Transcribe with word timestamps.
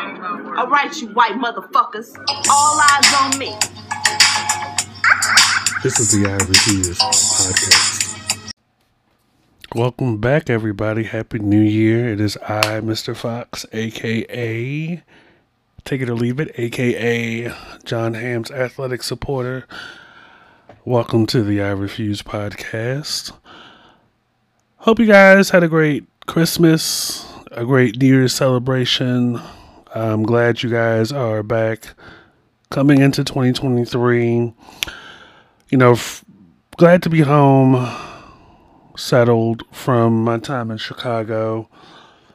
Alright, 0.00 0.98
you 1.02 1.08
white 1.08 1.32
motherfuckers. 1.32 2.16
All 2.48 2.80
eyes 2.80 3.14
on 3.20 3.38
me. 3.38 3.54
This 5.82 6.00
is 6.00 6.10
the 6.10 6.26
I 6.26 6.36
Refuse 6.46 6.98
podcast. 6.98 8.52
Welcome 9.74 10.16
back, 10.16 10.48
everybody. 10.48 11.02
Happy 11.04 11.38
New 11.38 11.60
Year. 11.60 12.08
It 12.08 12.18
is 12.18 12.38
I, 12.38 12.80
Mr. 12.80 13.14
Fox, 13.14 13.66
aka 13.74 15.02
Take 15.84 16.00
It 16.00 16.08
or 16.08 16.14
Leave 16.14 16.40
It, 16.40 16.58
aka 16.58 17.52
Jon 17.84 18.14
Hamm's 18.14 18.50
athletic 18.50 19.02
supporter. 19.02 19.66
Welcome 20.86 21.26
to 21.26 21.42
the 21.42 21.60
I 21.60 21.72
Refuse 21.72 22.22
podcast. 22.22 23.32
Hope 24.78 24.98
you 24.98 25.04
guys 25.04 25.50
had 25.50 25.62
a 25.62 25.68
great 25.68 26.06
Christmas, 26.26 27.30
a 27.50 27.66
great 27.66 27.98
New 27.98 28.06
Year's 28.06 28.34
celebration. 28.34 29.38
I'm 29.94 30.22
glad 30.22 30.62
you 30.62 30.70
guys 30.70 31.12
are 31.12 31.42
back 31.42 31.94
coming 32.70 33.00
into 33.00 33.24
2023 33.24 34.52
you 35.70 35.78
know, 35.78 35.92
f- 35.92 36.24
glad 36.76 37.00
to 37.04 37.08
be 37.08 37.20
home, 37.20 37.88
settled 38.96 39.62
from 39.70 40.24
my 40.24 40.38
time 40.38 40.70
in 40.70 40.78
Chicago. 40.78 41.68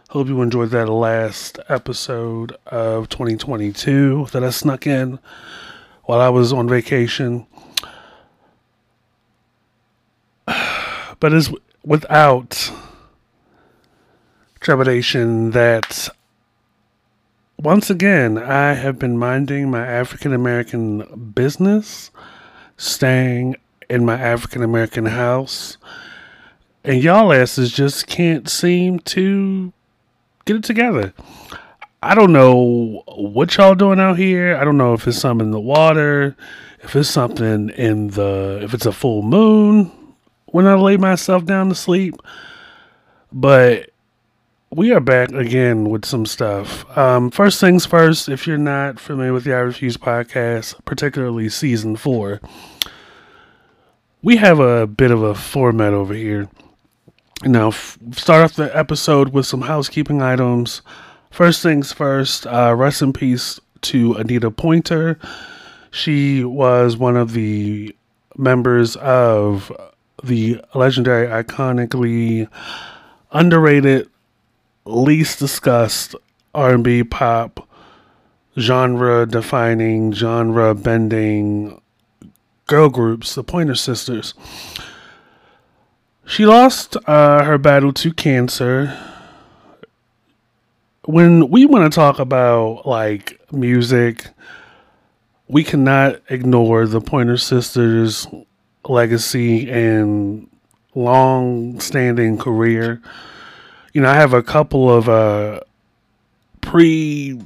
Hope 0.10 0.30
you 0.30 0.42
enjoyed 0.42 0.70
that 0.70 0.88
last 0.88 1.60
episode 1.68 2.56
of 2.68 3.10
2022 3.10 4.28
that 4.32 4.42
I 4.42 4.52
snuck 4.52 4.88
in 4.88 5.20
while 6.06 6.22
I 6.22 6.30
was 6.30 6.54
on 6.54 6.68
vacation. 6.68 7.46
But 11.22 11.32
it's 11.32 11.50
without 11.84 12.72
trepidation 14.60 15.52
that 15.52 16.10
once 17.58 17.90
again 17.90 18.38
I 18.38 18.74
have 18.74 19.00
been 19.00 19.18
minding 19.18 19.70
my 19.70 19.86
African 19.86 20.34
American 20.34 21.32
business 21.34 22.12
staying 22.78 23.56
in 23.90 24.06
my 24.06 24.20
African 24.20 24.64
American 24.64 25.06
house, 25.06 25.78
and 26.84 27.02
y'all 27.02 27.32
asses 27.32 27.72
just 27.72 28.08
can't 28.08 28.50
seem 28.50 29.00
to 29.00 29.72
get 30.46 30.58
it 30.58 30.64
together. 30.64 31.14
I 32.04 32.14
don't 32.14 32.34
know 32.34 33.04
what 33.16 33.58
y'all 33.58 33.76
doing 33.76 34.00
out 34.00 34.18
here. 34.18 34.56
I 34.58 34.64
don't 34.64 34.78
know 34.78 34.94
if 34.94 35.08
it's 35.08 35.18
something 35.18 35.48
in 35.48 35.52
the 35.52 35.60
water, 35.60 36.36
if 36.84 36.96
it's 36.96 37.10
something 37.10 37.70
in 37.70 38.10
the, 38.10 38.60
if 38.62 38.74
it's 38.74 38.86
a 38.86 38.92
full 38.92 39.24
moon 39.24 39.92
when 40.46 40.68
I 40.68 40.76
lay 40.76 40.98
myself 40.98 41.46
down 41.46 41.70
to 41.70 41.76
sleep. 41.76 42.16
But 43.32 43.90
we 44.76 44.92
are 44.92 45.00
back 45.00 45.32
again 45.32 45.90
with 45.90 46.04
some 46.04 46.26
stuff. 46.26 46.86
Um, 46.98 47.32
first 47.32 47.62
things 47.62 47.86
first, 47.86 48.28
if 48.28 48.46
you're 48.46 48.58
not 48.58 49.00
familiar 49.00 49.32
with 49.32 49.46
the 49.46 49.54
I 49.54 49.60
Refuse 49.60 49.96
podcast, 49.96 50.84
particularly 50.84 51.48
season 51.48 51.96
four, 51.96 52.42
we 54.22 54.36
have 54.36 54.60
a 54.60 54.86
bit 54.86 55.12
of 55.12 55.24
a 55.24 55.34
format 55.34 55.94
over 55.94 56.14
here. 56.14 56.50
Now, 57.46 57.70
f- 57.70 57.98
start 58.12 58.44
off 58.44 58.56
the 58.56 58.76
episode 58.78 59.30
with 59.30 59.46
some 59.46 59.62
housekeeping 59.62 60.22
items. 60.22 60.82
First 61.32 61.64
things 61.64 61.94
first, 61.94 62.46
uh, 62.46 62.76
rest 62.76 63.02
in 63.02 63.14
peace 63.14 63.62
to 63.84 64.16
Anita 64.16 64.52
Pointer. 64.52 65.18
She 65.90 66.44
was 66.44 66.98
one 66.98 67.16
of 67.16 67.32
the 67.32 67.96
members 68.36 68.98
of 68.98 69.72
the 70.22 70.60
legendary, 70.74 71.28
iconically 71.28 72.50
underrated, 73.32 74.10
least 74.86 75.40
discussed 75.40 76.16
R&B 76.54 77.04
pop 77.04 77.68
genre 78.58 79.26
defining, 79.26 80.14
genre 80.14 80.74
bending 80.74 81.82
girl 82.68 82.90
groups, 82.90 83.36
the 83.36 83.44
Pointer 83.44 83.76
Sisters. 83.76 84.34
She 86.26 86.46
lost 86.46 86.98
uh, 87.06 87.44
her 87.44 87.58
battle 87.58 87.94
to 87.94 88.14
cancer. 88.14 88.98
When 91.04 91.50
we 91.50 91.66
want 91.66 91.92
to 91.92 91.96
talk 91.96 92.18
about 92.18 92.88
like 92.88 93.40
music, 93.52 94.28
we 95.48 95.64
cannot 95.64 96.22
ignore 96.30 96.88
the 96.88 97.02
Pointer 97.02 97.38
Sisters' 97.38 98.26
legacy 98.88 99.70
and 99.70 100.50
long 100.96 101.80
standing 101.80 102.38
career. 102.38 103.02
You 103.96 104.02
know, 104.02 104.10
I 104.10 104.16
have 104.16 104.34
a 104.34 104.44
couple 104.44 104.94
of 104.94 105.08
uh, 105.08 105.62
pre 106.60 107.40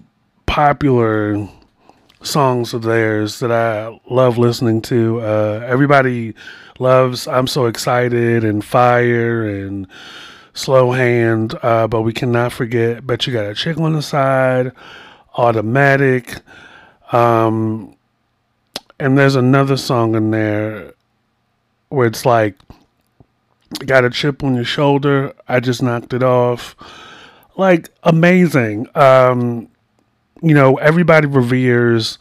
popular 0.48 1.48
songs 2.24 2.74
of 2.74 2.82
theirs 2.82 3.38
that 3.42 3.52
I 3.52 4.00
love 4.10 4.40
listening 4.40 4.82
to. 4.82 5.22
Uh, 5.22 5.64
everybody 5.68 6.34
loves 6.80 7.28
I'm 7.28 7.46
So 7.46 7.68
Excited 7.68 8.44
and 8.44 8.66
Fire 8.66 9.48
and 9.48 9.86
Slow 10.56 10.92
Hand, 10.92 11.54
uh, 11.62 11.88
but 11.88 12.02
we 12.02 12.14
cannot 12.14 12.52
forget 12.52 13.06
Bet 13.06 13.28
You 13.28 13.34
Got 13.34 13.46
a 13.46 13.54
Chick 13.54 13.78
on 13.78 13.94
the 13.94 14.02
Side, 14.02 14.72
Automatic. 15.36 16.34
Um, 17.12 17.96
and 19.00 19.20
there's 19.20 19.36
another 19.36 19.78
song 19.78 20.16
in 20.16 20.31
there 20.31 20.96
where 21.90 22.08
it's 22.08 22.26
like, 22.26 22.56
Got 23.85 24.06
a 24.06 24.09
chip 24.09 24.44
on 24.44 24.56
your 24.56 24.63
shoulder. 24.63 25.34
I 25.47 25.59
just 25.59 25.84
knocked 25.84 26.13
it 26.13 26.24
off. 26.24 26.75
Like, 27.56 27.90
amazing. 28.03 28.88
Um, 28.96 29.69
you 30.41 30.53
know, 30.53 30.78
everybody 30.78 31.28
reveres 31.28 32.18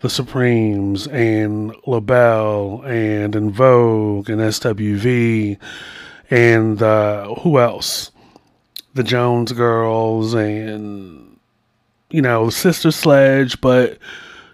the 0.00 0.10
Supremes 0.10 1.06
and 1.06 1.74
LaBelle 1.86 2.82
and 2.82 3.34
En 3.36 3.50
Vogue 3.50 4.28
and 4.28 4.40
SWV 4.40 5.58
and 6.30 6.80
uh, 6.80 7.34
who 7.36 7.58
else? 7.58 8.12
The 8.94 9.02
Jones 9.02 9.52
Girls 9.52 10.34
and 10.34 11.38
you 12.10 12.22
know 12.22 12.50
Sister 12.50 12.90
Sledge, 12.90 13.60
but 13.60 13.98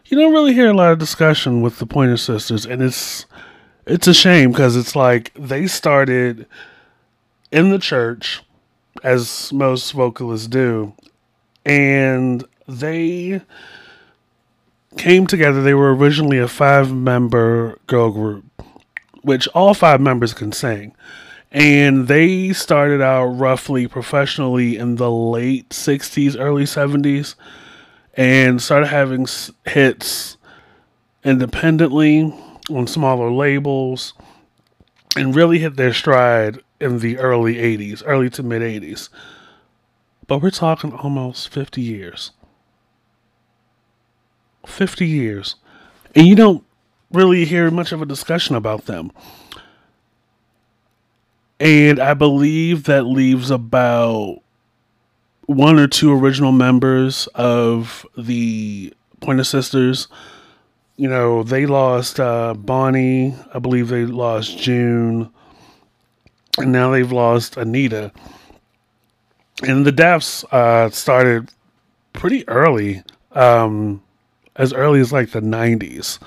you 0.06 0.18
don't 0.18 0.32
really 0.32 0.54
hear 0.54 0.68
a 0.68 0.74
lot 0.74 0.92
of 0.92 0.98
discussion 0.98 1.62
with 1.62 1.78
the 1.78 1.86
Pointer 1.86 2.16
Sisters, 2.16 2.66
and 2.66 2.82
it's 2.82 3.26
it's 3.86 4.08
a 4.08 4.14
shame 4.14 4.50
because 4.50 4.76
it's 4.76 4.97
like 4.97 5.32
they 5.34 5.66
started 5.66 6.47
in 7.52 7.70
the 7.70 7.78
church, 7.78 8.42
as 9.04 9.52
most 9.52 9.92
vocalists 9.92 10.48
do, 10.48 10.92
and 11.64 12.44
they 12.66 13.41
came 14.96 15.26
together. 15.26 15.62
They 15.62 15.75
were 15.75 15.94
originally 15.94 16.38
a 16.38 16.48
five 16.48 16.92
member 16.92 17.78
girl 17.86 18.10
group, 18.10 18.44
which 19.22 19.46
all 19.48 19.72
five 19.72 20.00
members 20.00 20.34
can 20.34 20.52
sing. 20.52 20.94
And 21.52 22.08
they 22.08 22.52
started 22.52 23.00
out 23.00 23.26
roughly 23.26 23.86
professionally 23.86 24.76
in 24.76 24.96
the 24.96 25.10
late 25.10 25.69
60s, 25.69 26.36
early 26.38 26.64
70s, 26.64 27.36
and 28.14 28.60
started 28.60 28.88
having 28.88 29.26
hits 29.64 30.36
independently 31.25 32.34
on 32.71 32.87
smaller 32.87 33.31
labels 33.31 34.15
and 35.16 35.34
really 35.34 35.59
hit 35.59 35.77
their 35.77 35.94
stride 35.94 36.60
in 36.81 36.99
the 36.99 37.19
early 37.19 37.54
80s, 37.54 38.03
early 38.04 38.31
to 38.31 38.43
mid 38.43 38.62
80s. 38.62 39.09
But 40.27 40.43
we're 40.43 40.50
talking 40.50 40.93
almost 40.93 41.49
50 41.49 41.81
years. 41.81 42.32
50 44.66 45.06
years. 45.06 45.56
And 46.15 46.26
you 46.26 46.34
don't 46.34 46.65
really 47.12 47.44
hear 47.44 47.71
much 47.71 47.93
of 47.93 48.03
a 48.03 48.06
discussion 48.06 48.56
about 48.56 48.87
them. 48.87 49.12
And 51.59 51.99
I 51.99 52.15
believe 52.15 52.84
that 52.84 53.05
leaves 53.05 53.50
about 53.50 54.41
one 55.47 55.78
or 55.78 55.87
two 55.87 56.12
original 56.12 56.53
members 56.53 57.28
of 57.34 58.05
the 58.19 58.93
Pointer 59.20 59.44
Sisters. 59.44 60.08
You 60.96 61.08
know, 61.08 61.43
they 61.43 61.66
lost 61.66 62.19
uh, 62.20 62.54
Bonnie. 62.54 63.34
I 63.52 63.58
believe 63.58 63.88
they 63.88 64.06
lost 64.06 64.58
June. 64.58 65.31
And 66.58 66.72
now 66.72 66.90
they've 66.90 67.12
lost 67.12 67.56
Anita. 67.56 68.12
And 69.62 69.84
the 69.84 69.93
deaths 69.93 70.44
uh, 70.52 70.90
started 70.90 71.50
pretty 72.12 72.48
early. 72.48 73.02
Um, 73.32 74.02
as 74.56 74.72
early 74.72 75.00
as 75.00 75.12
like 75.12 75.31
the 75.31 75.40
90s. 75.40 76.19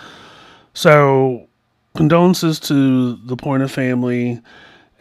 So, 0.73 1.47
condolences 1.95 2.59
to 2.61 3.15
the 3.15 3.35
Pointer 3.35 3.67
family 3.67 4.41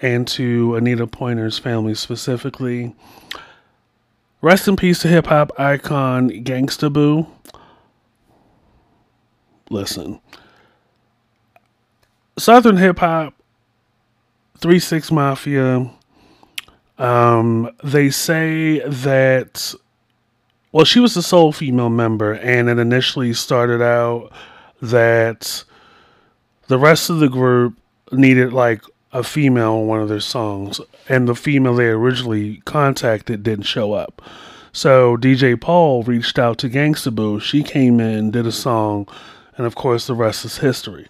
and 0.01 0.27
to 0.29 0.75
Anita 0.77 1.07
Pointer's 1.07 1.59
family 1.59 1.95
specifically. 1.95 2.95
Rest 4.41 4.69
in 4.69 4.77
peace 4.77 5.01
to 5.01 5.09
hip 5.09 5.27
hop 5.27 5.51
icon 5.59 6.31
Gangsta 6.31 6.93
Boo. 6.93 7.27
Listen, 9.71 10.21
Southern 12.39 12.77
hip 12.77 12.99
hop, 12.99 13.35
3 14.59 14.79
6 14.79 15.11
Mafia, 15.11 15.91
um, 16.99 17.71
they 17.83 18.11
say 18.11 18.81
that 18.81 19.75
well, 20.71 20.85
she 20.85 21.01
was 21.01 21.15
the 21.15 21.23
sole 21.23 21.53
female 21.53 21.89
member, 21.89 22.35
and 22.35 22.69
it 22.69 22.79
initially 22.79 23.33
started 23.33 23.81
out 23.81 24.31
that 24.83 25.65
the 26.67 26.79
rest 26.79 27.09
of 27.09 27.21
the 27.21 27.29
group 27.29 27.79
needed 28.13 28.53
like 28.53 28.83
a 29.13 29.23
female 29.23 29.73
on 29.73 29.87
one 29.87 30.01
of 30.01 30.11
their 30.11 30.21
songs, 30.21 30.81
and 31.09 31.27
the 31.27 31.35
female 31.35 31.75
they 31.75 31.87
originally 31.87 32.59
contacted 32.67 33.43
didn't 33.43 33.65
show 33.65 33.95
up. 33.95 34.21
So 34.73 35.17
DJ 35.17 35.59
Paul 35.59 36.03
reached 36.03 36.39
out 36.39 36.59
to 36.59 36.69
Gangsta 36.69 37.15
Boo. 37.15 37.41
She 37.41 37.63
came 37.63 37.99
in, 37.99 38.31
did 38.31 38.47
a 38.47 38.53
song, 38.53 39.09
and 39.59 39.67
of 39.67 39.75
course 39.75 40.07
the 40.07 40.15
rest 40.15 40.47
is 40.47 40.59
history. 40.59 41.07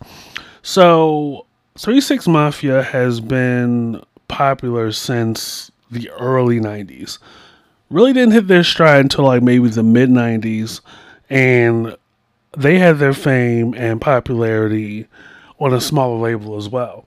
So 0.63 1.47
Three 1.79 2.01
Six 2.01 2.27
Mafia 2.27 2.83
has 2.83 3.21
been 3.21 4.03
popular 4.27 4.91
since 4.91 5.71
the 5.91 6.11
early 6.11 6.59
'90s. 6.59 7.19
Really 7.89 8.13
didn't 8.13 8.33
hit 8.33 8.49
their 8.49 8.65
stride 8.65 9.03
until 9.03 9.27
like 9.27 9.43
maybe 9.43 9.69
the 9.69 9.85
mid 9.85 10.11
'90s, 10.11 10.81
and 11.31 11.97
they 12.57 12.79
had 12.79 12.99
their 12.99 13.13
fame 13.13 13.75
and 13.75 14.01
popularity 14.01 15.07
on 15.61 15.73
a 15.73 15.81
smaller 15.81 16.19
label 16.19 16.57
as 16.57 16.69
well. 16.69 17.07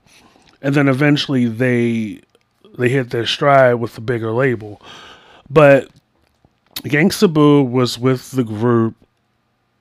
And 0.62 0.74
then 0.74 0.88
eventually 0.88 1.46
they 1.46 2.22
they 2.78 2.88
hit 2.88 3.10
their 3.10 3.26
stride 3.26 3.74
with 3.74 3.94
the 3.94 4.00
bigger 4.00 4.32
label. 4.32 4.80
But 5.50 5.88
Gangsta 6.84 7.30
Boo 7.32 7.62
was 7.62 7.98
with 7.98 8.30
the 8.30 8.44
group 8.44 8.96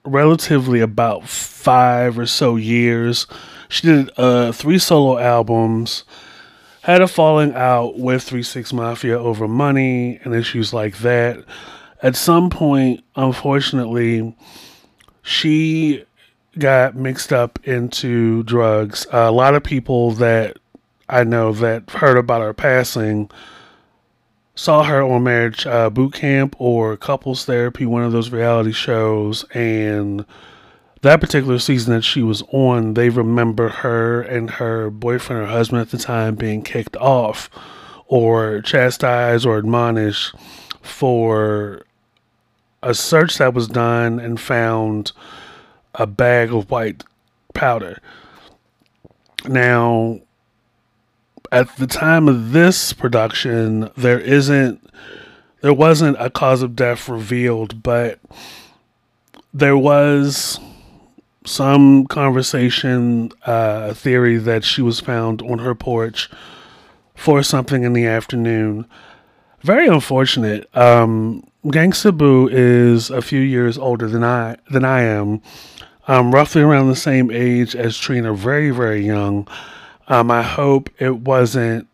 relatively 0.04 0.82
about 0.82 1.28
five 1.28 2.18
or 2.18 2.26
so 2.26 2.56
years. 2.56 3.28
She 3.70 3.88
did 3.88 4.12
uh, 4.18 4.52
three 4.52 4.80
solo 4.80 5.18
albums, 5.18 6.04
had 6.82 7.02
a 7.02 7.08
falling 7.08 7.54
out 7.54 7.98
with 7.98 8.24
Three 8.24 8.44
Six 8.44 8.74
Mafia 8.74 9.18
over 9.18 9.48
money 9.48 10.20
and 10.24 10.34
issues 10.34 10.74
like 10.74 10.98
that. 11.00 11.44
At 12.02 12.16
some 12.16 12.50
point, 12.50 13.04
unfortunately, 13.16 14.36
she 15.22 16.04
got 16.58 16.96
mixed 16.96 17.32
up 17.32 17.60
into 17.64 18.44
drugs. 18.44 19.06
Uh, 19.14 19.20
a 19.20 19.32
lot 19.32 19.56
of 19.56 19.64
people 19.64 20.12
that 20.12 20.58
I 21.08 21.24
know 21.24 21.54
that 21.54 21.90
heard 21.92 22.18
about 22.18 22.42
her 22.42 22.54
passing 22.54 23.30
saw 24.56 24.84
her 24.84 25.02
on 25.02 25.24
Marriage 25.24 25.66
uh, 25.66 25.90
Boot 25.90 26.14
Camp 26.14 26.56
or 26.60 26.98
Couples 26.98 27.46
Therapy, 27.46 27.86
one 27.86 28.04
of 28.04 28.12
those 28.12 28.32
reality 28.32 28.72
shows, 28.72 29.44
and 29.54 30.26
that 31.02 31.22
particular 31.22 31.58
season 31.58 31.94
that 31.94 32.04
she 32.04 32.22
was 32.22 32.44
on, 32.52 32.94
they 32.94 33.10
remember 33.10 33.70
her 33.70 34.22
and 34.22 34.52
her 34.52 34.90
boyfriend 34.90 35.42
or 35.44 35.48
husband 35.48 35.82
at 35.82 35.90
the 35.90 35.98
time 35.98 36.36
being 36.36 36.62
kicked 36.62 36.96
off 36.98 37.50
or 38.08 38.62
chastised 38.62 39.46
or 39.46 39.58
admonished 39.58 40.36
for 40.82 41.86
a 42.84 42.94
search 42.94 43.38
that 43.38 43.54
was 43.54 43.68
done 43.68 44.20
and 44.20 44.40
found 44.40 45.12
a 45.96 46.06
bag 46.06 46.54
of 46.54 46.70
white 46.70 47.04
powder. 47.54 48.00
Now, 49.48 50.20
at 51.52 51.76
the 51.78 51.88
time 51.88 52.28
of 52.28 52.52
this 52.52 52.94
production, 52.94 53.90
there 53.98 54.20
isn't, 54.20 54.90
there 55.62 55.74
wasn't 55.74 56.18
a 56.20 56.30
cause 56.30 56.62
of 56.62 56.76
death 56.76 57.10
revealed, 57.10 57.84
but 57.84 58.20
there 59.54 59.78
was 59.78 60.60
some 61.46 62.06
conversation, 62.08 63.32
uh, 63.46 63.94
theory 63.94 64.38
that 64.38 64.64
she 64.64 64.82
was 64.82 65.00
found 65.00 65.42
on 65.42 65.60
her 65.60 65.76
porch 65.76 66.30
for 67.16 67.44
something 67.44 67.84
in 67.84 67.94
the 67.94 68.06
afternoon. 68.06 68.86
Very 69.62 69.88
unfortunate. 69.88 70.70
Um, 70.76 71.44
Gangsta 71.66 72.50
is 72.52 73.12
a 73.12 73.22
few 73.22 73.40
years 73.40 73.78
older 73.78 74.08
than 74.08 74.24
I 74.24 74.58
than 74.72 74.84
I 74.84 75.02
am. 75.02 75.42
Um, 76.08 76.34
roughly 76.34 76.64
around 76.64 76.90
the 76.90 76.96
same 76.96 77.30
age 77.30 77.76
as 77.76 77.98
Trina, 77.98 78.34
very 78.34 78.72
very 78.72 79.06
young. 79.06 79.48
Um, 80.12 80.30
I 80.30 80.42
hope 80.42 80.90
it 81.00 81.20
wasn't 81.20 81.88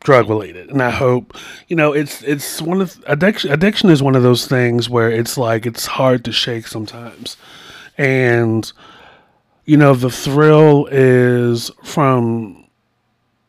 drug 0.00 0.28
related, 0.28 0.68
and 0.68 0.82
I 0.82 0.90
hope 0.90 1.36
you 1.68 1.76
know 1.76 1.92
it's 1.92 2.22
it's 2.22 2.60
one 2.60 2.80
of 2.80 3.00
addiction. 3.06 3.52
Addiction 3.52 3.90
is 3.90 4.02
one 4.02 4.16
of 4.16 4.24
those 4.24 4.48
things 4.48 4.90
where 4.90 5.08
it's 5.08 5.38
like 5.38 5.64
it's 5.64 5.86
hard 5.86 6.24
to 6.24 6.32
shake 6.32 6.66
sometimes, 6.66 7.36
and 7.96 8.72
you 9.64 9.76
know 9.76 9.94
the 9.94 10.10
thrill 10.10 10.88
is 10.90 11.70
from 11.84 12.66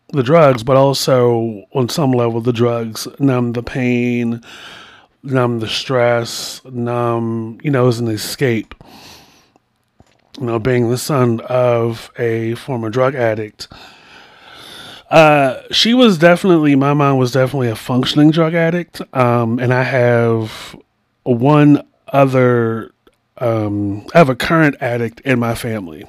the 0.09 0.21
drugs, 0.21 0.61
but 0.61 0.77
also 0.77 1.65
on 1.73 1.89
some 1.89 2.11
level 2.11 2.39
the 2.39 2.53
drugs 2.53 3.07
numb 3.19 3.53
the 3.53 3.63
pain, 3.63 4.43
numb 5.23 5.59
the 5.59 5.67
stress, 5.67 6.61
numb 6.65 7.57
you 7.63 7.71
know 7.71 7.87
as 7.87 7.99
an 7.99 8.09
escape 8.09 8.75
you 10.39 10.45
know, 10.45 10.59
being 10.59 10.89
the 10.89 10.97
son 10.97 11.39
of 11.41 12.11
a 12.17 12.55
former 12.55 12.89
drug 12.89 13.15
addict. 13.15 13.67
Uh, 15.09 15.61
she 15.71 15.93
was 15.93 16.17
definitely, 16.17 16.75
my 16.75 16.93
mom 16.93 17.17
was 17.17 17.31
definitely 17.31 17.69
a 17.69 17.75
functioning 17.75 18.29
drug 18.29 18.53
addict. 18.53 19.01
Um, 19.15 19.59
and 19.59 19.73
I 19.73 19.83
have 19.83 20.75
one 21.23 21.85
other, 22.09 22.91
um, 23.37 24.05
I 24.13 24.17
have 24.17 24.29
a 24.29 24.35
current 24.35 24.75
addict 24.81 25.21
in 25.21 25.39
my 25.39 25.55
family, 25.55 26.05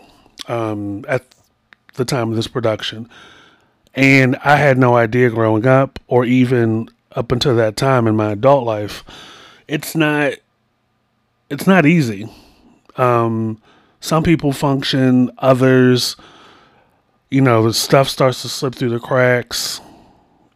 um, 0.49 1.05
at 1.09 1.25
the 1.95 2.05
time 2.05 2.31
of 2.31 2.37
this 2.37 2.49
production. 2.49 3.09
And 3.95 4.37
I 4.45 4.57
had 4.57 4.79
no 4.79 4.97
idea 4.97 5.31
growing 5.31 5.67
up 5.67 5.99
or 6.07 6.25
even 6.25 6.89
up 7.13 7.33
until 7.33 7.57
that 7.57 7.77
time 7.77 8.07
in 8.07 8.17
my 8.17 8.33
adult 8.33 8.65
life. 8.65 9.05
It's 9.67 9.95
not, 9.95 10.35
it's 11.51 11.67
not 11.67 11.87
easy. 11.87 12.29
Um, 12.97 13.61
some 14.01 14.23
people 14.23 14.53
function, 14.53 15.31
others, 15.39 16.17
you 17.31 17.41
know, 17.41 17.63
the 17.63 17.75
stuff 17.75 18.09
starts 18.09 18.43
to 18.43 18.49
slip 18.49 18.75
through 18.75 18.91
the 18.91 19.01
cracks. 19.01 19.81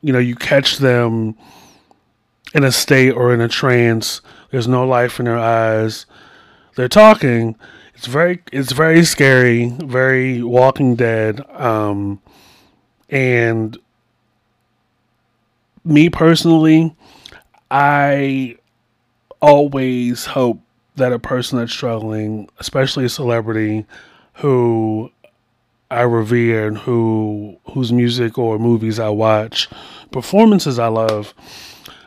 You 0.00 0.12
know, 0.12 0.18
you 0.18 0.34
catch 0.34 0.78
them 0.78 1.36
in 2.54 2.64
a 2.64 2.72
state 2.72 3.10
or 3.10 3.32
in 3.34 3.40
a 3.40 3.48
trance. 3.48 4.20
There's 4.50 4.68
no 4.68 4.86
life 4.86 5.18
in 5.18 5.26
their 5.26 5.38
eyes. 5.38 6.06
They're 6.76 6.88
talking. 6.88 7.56
It's 7.94 8.06
very, 8.06 8.42
it's 8.52 8.72
very 8.72 9.04
scary, 9.04 9.68
very 9.78 10.42
Walking 10.42 10.96
Dead. 10.96 11.40
Um, 11.50 12.20
and 13.10 13.78
me 15.84 16.08
personally, 16.08 16.96
I 17.70 18.56
always 19.40 20.24
hope 20.26 20.60
that 20.96 21.12
a 21.12 21.18
person 21.18 21.58
that's 21.58 21.72
struggling, 21.72 22.48
especially 22.58 23.04
a 23.04 23.08
celebrity 23.08 23.86
who 24.34 25.10
I 25.90 26.02
revere 26.02 26.66
and 26.68 26.78
who 26.78 27.58
whose 27.70 27.92
music 27.92 28.38
or 28.38 28.58
movies 28.58 28.98
I 28.98 29.08
watch, 29.08 29.68
performances 30.10 30.78
I 30.78 30.88
love, 30.88 31.34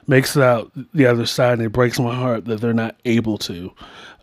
makes 0.08 0.36
it 0.36 0.44
out 0.44 0.72
the 0.94 1.06
other 1.06 1.26
side 1.26 1.54
and 1.54 1.64
it 1.64 1.70
breaks 1.70 2.00
my 2.00 2.16
heart 2.16 2.46
that 2.46 2.62
they're 2.62 2.74
not 2.74 2.96
able 3.06 3.38
to. 3.40 3.72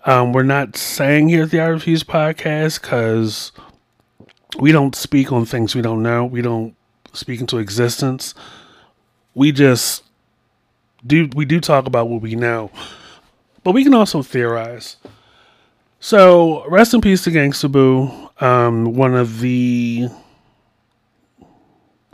Um, 0.04 0.32
we're 0.32 0.42
not 0.42 0.76
saying 0.76 1.28
here 1.28 1.44
at 1.44 1.50
the 1.50 1.60
I 1.60 1.66
Refuse 1.66 2.02
podcast 2.02 2.80
because 2.80 3.52
we 4.58 4.72
don't 4.72 4.96
speak 4.96 5.30
on 5.32 5.44
things 5.44 5.74
we 5.74 5.82
don't 5.82 6.02
know. 6.02 6.24
We 6.24 6.42
don't 6.42 6.74
speak 7.12 7.40
into 7.40 7.58
existence. 7.58 8.34
We 9.34 9.52
just 9.52 10.02
do 11.06 11.28
we 11.34 11.44
do 11.44 11.60
talk 11.60 11.86
about 11.86 12.08
what 12.08 12.20
we 12.20 12.34
know 12.34 12.70
but 13.64 13.72
we 13.72 13.84
can 13.84 13.94
also 13.94 14.22
theorize. 14.22 14.96
So, 16.00 16.68
rest 16.68 16.94
in 16.94 17.00
peace 17.00 17.22
to 17.24 17.30
Gangsta 17.30 17.70
Boo, 17.70 18.10
um, 18.40 18.94
one 18.94 19.14
of 19.14 19.40
the 19.40 20.08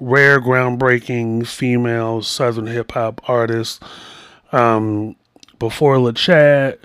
rare, 0.01 0.41
groundbreaking 0.41 1.47
female 1.47 2.23
Southern 2.23 2.67
hip 2.67 2.93
hop 2.93 3.21
artists. 3.29 3.81
Um, 4.53 5.17
before 5.59 5.99
La 5.99 6.13
Chat, 6.13 6.81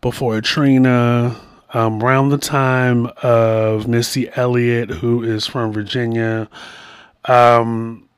before 0.00 0.40
Trina, 0.40 1.36
um, 1.74 2.02
around 2.02 2.30
the 2.30 2.38
time 2.38 3.06
of 3.22 3.88
Missy 3.88 4.30
Elliott, 4.36 4.90
who 4.90 5.22
is 5.22 5.46
from 5.46 5.72
Virginia. 5.72 6.48
Um, 7.24 8.08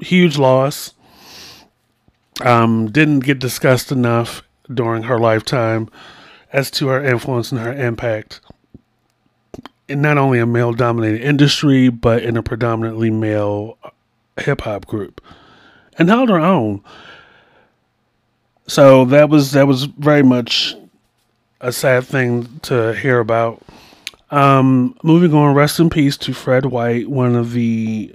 huge 0.00 0.38
loss 0.38 0.94
um, 2.46 2.90
didn't 2.90 3.20
get 3.20 3.38
discussed 3.38 3.92
enough 3.92 4.42
during 4.72 5.04
her 5.04 5.18
lifetime 5.18 5.88
as 6.52 6.70
to 6.72 6.88
her 6.88 7.04
influence 7.04 7.52
and 7.52 7.60
her 7.60 7.72
impact 7.72 8.40
in 9.88 10.00
not 10.00 10.18
only 10.18 10.38
a 10.38 10.46
male 10.46 10.72
dominated 10.72 11.20
industry, 11.20 11.88
but 11.88 12.22
in 12.22 12.36
a 12.36 12.42
predominantly 12.42 13.10
male 13.10 13.76
hip 14.38 14.62
hop 14.62 14.86
group 14.86 15.20
and 15.98 16.08
held 16.08 16.28
her 16.28 16.38
own. 16.38 16.82
So 18.66 19.04
that 19.06 19.28
was 19.28 19.52
that 19.52 19.66
was 19.66 19.84
very 19.84 20.22
much 20.22 20.76
a 21.60 21.72
sad 21.72 22.04
thing 22.04 22.60
to 22.62 22.94
hear 22.94 23.18
about. 23.18 23.62
Um, 24.30 24.96
moving 25.02 25.34
on, 25.34 25.54
rest 25.56 25.80
in 25.80 25.90
peace 25.90 26.16
to 26.18 26.32
Fred 26.32 26.66
White, 26.66 27.10
one 27.10 27.34
of 27.34 27.52
the 27.52 28.14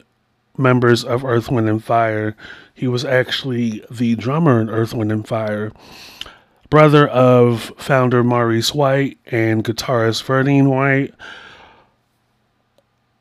members 0.58 1.04
of 1.04 1.26
Earth, 1.26 1.52
Wind, 1.52 1.68
and 1.68 1.84
Fire. 1.84 2.38
He 2.76 2.90
was 2.90 3.06
actually 3.06 3.84
the 3.90 4.16
drummer 4.16 4.60
in 4.60 4.70
Earth, 4.70 4.94
Wind, 4.94 5.10
and 5.10 5.26
Fire, 5.26 5.72
brother 6.70 7.08
of 7.08 7.72
founder 7.78 8.22
Maurice 8.22 8.76
White 8.76 9.18
and 9.28 9.64
guitarist 9.64 10.24
Verdine 10.26 10.68
White. 10.68 11.14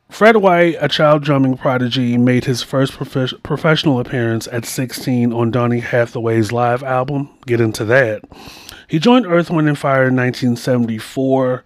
Fred 0.09 0.37
White, 0.37 0.75
a 0.81 0.89
child 0.89 1.23
drumming 1.23 1.55
prodigy, 1.55 2.17
made 2.17 2.43
his 2.43 2.61
first 2.61 2.91
prof- 2.93 3.41
professional 3.43 4.01
appearance 4.01 4.45
at 4.51 4.65
16 4.65 5.31
on 5.31 5.51
Donny 5.51 5.79
Hathaway's 5.79 6.51
live 6.51 6.83
album. 6.83 7.29
Get 7.45 7.61
into 7.61 7.85
that. 7.85 8.23
He 8.89 8.99
joined 8.99 9.25
Earth, 9.25 9.49
Wind, 9.49 9.69
and 9.69 9.79
Fire 9.79 10.09
in 10.09 10.17
1974, 10.17 11.63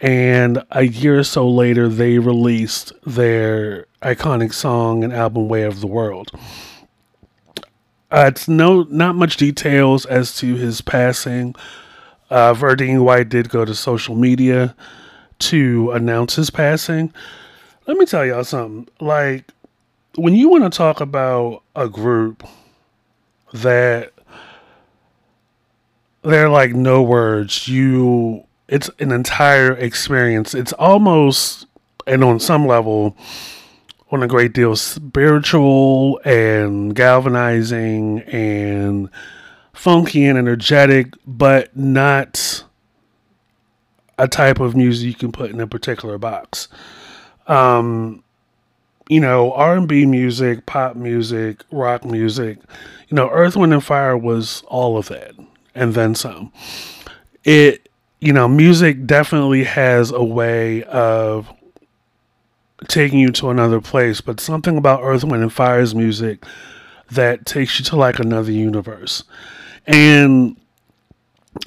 and 0.00 0.64
a 0.72 0.82
year 0.82 1.20
or 1.20 1.24
so 1.24 1.48
later, 1.48 1.88
they 1.88 2.18
released 2.18 2.92
their 3.06 3.86
iconic 4.02 4.52
song 4.52 5.04
and 5.04 5.12
album 5.12 5.48
"Way 5.48 5.62
of 5.62 5.80
the 5.80 5.86
World." 5.86 6.32
Uh, 8.10 8.24
it's 8.26 8.48
no 8.48 8.82
not 8.84 9.14
much 9.14 9.36
details 9.36 10.04
as 10.06 10.34
to 10.36 10.56
his 10.56 10.80
passing. 10.80 11.54
Uh, 12.28 12.54
Verdine 12.54 13.04
White 13.04 13.28
did 13.28 13.48
go 13.48 13.64
to 13.64 13.74
social 13.74 14.14
media 14.14 14.74
to 15.38 15.90
announce 15.92 16.36
his 16.36 16.50
passing. 16.50 17.12
Let 17.86 17.96
me 17.96 18.06
tell 18.06 18.24
y'all 18.24 18.44
something. 18.44 18.88
Like 19.00 19.52
when 20.16 20.34
you 20.34 20.48
want 20.48 20.64
to 20.64 20.76
talk 20.76 21.00
about 21.00 21.62
a 21.76 21.88
group 21.88 22.46
that 23.52 24.12
they're 26.22 26.48
like 26.48 26.72
no 26.74 27.02
words, 27.02 27.68
you 27.68 28.44
it's 28.68 28.90
an 28.98 29.12
entire 29.12 29.72
experience. 29.72 30.54
It's 30.54 30.72
almost 30.74 31.66
and 32.06 32.24
on 32.24 32.40
some 32.40 32.66
level 32.66 33.16
on 34.10 34.22
a 34.22 34.26
great 34.26 34.52
deal 34.52 34.74
spiritual 34.76 36.20
and 36.24 36.94
galvanizing 36.94 38.20
and 38.22 39.08
funky 39.72 40.26
and 40.26 40.36
energetic, 40.36 41.14
but 41.26 41.74
not 41.76 42.64
a 44.18 44.28
type 44.28 44.60
of 44.60 44.76
music 44.76 45.06
you 45.06 45.14
can 45.14 45.32
put 45.32 45.50
in 45.50 45.60
a 45.60 45.66
particular 45.66 46.18
box. 46.18 46.68
Um, 47.46 48.22
you 49.08 49.20
know, 49.20 49.52
R 49.52 49.76
and 49.76 49.88
B 49.88 50.06
music, 50.06 50.66
pop 50.66 50.96
music, 50.96 51.64
rock 51.72 52.04
music. 52.04 52.58
You 53.08 53.16
know, 53.16 53.28
Earth, 53.30 53.56
Wind, 53.56 53.72
and 53.72 53.82
Fire 53.82 54.16
was 54.16 54.62
all 54.68 54.96
of 54.96 55.08
that, 55.08 55.32
and 55.74 55.94
then 55.94 56.14
some. 56.14 56.52
It, 57.42 57.88
you 58.20 58.32
know, 58.32 58.46
music 58.46 59.06
definitely 59.06 59.64
has 59.64 60.12
a 60.12 60.22
way 60.22 60.84
of 60.84 61.52
taking 62.88 63.18
you 63.18 63.30
to 63.32 63.50
another 63.50 63.80
place, 63.80 64.20
but 64.20 64.40
something 64.40 64.76
about 64.76 65.00
Earth, 65.02 65.24
Wind, 65.24 65.42
and 65.42 65.52
Fire's 65.52 65.94
music 65.94 66.44
that 67.10 67.44
takes 67.46 67.78
you 67.78 67.84
to 67.86 67.96
like 67.96 68.18
another 68.18 68.52
universe. 68.52 69.24
And 69.86 70.56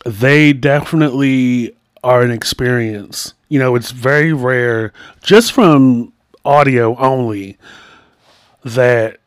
they 0.06 0.54
definitely 0.54 1.76
are 2.04 2.22
an 2.22 2.32
experience. 2.32 3.34
You 3.50 3.60
know, 3.60 3.76
it's 3.76 3.92
very 3.92 4.34
rare, 4.34 4.94
just 5.22 5.52
from 5.52 6.14
audio 6.46 6.98
only, 6.98 7.58
that 8.64 9.18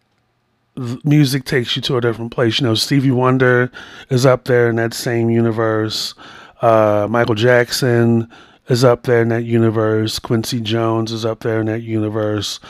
music 1.05 1.45
takes 1.45 1.77
you 1.77 1.83
to 1.83 1.97
a 1.97 2.01
different 2.01 2.33
place. 2.33 2.61
You 2.61 2.67
know, 2.67 2.75
Stevie 2.75 3.11
Wonder 3.11 3.71
is 4.11 4.27
up 4.27 4.45
there 4.45 4.69
in 4.69 4.77
that 4.77 4.95
same 4.95 5.31
universe. 5.31 6.15
Uh, 6.61 7.07
Michael 7.09 7.35
Jackson, 7.35 8.31
is 8.69 8.85
up 8.85 9.05
there 9.05 9.23
in 9.23 9.29
that 9.29 9.45
universe. 9.45 10.19
Quincy 10.19 10.61
Jones 10.61 11.13
is 11.13 11.25
up 11.25 11.41
there 11.41 11.61
in 11.61 11.67
that 11.67 11.83
universe. 11.83 12.61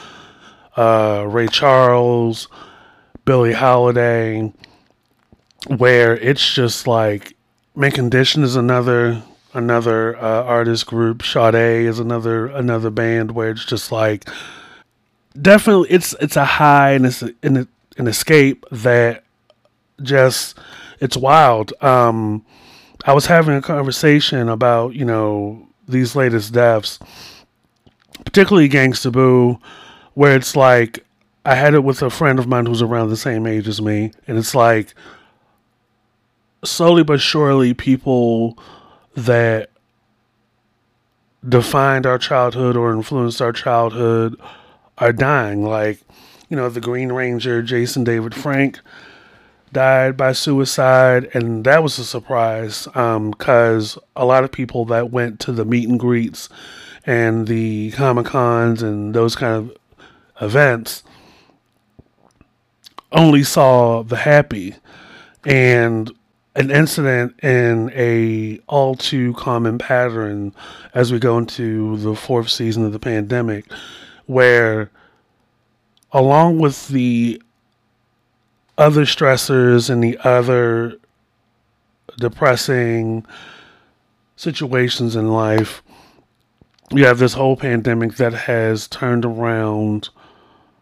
Uh, 0.76 1.24
Ray 1.28 1.46
Charles, 1.46 2.48
Billie 3.24 3.54
Holiday, 3.54 4.52
where 5.68 6.16
it's 6.16 6.52
just 6.52 6.86
like 6.86 7.36
Mint 7.74 7.94
Condition 7.94 8.42
is 8.42 8.56
another 8.56 9.22
another 9.54 10.16
uh, 10.16 10.44
artist 10.44 10.86
group. 10.86 11.22
Sade 11.22 11.86
is 11.86 11.98
another 11.98 12.46
another 12.46 12.90
band 12.90 13.32
where 13.32 13.50
it's 13.50 13.64
just 13.64 13.90
like 13.90 14.28
definitely 15.40 15.90
it's 15.90 16.14
it's 16.20 16.36
a 16.36 16.44
high 16.44 16.92
and 16.92 17.06
it's 17.06 17.22
an, 17.22 17.68
an 17.96 18.06
escape 18.06 18.64
that 18.70 19.24
just 20.02 20.58
it's 21.00 21.16
wild. 21.16 21.72
Um, 21.82 22.44
I 23.04 23.12
was 23.12 23.26
having 23.26 23.56
a 23.56 23.62
conversation 23.62 24.48
about 24.48 24.94
you 24.94 25.04
know 25.04 25.65
these 25.88 26.16
latest 26.16 26.52
deaths, 26.52 26.98
particularly 28.24 28.68
Gangsta 28.68 29.12
Boo, 29.12 29.58
where 30.14 30.36
it's 30.36 30.56
like 30.56 31.04
I 31.44 31.54
had 31.54 31.74
it 31.74 31.84
with 31.84 32.02
a 32.02 32.10
friend 32.10 32.38
of 32.38 32.48
mine 32.48 32.66
who's 32.66 32.82
around 32.82 33.10
the 33.10 33.16
same 33.16 33.46
age 33.46 33.68
as 33.68 33.80
me, 33.80 34.12
and 34.26 34.38
it's 34.38 34.54
like 34.54 34.94
slowly 36.64 37.04
but 37.04 37.20
surely 37.20 37.72
people 37.74 38.58
that 39.14 39.70
defined 41.48 42.06
our 42.06 42.18
childhood 42.18 42.76
or 42.76 42.92
influenced 42.92 43.40
our 43.40 43.52
childhood 43.52 44.40
are 44.98 45.12
dying. 45.12 45.64
Like, 45.64 46.00
you 46.48 46.56
know, 46.56 46.68
the 46.68 46.80
Green 46.80 47.12
Ranger, 47.12 47.62
Jason 47.62 48.04
David 48.04 48.34
Frank 48.34 48.80
died 49.76 50.16
by 50.16 50.32
suicide, 50.32 51.28
and 51.34 51.62
that 51.64 51.82
was 51.82 51.98
a 51.98 52.04
surprise 52.04 52.86
because 52.86 53.96
um, 53.98 54.02
a 54.16 54.24
lot 54.24 54.42
of 54.42 54.50
people 54.50 54.86
that 54.86 55.10
went 55.10 55.38
to 55.38 55.52
the 55.52 55.66
meet 55.66 55.86
and 55.86 56.00
greets 56.00 56.48
and 57.04 57.46
the 57.46 57.90
comic 57.90 58.24
cons 58.24 58.80
and 58.80 59.12
those 59.12 59.36
kind 59.36 59.54
of 59.54 59.76
events 60.40 61.02
only 63.12 63.42
saw 63.42 64.02
the 64.02 64.16
happy 64.16 64.74
and 65.44 66.10
an 66.54 66.70
incident 66.70 67.38
in 67.44 67.92
a 67.94 68.58
all 68.68 68.94
too 68.94 69.34
common 69.34 69.76
pattern 69.76 70.54
as 70.94 71.12
we 71.12 71.18
go 71.18 71.36
into 71.36 71.98
the 71.98 72.14
fourth 72.14 72.48
season 72.48 72.82
of 72.86 72.92
the 72.92 72.98
pandemic 72.98 73.70
where 74.24 74.90
along 76.12 76.58
with 76.58 76.88
the 76.88 77.42
other 78.78 79.04
stressors 79.04 79.88
and 79.90 80.02
the 80.02 80.18
other 80.24 80.96
depressing 82.18 83.24
situations 84.36 85.16
in 85.16 85.28
life, 85.28 85.82
you 86.90 87.06
have 87.06 87.18
this 87.18 87.34
whole 87.34 87.56
pandemic 87.56 88.16
that 88.16 88.32
has 88.32 88.86
turned 88.88 89.24
around 89.24 90.08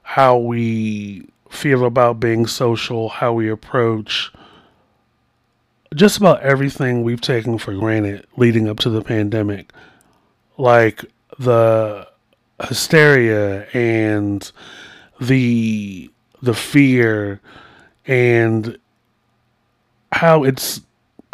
how 0.02 0.36
we 0.36 1.26
feel 1.48 1.84
about 1.84 2.20
being 2.20 2.46
social, 2.46 3.08
how 3.08 3.32
we 3.32 3.48
approach 3.48 4.32
just 5.94 6.16
about 6.16 6.40
everything 6.42 7.02
we've 7.02 7.20
taken 7.20 7.56
for 7.56 7.72
granted 7.74 8.26
leading 8.36 8.68
up 8.68 8.78
to 8.80 8.90
the 8.90 9.02
pandemic. 9.02 9.72
Like 10.58 11.04
the 11.38 12.08
hysteria 12.68 13.66
and 13.72 14.50
the 15.20 16.10
the 16.42 16.54
fear 16.54 17.40
and 18.06 18.78
how 20.12 20.44
it's 20.44 20.80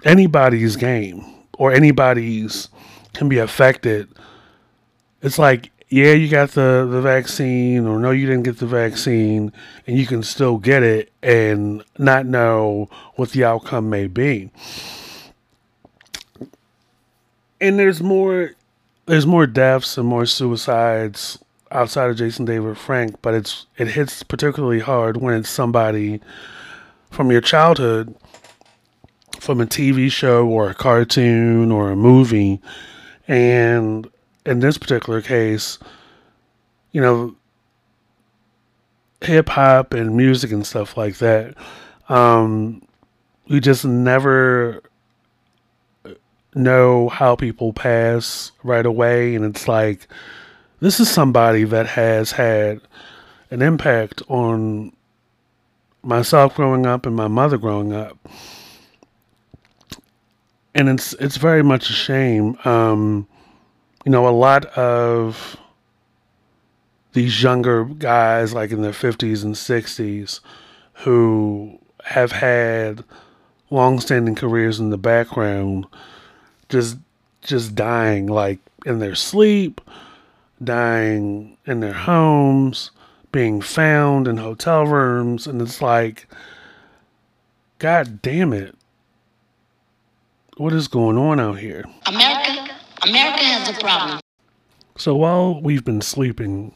anybody's 0.05 0.77
game 0.77 1.25
or 1.59 1.73
anybody's 1.73 2.69
can 3.13 3.29
be 3.29 3.39
affected. 3.39 4.09
It's 5.23 5.39
like, 5.39 5.71
yeah, 5.89 6.13
you 6.13 6.29
got 6.29 6.53
the, 6.53 6.89
the 6.91 7.01
vaccine, 7.01 7.87
or 7.87 7.99
no, 7.99 8.13
you 8.13 8.27
didn't 8.27 8.45
get 8.45 8.59
the 8.59 8.67
vaccine, 8.67 9.53
and 9.87 9.99
you 9.99 10.07
can 10.07 10.23
still 10.23 10.57
get 10.57 10.83
it 10.83 11.11
and 11.23 11.85
not 11.99 12.27
know 12.27 12.89
what 13.17 13.31
the 13.31 13.45
outcome 13.45 13.91
may 13.91 14.07
be. 14.07 14.51
And 17.61 17.79
there's 17.79 18.01
more 18.01 18.53
there's 19.07 19.27
more 19.27 19.47
deaths 19.47 19.99
and 19.99 20.07
more 20.07 20.25
suicides 20.25 21.39
outside 21.71 22.11
of 22.11 22.17
Jason 22.17 22.45
David 22.45 22.77
Frank, 22.77 23.17
but 23.23 23.35
it's 23.35 23.67
it 23.77 23.89
hits 23.89 24.23
particularly 24.23 24.81
hard 24.81 25.17
when 25.17 25.35
it's 25.35 25.49
somebody 25.49 26.21
from 27.11 27.31
your 27.31 27.41
childhood, 27.41 28.15
from 29.39 29.61
a 29.61 29.67
TV 29.67 30.11
show 30.11 30.47
or 30.47 30.71
a 30.71 30.75
cartoon 30.75 31.71
or 31.71 31.91
a 31.91 31.97
movie. 31.97 32.61
And 33.29 34.09
in 34.45 34.61
this 34.61 34.79
particular 34.79 35.21
case, 35.21 35.79
you 36.93 37.01
know, 37.01 37.37
hip 39.21 39.49
hop 39.51 39.93
and 39.95 40.17
music 40.17 40.51
and 40.51 40.67
stuff 40.67 40.97
like 40.97 41.19
that, 41.19 41.55
um, 42.09 42.83
we 43.49 43.61
just 43.61 43.85
never 43.85 44.83
know 46.55 47.09
how 47.09 47.37
people 47.37 47.73
pass 47.73 48.53
right 48.63 48.87
away. 48.87 49.35
And 49.35 49.45
it's 49.45 49.69
like, 49.69 50.09
this 50.81 51.01
is 51.01 51.11
somebody 51.11 51.65
that 51.65 51.87
has 51.87 52.33
had 52.33 52.81
an 53.51 53.63
impact 53.63 54.23
on 54.29 54.93
myself 56.03 56.55
growing 56.55 56.87
up 56.87 57.07
and 57.07 57.15
my 57.15 57.29
mother 57.29 57.59
growing 57.59 57.93
up. 57.93 58.19
And 60.75 60.89
it's 60.89 61.13
it's 61.15 61.37
very 61.37 61.63
much 61.63 61.91
a 61.91 61.93
shame. 61.93 62.57
Um, 62.65 63.27
you 64.05 64.13
know, 64.13 64.29
a 64.29 64.31
lot 64.31 64.67
of 64.67 65.57
these 67.13 67.43
younger 67.43 67.85
guys, 67.85 68.55
like 68.55 68.71
in 68.71 68.83
their 68.83 68.93
50s 68.93 69.43
and 69.43 69.55
60s, 69.55 70.41
who 70.95 71.79
have 72.05 72.33
had 72.33 73.05
long-standing 73.71 74.37
careers 74.37 74.81
in 74.81 74.91
the 74.91 74.99
background, 74.99 75.87
just 76.69 76.97
just 77.43 77.75
dying 77.75 78.27
like 78.27 78.61
in 78.87 79.01
their 79.01 79.15
sleep, 79.15 79.81
dying 80.63 81.57
in 81.67 81.81
their 81.81 81.93
homes, 81.93 82.91
being 83.33 83.61
found 83.61 84.29
in 84.29 84.37
hotel 84.37 84.87
rooms, 84.87 85.47
and 85.47 85.61
it's 85.63 85.81
like, 85.81 86.27
God 87.79 88.21
damn 88.23 88.53
it. 88.53 88.77
What 90.57 90.73
is 90.73 90.89
going 90.89 91.17
on 91.17 91.41
out 91.41 91.59
here? 91.59 91.85
America, 92.07 92.75
America 93.07 93.45
has 93.45 93.75
a 93.75 93.81
problem. 93.81 94.21
So 94.97 95.17
while 95.17 95.61
we've 95.63 95.85
been 95.85 96.03
sleeping, 96.03 96.75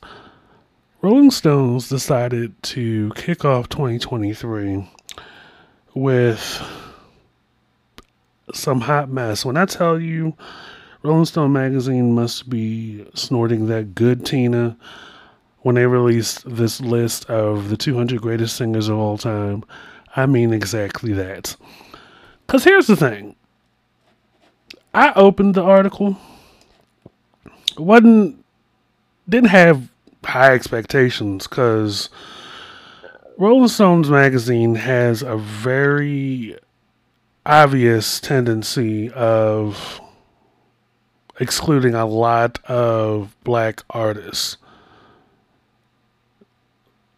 Rolling 1.03 1.31
Stones 1.31 1.91
decided 1.91 2.55
to 2.63 3.13
kick 3.15 3.45
off 3.45 3.69
2023 3.69 4.89
with 5.93 6.63
some 8.55 8.81
hot 8.81 9.11
mess. 9.11 9.45
When 9.45 9.59
I 9.59 9.67
tell 9.67 10.01
you, 10.01 10.35
Rolling 11.05 11.27
Stone 11.27 11.53
magazine 11.53 12.15
must 12.15 12.49
be 12.49 13.07
snorting 13.13 13.67
that 13.67 13.95
good 13.95 14.25
Tina 14.25 14.75
when 15.61 15.75
they 15.75 15.85
released 15.85 16.49
this 16.49 16.81
list 16.81 17.27
of 17.27 17.69
the 17.69 17.77
200 17.77 18.23
greatest 18.23 18.57
singers 18.57 18.89
of 18.89 18.97
all 18.97 19.19
time. 19.19 19.65
I 20.17 20.25
mean 20.25 20.55
exactly 20.55 21.13
that. 21.13 21.57
Because 22.47 22.65
here's 22.65 22.87
the 22.87 22.97
thing 22.97 23.37
I 24.95 25.13
opened 25.13 25.55
the 25.55 25.63
article, 25.63 26.17
wasn't, 27.77 28.43
didn't 29.29 29.51
have 29.51 29.91
high 30.25 30.55
expectations 30.55 31.47
because 31.47 32.09
Rolling 33.37 33.69
Stones 33.69 34.09
magazine 34.09 34.77
has 34.77 35.21
a 35.21 35.37
very 35.37 36.57
obvious 37.45 38.21
tendency 38.21 39.11
of 39.11 40.01
excluding 41.41 41.95
a 41.95 42.07
lot 42.07 42.59
of 42.65 43.35
black 43.45 43.83
artists. 43.91 44.57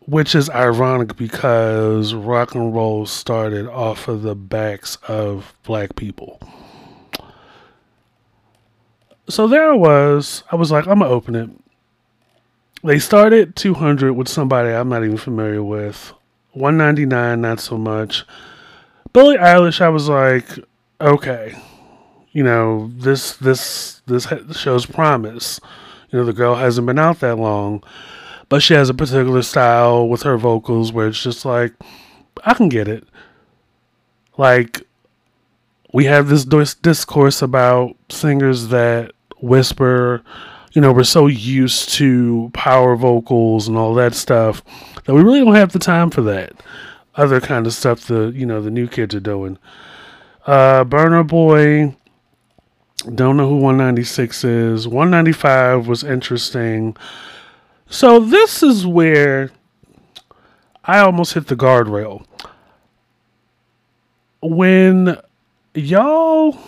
Which 0.06 0.34
is 0.36 0.48
ironic 0.50 1.16
because 1.16 2.14
rock 2.14 2.54
and 2.54 2.74
roll 2.74 3.06
started 3.06 3.66
off 3.66 4.06
of 4.06 4.22
the 4.22 4.36
backs 4.36 4.96
of 5.08 5.54
black 5.64 5.96
people. 5.96 6.40
So 9.28 9.48
there 9.48 9.72
I 9.72 9.74
was. 9.74 10.44
I 10.52 10.56
was 10.56 10.70
like, 10.70 10.86
I'm 10.86 11.00
going 11.00 11.10
to 11.10 11.14
open 11.14 11.34
it. 11.34 11.50
They 12.84 13.00
started 13.00 13.56
200 13.56 14.12
with 14.12 14.28
somebody 14.28 14.68
I'm 14.68 14.88
not 14.88 15.02
even 15.02 15.16
familiar 15.16 15.64
with. 15.64 16.12
199, 16.52 17.40
not 17.40 17.58
so 17.58 17.76
much. 17.76 18.24
Billie 19.12 19.36
Eilish, 19.38 19.80
I 19.80 19.88
was 19.88 20.08
like, 20.08 20.46
okay, 21.00 21.60
you 22.36 22.42
know, 22.42 22.90
this 22.98 23.34
this 23.36 24.02
this 24.04 24.28
shows 24.52 24.84
promise. 24.84 25.58
You 26.10 26.18
know, 26.18 26.24
the 26.26 26.34
girl 26.34 26.54
hasn't 26.54 26.86
been 26.86 26.98
out 26.98 27.20
that 27.20 27.36
long, 27.36 27.82
but 28.50 28.62
she 28.62 28.74
has 28.74 28.90
a 28.90 28.94
particular 28.94 29.40
style 29.40 30.06
with 30.06 30.22
her 30.24 30.36
vocals 30.36 30.92
where 30.92 31.08
it's 31.08 31.22
just 31.22 31.46
like, 31.46 31.72
I 32.44 32.52
can 32.52 32.68
get 32.68 32.88
it. 32.88 33.04
Like, 34.36 34.82
we 35.94 36.04
have 36.04 36.28
this 36.28 36.44
discourse 36.74 37.40
about 37.40 37.96
singers 38.10 38.68
that 38.68 39.12
whisper. 39.40 40.22
You 40.74 40.82
know, 40.82 40.92
we're 40.92 41.04
so 41.04 41.28
used 41.28 41.88
to 41.94 42.50
power 42.52 42.96
vocals 42.96 43.66
and 43.66 43.78
all 43.78 43.94
that 43.94 44.14
stuff 44.14 44.62
that 45.06 45.14
we 45.14 45.22
really 45.22 45.40
don't 45.40 45.54
have 45.54 45.72
the 45.72 45.78
time 45.78 46.10
for 46.10 46.20
that 46.20 46.52
other 47.14 47.40
kind 47.40 47.66
of 47.66 47.72
stuff 47.72 48.08
the 48.08 48.30
you 48.34 48.44
know 48.44 48.60
the 48.60 48.70
new 48.70 48.86
kids 48.86 49.14
are 49.14 49.20
doing. 49.20 49.56
Uh, 50.46 50.84
Burna 50.84 51.26
Boy. 51.26 51.96
Don't 53.14 53.36
know 53.36 53.48
who 53.48 53.56
196 53.56 54.44
is. 54.44 54.88
195 54.88 55.86
was 55.86 56.02
interesting. 56.02 56.96
So 57.88 58.18
this 58.18 58.62
is 58.62 58.86
where 58.86 59.50
I 60.84 60.98
almost 60.98 61.34
hit 61.34 61.46
the 61.46 61.56
guardrail. 61.56 62.24
When 64.42 65.16
y'all 65.74 66.58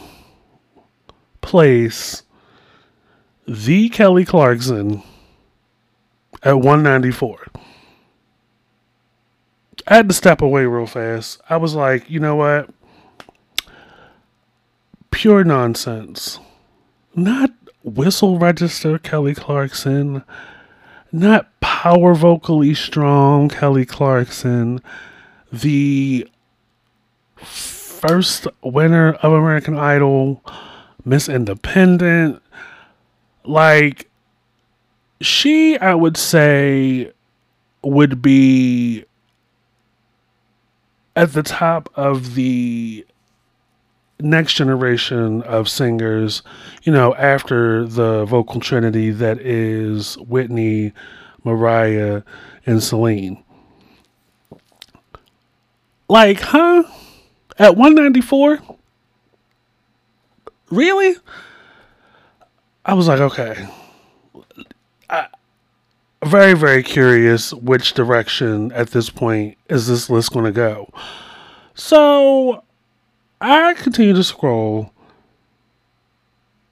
place 1.41 2.23
the 3.47 3.89
Kelly 3.89 4.25
Clarkson 4.25 5.03
at 6.43 6.57
194 6.57 7.47
I 9.87 9.97
had 9.97 10.09
to 10.09 10.15
step 10.15 10.43
away 10.43 10.67
real 10.67 10.87
fast. 10.87 11.41
I 11.49 11.57
was 11.57 11.75
like, 11.75 12.11
you 12.11 12.21
know 12.21 12.37
what? 12.37 12.69
Pure 15.19 15.43
nonsense. 15.43 16.39
Not 17.13 17.51
whistle 17.83 18.39
register 18.39 19.01
Kelly 19.01 19.35
Clarkson. 19.35 20.23
Not 21.11 21.49
power 21.59 22.15
vocally 22.15 22.73
strong 22.73 23.49
Kelly 23.49 23.85
Clarkson. 23.85 24.81
The 25.53 26.31
first 27.35 28.47
winner 28.63 29.15
of 29.15 29.33
American 29.33 29.77
Idol, 29.77 30.41
Miss 31.05 31.29
Independent. 31.29 32.41
Like, 33.43 34.09
she, 35.21 35.77
I 35.79 35.95
would 35.95 36.17
say, 36.17 37.11
would 37.83 38.23
be 38.23 39.05
at 41.17 41.33
the 41.33 41.43
top 41.43 41.91
of 41.97 42.37
the 42.37 43.05
next 44.21 44.55
generation 44.55 45.43
of 45.43 45.69
singers, 45.69 46.43
you 46.83 46.93
know, 46.93 47.15
after 47.15 47.85
the 47.87 48.25
vocal 48.25 48.61
trinity 48.61 49.11
that 49.11 49.39
is 49.41 50.17
Whitney, 50.19 50.93
Mariah, 51.45 52.23
and 52.67 52.83
Celine. 52.83 53.43
Like, 56.09 56.41
huh? 56.41 56.85
At 57.59 57.77
194? 57.77 58.61
Really? 60.71 61.17
I 62.85 62.95
was 62.95 63.09
like, 63.09 63.21
okay. 63.21 63.69
I, 65.11 65.27
very, 66.25 66.55
very 66.55 66.83
curious 66.83 67.53
which 67.53 67.93
direction 67.93 68.73
at 68.73 68.91
this 68.91 69.11
point 69.11 69.57
is 69.69 69.87
this 69.87 70.11
list 70.11 70.33
going 70.33 70.47
to 70.47 70.53
go. 70.53 70.91
So 71.75 72.65
I 73.41 73.75
continue 73.75 74.15
to 74.15 74.25
scroll, 74.25 74.93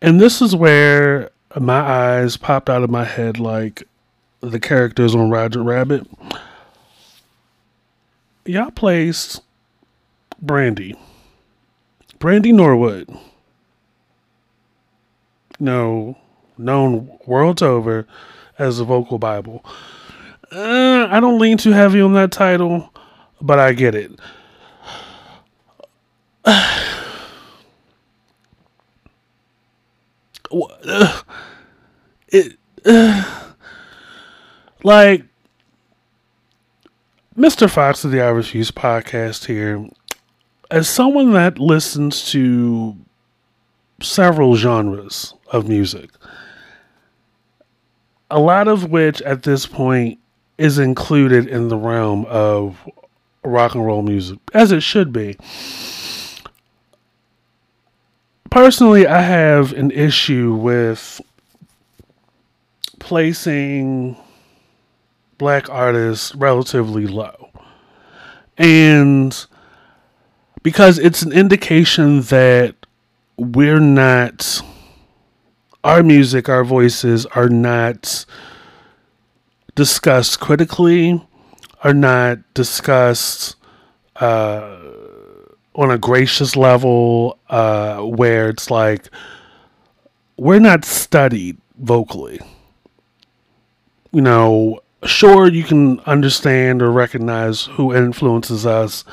and 0.02 0.20
this 0.20 0.42
is 0.42 0.57
where 0.57 1.31
my 1.59 1.79
eyes 1.79 2.37
popped 2.37 2.68
out 2.68 2.83
of 2.83 2.90
my 2.90 3.05
head 3.05 3.38
like 3.38 3.85
the 4.40 4.59
characters 4.59 5.14
on 5.14 5.31
Roger 5.31 5.62
Rabbit. 5.62 6.07
Y'all 8.44 8.72
placed 8.72 9.42
Brandy, 10.42 10.96
Brandy 12.18 12.50
Norwood. 12.50 13.16
No, 15.61 16.18
known 16.59 17.16
worlds 17.26 17.62
over 17.62 18.07
as 18.59 18.79
the 18.79 18.85
vocal 18.85 19.18
Bible. 19.18 19.64
Uh, 20.50 21.07
I 21.11 21.20
don't 21.20 21.38
lean 21.38 21.59
too 21.59 21.72
heavy 21.72 22.00
on 22.00 22.12
that 22.14 22.33
title, 22.33 22.92
but 23.40 23.59
I 23.59 23.72
get 23.72 23.94
it. 23.94 24.12
Uh, 26.47 26.83
it 32.29 32.57
uh, 32.85 33.53
like 34.85 35.25
Mr. 37.37 37.69
Fox 37.69 38.05
of 38.05 38.13
the 38.13 38.23
I 38.23 38.29
Refuse 38.29 38.71
podcast 38.71 39.47
here, 39.47 39.87
as 40.71 40.89
someone 40.89 41.33
that 41.33 41.59
listens 41.59 42.31
to 42.31 42.97
several 44.01 44.57
genres 44.57 45.35
of 45.53 45.69
music, 45.69 46.11
a 48.31 48.39
lot 48.39 48.69
of 48.69 48.91
which 48.91 49.21
at 49.23 49.43
this 49.43 49.67
point 49.67 50.19
is 50.59 50.79
included 50.79 51.49
in 51.49 51.69
the 51.69 51.77
realm 51.77 52.25
of 52.27 52.89
rock 53.45 53.75
and 53.75 53.85
roll 53.85 54.03
music, 54.03 54.39
as 54.55 54.73
it 54.73 54.83
should 54.83 55.13
be. 55.13 55.37
Personally, 58.57 59.07
I 59.07 59.21
have 59.21 59.75
an 59.75 59.90
issue 59.90 60.55
with 60.55 61.21
placing 62.99 64.16
black 65.37 65.69
artists 65.69 66.35
relatively 66.35 67.07
low. 67.07 67.51
And 68.57 69.47
because 70.62 70.99
it's 70.99 71.21
an 71.21 71.33
indication 71.33 72.23
that 72.23 72.77
we're 73.37 73.79
not 73.79 74.62
our 75.85 76.03
music, 76.03 76.49
our 76.49 76.64
voices 76.64 77.27
are 77.27 77.51
not 77.51 78.25
discussed 79.75 80.40
critically, 80.40 81.23
are 81.85 81.92
not 81.92 82.38
discussed 82.55 83.57
uh, 84.16 84.86
on 85.77 85.91
a 85.91 85.99
gracious 85.99 86.57
level 86.57 87.39
uh, 87.49 87.99
where 88.01 88.49
it's 88.49 88.71
like 88.71 89.09
we're 90.37 90.59
not 90.59 90.85
studied 90.85 91.59
vocally. 91.79 92.41
You 94.12 94.23
know, 94.23 94.81
sure 95.05 95.49
you 95.49 95.62
can 95.62 96.01
understand 96.01 96.83
or 96.83 96.91
recognize 96.91 97.65
who 97.65 97.95
influences 97.95 98.67
us. 98.67 99.05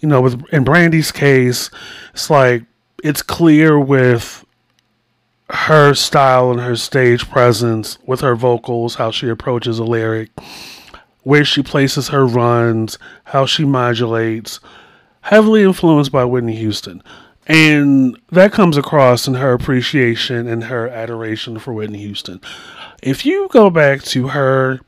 You 0.00 0.08
know, 0.08 0.22
with 0.22 0.42
in 0.52 0.64
Brandy's 0.64 1.12
case, 1.12 1.70
it's 2.14 2.30
like 2.30 2.64
it's 3.04 3.22
clear 3.22 3.78
with 3.78 4.44
her 5.50 5.94
style 5.94 6.50
and 6.50 6.60
her 6.60 6.76
stage 6.76 7.28
presence, 7.28 7.98
with 8.06 8.20
her 8.20 8.34
vocals, 8.34 8.94
how 8.94 9.10
she 9.10 9.28
approaches 9.28 9.78
a 9.78 9.84
lyric, 9.84 10.30
where 11.22 11.44
she 11.44 11.62
places 11.62 12.08
her 12.08 12.26
runs, 12.26 12.98
how 13.24 13.44
she 13.44 13.64
modulates, 13.64 14.60
heavily 15.22 15.62
influenced 15.62 16.12
by 16.12 16.24
Whitney 16.24 16.56
Houston. 16.56 17.02
And 17.46 18.18
that 18.30 18.52
comes 18.52 18.76
across 18.76 19.26
in 19.26 19.34
her 19.34 19.52
appreciation 19.52 20.46
and 20.46 20.64
her 20.64 20.88
adoration 20.88 21.58
for 21.58 21.72
Whitney 21.72 21.98
Houston. 21.98 22.40
If 23.02 23.26
you 23.26 23.48
go 23.50 23.70
back 23.70 24.02
to 24.04 24.28
her 24.28 24.80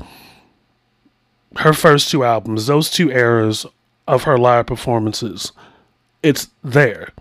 her 1.57 1.73
first 1.73 2.11
two 2.11 2.25
albums, 2.25 2.67
those 2.67 2.91
two 2.91 3.11
eras 3.11 3.67
of 4.07 4.23
her 4.23 4.39
live 4.39 4.67
performances, 4.67 5.53
it's 6.23 6.49
there. 6.63 7.13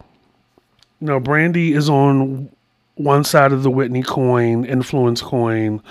You 1.00 1.08
know, 1.08 1.19
Brandy 1.19 1.74
is 1.74 1.89
on 1.89 2.50
one 2.95 3.24
side 3.24 3.52
of 3.52 3.63
the 3.63 3.71
Whitney 3.71 4.04
coin, 4.04 4.63
influence 4.63 5.21
coin. 5.21 5.82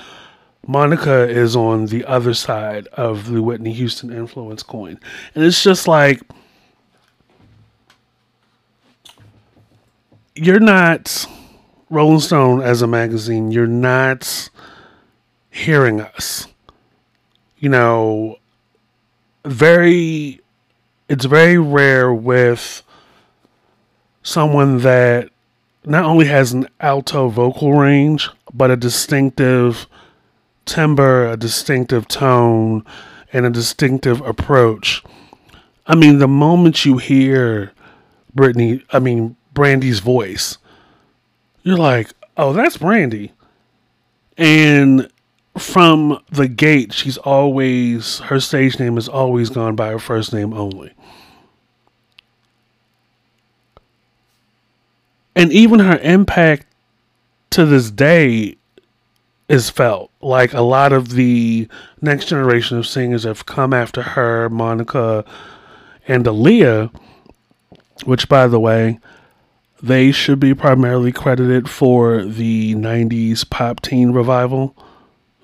Monica 0.67 1.29
is 1.29 1.57
on 1.57 1.87
the 1.87 2.05
other 2.05 2.35
side 2.35 2.87
of 2.93 3.31
the 3.31 3.43
Whitney 3.43 3.73
Houston 3.73 4.13
influence 4.13 4.63
coin. 4.63 5.01
And 5.35 5.45
it's 5.45 5.63
just 5.63 5.89
like 5.89 6.21
you're 10.35 10.61
not 10.61 11.27
Rolling 11.89 12.21
Stone 12.21 12.63
as 12.63 12.83
a 12.83 12.87
magazine, 12.87 13.51
you're 13.51 13.67
not 13.67 14.49
hearing 15.51 16.01
us. 16.01 16.47
You 17.59 17.69
know, 17.69 18.37
very 19.45 20.41
it's 21.09 21.25
very 21.25 21.59
rare 21.59 22.13
with 22.15 22.83
someone 24.23 24.79
that 24.79 25.31
not 25.85 26.05
only 26.05 26.27
has 26.27 26.53
an 26.53 26.69
alto 26.79 27.29
vocal 27.29 27.73
range, 27.73 28.29
but 28.55 28.71
a 28.71 28.77
distinctive 28.77 29.87
timbre, 30.67 31.33
a 31.33 31.37
distinctive 31.37 32.07
tone, 32.07 32.85
and 33.33 33.45
a 33.47 33.51
distinctive 33.51 34.21
approach. 34.21 35.03
I 35.87 35.97
mean, 35.97 36.19
the 36.19 36.29
moment 36.29 36.85
you 36.85 36.99
hear 36.99 37.73
Brittany, 38.35 38.85
I 38.93 39.01
mean, 39.01 39.37
Brandy's 39.61 40.01
voice, 40.01 40.57
you're 41.63 41.77
like, 41.77 42.13
oh, 42.39 42.55
that's 42.55 42.79
Brandy. 42.79 43.33
And 44.39 45.11
from 45.59 46.23
the 46.31 46.49
gate, 46.49 46.95
she's 46.95 47.19
always, 47.19 48.21
her 48.21 48.41
stage 48.41 48.79
name 48.79 48.95
has 48.95 49.09
always 49.09 49.51
gone 49.51 49.77
by 49.77 49.91
her 49.91 49.99
first 49.99 50.33
name 50.33 50.55
only. 50.55 50.95
and 55.37 55.53
even 55.53 55.79
her 55.81 55.99
impact 55.99 56.67
to 57.51 57.65
this 57.65 57.91
day 57.91 58.57
is 59.49 59.71
felt. 59.71 60.11
Like 60.21 60.53
a 60.53 60.61
lot 60.61 60.93
of 60.93 61.11
the 61.11 61.69
next 62.01 62.27
generation 62.27 62.79
of 62.79 62.87
singers 62.87 63.25
have 63.25 63.47
come 63.47 63.73
after 63.73 64.03
her, 64.03 64.49
Monica 64.49 65.25
and 66.07 66.25
Aaliyah, 66.25 66.91
which, 68.05 68.29
by 68.29 68.49
the 68.49 68.61
way, 68.61 68.99
they 69.83 70.13
should 70.13 70.41
be 70.41 70.55
primarily 70.55 71.13
credited 71.13 71.69
for 71.69 72.23
the 72.25 72.75
90s 72.75 73.49
pop 73.49 73.81
teen 73.81 74.13
revival, 74.13 74.77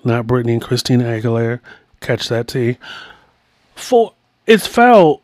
not 0.03 0.27
Britney 0.27 0.53
and 0.53 0.61
Christina 0.61 1.05
Aguilera. 1.05 1.59
Catch 2.01 2.29
that 2.29 2.47
T. 2.47 2.77
For 3.75 4.13
it's 4.45 4.67
felt 4.67 5.21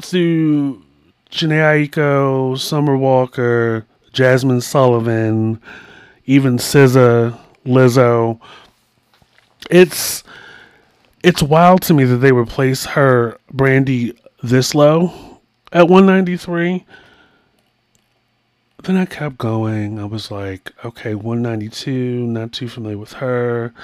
through 0.00 0.82
Jhené 1.30 1.88
Aiko, 1.88 2.58
Summer 2.58 2.96
Walker, 2.96 3.86
Jazmine 4.12 4.62
Sullivan, 4.62 5.60
even 6.24 6.56
SZA, 6.56 7.38
Lizzo. 7.66 8.40
It's 9.70 10.24
it's 11.22 11.42
wild 11.42 11.82
to 11.82 11.94
me 11.94 12.04
that 12.04 12.18
they 12.18 12.32
would 12.32 12.48
place 12.48 12.86
her 12.86 13.38
Brandy 13.52 14.16
this 14.42 14.74
low 14.74 15.12
at 15.72 15.88
193. 15.88 16.86
Then 18.86 18.98
I 18.98 19.04
kept 19.04 19.36
going. 19.36 19.98
I 19.98 20.04
was 20.04 20.30
like, 20.30 20.72
okay, 20.84 21.16
192, 21.16 22.24
not 22.28 22.52
too 22.52 22.68
familiar 22.68 22.96
with 22.96 23.14
her. 23.14 23.74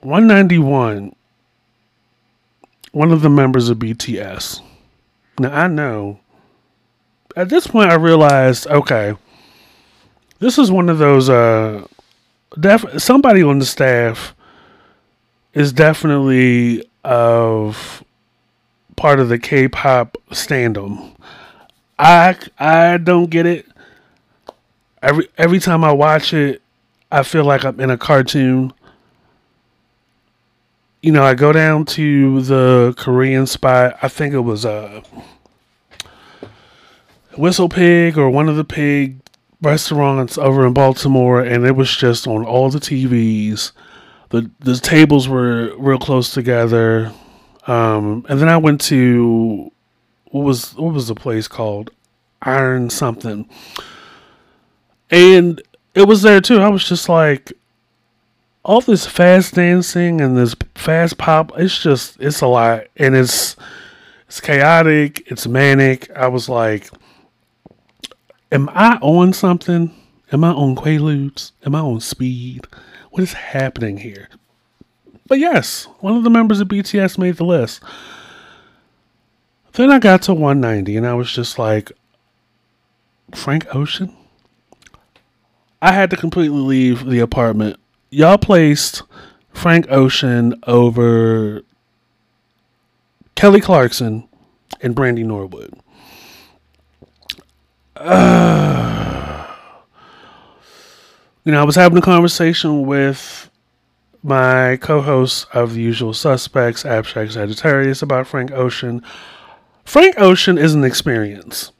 191, 0.00 1.14
one 2.92 3.12
of 3.12 3.20
the 3.20 3.28
members 3.28 3.68
of 3.68 3.76
BTS. 3.76 4.62
Now 5.38 5.52
I 5.52 5.66
know. 5.66 6.18
At 7.36 7.50
this 7.50 7.66
point, 7.66 7.90
I 7.90 7.96
realized, 7.96 8.66
okay, 8.68 9.12
this 10.38 10.56
is 10.56 10.72
one 10.72 10.88
of 10.88 10.96
those. 10.96 11.28
Uh, 11.28 11.86
def- 12.58 13.02
somebody 13.02 13.42
on 13.42 13.58
the 13.58 13.66
staff 13.66 14.34
is 15.52 15.74
definitely 15.74 16.88
of 17.04 18.02
part 18.96 19.20
of 19.20 19.28
the 19.28 19.38
K-pop 19.38 20.16
standum. 20.30 21.14
I 22.00 22.36
I 22.58 22.96
don't 22.96 23.28
get 23.28 23.44
it. 23.44 23.66
Every 25.02 25.28
every 25.36 25.58
time 25.60 25.84
I 25.84 25.92
watch 25.92 26.32
it, 26.32 26.62
I 27.12 27.22
feel 27.22 27.44
like 27.44 27.64
I'm 27.64 27.78
in 27.78 27.90
a 27.90 27.98
cartoon. 27.98 28.72
You 31.02 31.12
know, 31.12 31.22
I 31.22 31.34
go 31.34 31.52
down 31.52 31.84
to 31.86 32.40
the 32.42 32.94
Korean 32.96 33.46
spot. 33.46 33.98
I 34.02 34.08
think 34.08 34.34
it 34.34 34.40
was 34.40 34.64
a. 34.64 34.70
Uh, 34.70 35.20
Whistle 37.36 37.68
Pig 37.68 38.18
or 38.18 38.28
one 38.28 38.48
of 38.48 38.56
the 38.56 38.64
pig 38.64 39.20
restaurants 39.62 40.36
over 40.36 40.66
in 40.66 40.72
Baltimore, 40.72 41.40
and 41.40 41.64
it 41.64 41.76
was 41.76 41.94
just 41.94 42.26
on 42.26 42.44
all 42.44 42.70
the 42.70 42.80
TVs. 42.80 43.72
The 44.30 44.50
the 44.58 44.76
tables 44.76 45.28
were 45.28 45.72
real 45.78 45.98
close 45.98 46.32
together. 46.32 47.12
Um, 47.66 48.26
and 48.28 48.40
then 48.40 48.48
I 48.48 48.56
went 48.56 48.80
to 48.82 49.70
what 50.30 50.44
was 50.44 50.74
what 50.74 50.94
was 50.94 51.08
the 51.08 51.14
place 51.14 51.48
called? 51.48 51.90
Iron 52.42 52.90
something. 52.90 53.48
And 55.10 55.60
it 55.94 56.06
was 56.06 56.22
there 56.22 56.40
too. 56.40 56.60
I 56.60 56.68
was 56.68 56.88
just 56.88 57.08
like 57.08 57.52
all 58.64 58.80
this 58.80 59.06
fast 59.06 59.54
dancing 59.54 60.20
and 60.20 60.36
this 60.36 60.54
fast 60.74 61.18
pop, 61.18 61.52
it's 61.56 61.82
just 61.82 62.20
it's 62.20 62.40
a 62.40 62.46
lot 62.46 62.84
and 62.96 63.14
it's 63.14 63.56
it's 64.26 64.40
chaotic, 64.40 65.24
it's 65.26 65.46
manic. 65.46 66.10
I 66.16 66.28
was 66.28 66.48
like 66.48 66.90
Am 68.52 68.68
I 68.70 68.98
on 69.00 69.32
something? 69.32 69.94
Am 70.32 70.42
I 70.42 70.50
on 70.50 70.74
Quaaludes? 70.74 71.52
Am 71.64 71.74
I 71.74 71.80
on 71.80 72.00
speed? 72.00 72.66
What 73.10 73.22
is 73.22 73.32
happening 73.32 73.98
here? 73.98 74.28
But 75.28 75.38
yes, 75.38 75.84
one 76.00 76.16
of 76.16 76.24
the 76.24 76.30
members 76.30 76.60
of 76.60 76.66
BTS 76.66 77.16
made 77.16 77.36
the 77.36 77.44
list. 77.44 77.80
Then 79.80 79.90
I 79.90 79.98
got 79.98 80.20
to 80.24 80.34
190 80.34 80.98
and 80.98 81.06
I 81.06 81.14
was 81.14 81.32
just 81.32 81.58
like, 81.58 81.90
Frank 83.34 83.74
Ocean? 83.74 84.14
I 85.80 85.92
had 85.92 86.10
to 86.10 86.18
completely 86.18 86.58
leave 86.58 87.06
the 87.06 87.20
apartment. 87.20 87.80
Y'all 88.10 88.36
placed 88.36 89.02
Frank 89.54 89.90
Ocean 89.90 90.54
over 90.66 91.62
Kelly 93.36 93.62
Clarkson 93.62 94.28
and 94.82 94.94
Brandy 94.94 95.22
Norwood. 95.22 95.72
Uh, 97.96 99.46
you 101.44 101.52
know, 101.52 101.60
I 101.62 101.64
was 101.64 101.76
having 101.76 101.96
a 101.96 102.02
conversation 102.02 102.84
with 102.84 103.50
my 104.22 104.76
co-host 104.82 105.46
of 105.54 105.72
the 105.72 105.80
usual 105.80 106.12
suspects, 106.12 106.84
Abstract 106.84 107.32
Sagittarius, 107.32 108.02
about 108.02 108.26
Frank 108.26 108.52
Ocean. 108.52 109.02
Frank 109.90 110.20
Ocean 110.20 110.56
is 110.56 110.72
an 110.72 110.84
experience. 110.84 111.72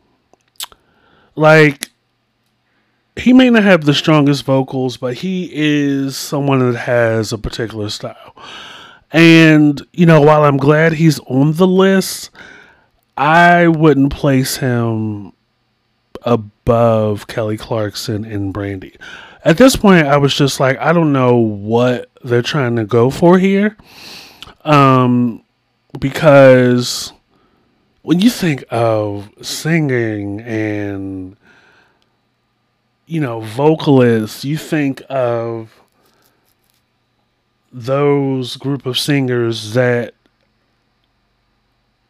Like, 1.36 1.90
he 3.14 3.32
may 3.32 3.50
not 3.50 3.62
have 3.62 3.84
the 3.84 3.94
strongest 3.94 4.44
vocals, 4.44 4.96
but 4.96 5.18
he 5.18 5.48
is 5.52 6.16
someone 6.16 6.58
that 6.72 6.76
has 6.76 7.32
a 7.32 7.38
particular 7.38 7.88
style. 7.88 8.34
And, 9.12 9.80
you 9.92 10.06
know, 10.06 10.20
while 10.22 10.42
I'm 10.42 10.56
glad 10.56 10.94
he's 10.94 11.20
on 11.20 11.52
the 11.52 11.68
list, 11.68 12.30
I 13.16 13.68
wouldn't 13.68 14.12
place 14.12 14.56
him 14.56 15.32
above 16.22 17.28
Kelly 17.28 17.56
Clarkson 17.56 18.24
and 18.24 18.52
Brandy. 18.52 18.96
At 19.44 19.56
this 19.56 19.76
point, 19.76 20.08
I 20.08 20.16
was 20.16 20.34
just 20.34 20.58
like, 20.58 20.76
I 20.78 20.92
don't 20.92 21.12
know 21.12 21.36
what 21.36 22.10
they're 22.24 22.42
trying 22.42 22.74
to 22.74 22.84
go 22.84 23.08
for 23.08 23.38
here. 23.38 23.76
Um, 24.64 25.44
because 26.00 27.12
when 28.02 28.20
you 28.20 28.30
think 28.30 28.64
of 28.70 29.30
singing 29.42 30.40
and 30.40 31.36
you 33.06 33.20
know 33.20 33.40
vocalists, 33.40 34.44
you 34.44 34.56
think 34.56 35.02
of 35.10 35.80
those 37.72 38.56
group 38.56 38.86
of 38.86 38.98
singers 38.98 39.74
that 39.74 40.14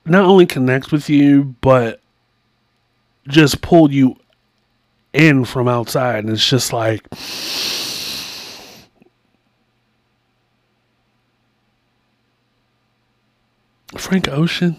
not 0.05 0.25
only 0.25 0.47
connect 0.47 0.91
with 0.91 1.11
you 1.11 1.55
but 1.61 2.01
just 3.29 3.61
pull 3.61 3.93
you 3.93 4.17
in 5.13 5.45
from 5.45 5.69
outside. 5.69 6.25
And 6.25 6.33
it's 6.33 6.49
just 6.49 6.73
like 6.73 7.07
Frank 13.97 14.29
Ocean 14.29 14.77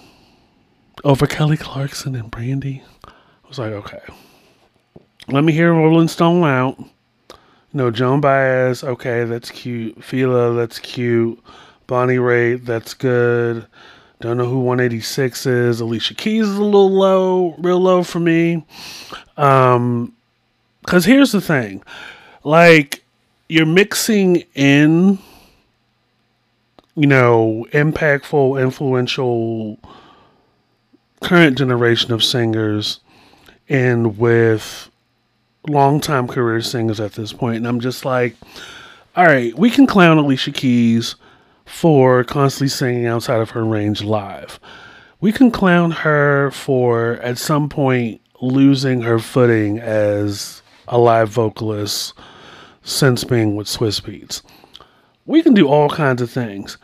over 1.04 1.28
Kelly 1.28 1.58
Clarkson 1.58 2.16
and 2.16 2.30
Brandy. 2.30 2.84
I 3.06 3.48
was 3.48 3.60
like, 3.60 3.74
okay. 3.74 4.02
Let 5.28 5.44
me 5.44 5.54
hear 5.54 5.74
Rolling 5.74 6.08
Stone 6.08 6.44
out. 6.44 6.84
No, 7.74 7.90
Joan 7.90 8.20
Baez, 8.20 8.84
okay, 8.84 9.24
that's 9.24 9.50
cute. 9.50 10.00
Fela, 10.00 10.56
that's 10.56 10.80
cute. 10.80 11.42
Bonnie 11.88 12.18
Raitt, 12.18 12.66
that's 12.66 12.94
good. 12.94 13.66
Don't 14.20 14.38
know 14.38 14.48
who 14.48 14.60
186 14.60 15.46
is. 15.46 15.80
Alicia 15.80 16.14
Keys 16.14 16.48
is 16.48 16.58
a 16.58 16.64
little 16.64 16.92
low, 16.92 17.56
real 17.58 17.80
low 17.80 18.04
for 18.04 18.20
me. 18.20 18.66
Um, 19.38 20.14
cause 20.86 21.06
here's 21.06 21.32
the 21.32 21.42
thing, 21.42 21.84
like 22.44 23.04
you're 23.48 23.66
mixing 23.66 24.44
in, 24.54 25.18
you 26.96 27.08
know, 27.08 27.66
impactful, 27.72 28.62
influential, 28.62 29.80
current 31.22 31.58
generation 31.58 32.12
of 32.12 32.24
singers, 32.24 33.00
and 33.70 34.18
with 34.18 34.90
long-time 35.68 36.28
career 36.28 36.62
singers 36.62 37.00
at 37.00 37.14
this 37.14 37.32
point, 37.34 37.58
and 37.58 37.68
I'm 37.68 37.80
just 37.80 38.04
like, 38.04 38.36
all 39.16 39.26
right, 39.26 39.58
we 39.58 39.70
can 39.70 39.88
clown 39.88 40.18
Alicia 40.18 40.52
Keys 40.52 41.16
for 41.66 42.24
constantly 42.24 42.70
singing 42.70 43.06
outside 43.06 43.40
of 43.40 43.52
her 43.52 43.64
range 43.64 44.04
live. 44.04 44.60
We 45.20 45.32
can 45.32 45.52
clown 45.52 45.92
her 45.92 46.52
for 46.52 47.14
at 47.18 47.38
some 47.38 47.70
point 47.70 48.22
losing 48.42 49.02
her 49.02 49.20
footing 49.20 49.80
as 49.80 50.62
a 50.88 50.98
live 50.98 51.30
vocalist 51.30 52.14
since 52.82 53.24
being 53.24 53.56
with 53.56 53.68
Swizz 53.68 54.02
Beatz. 54.02 54.42
We 55.26 55.44
can 55.44 55.54
do 55.54 55.68
all 55.68 55.90
kinds 55.90 56.22
of 56.22 56.32
things. 56.32 56.78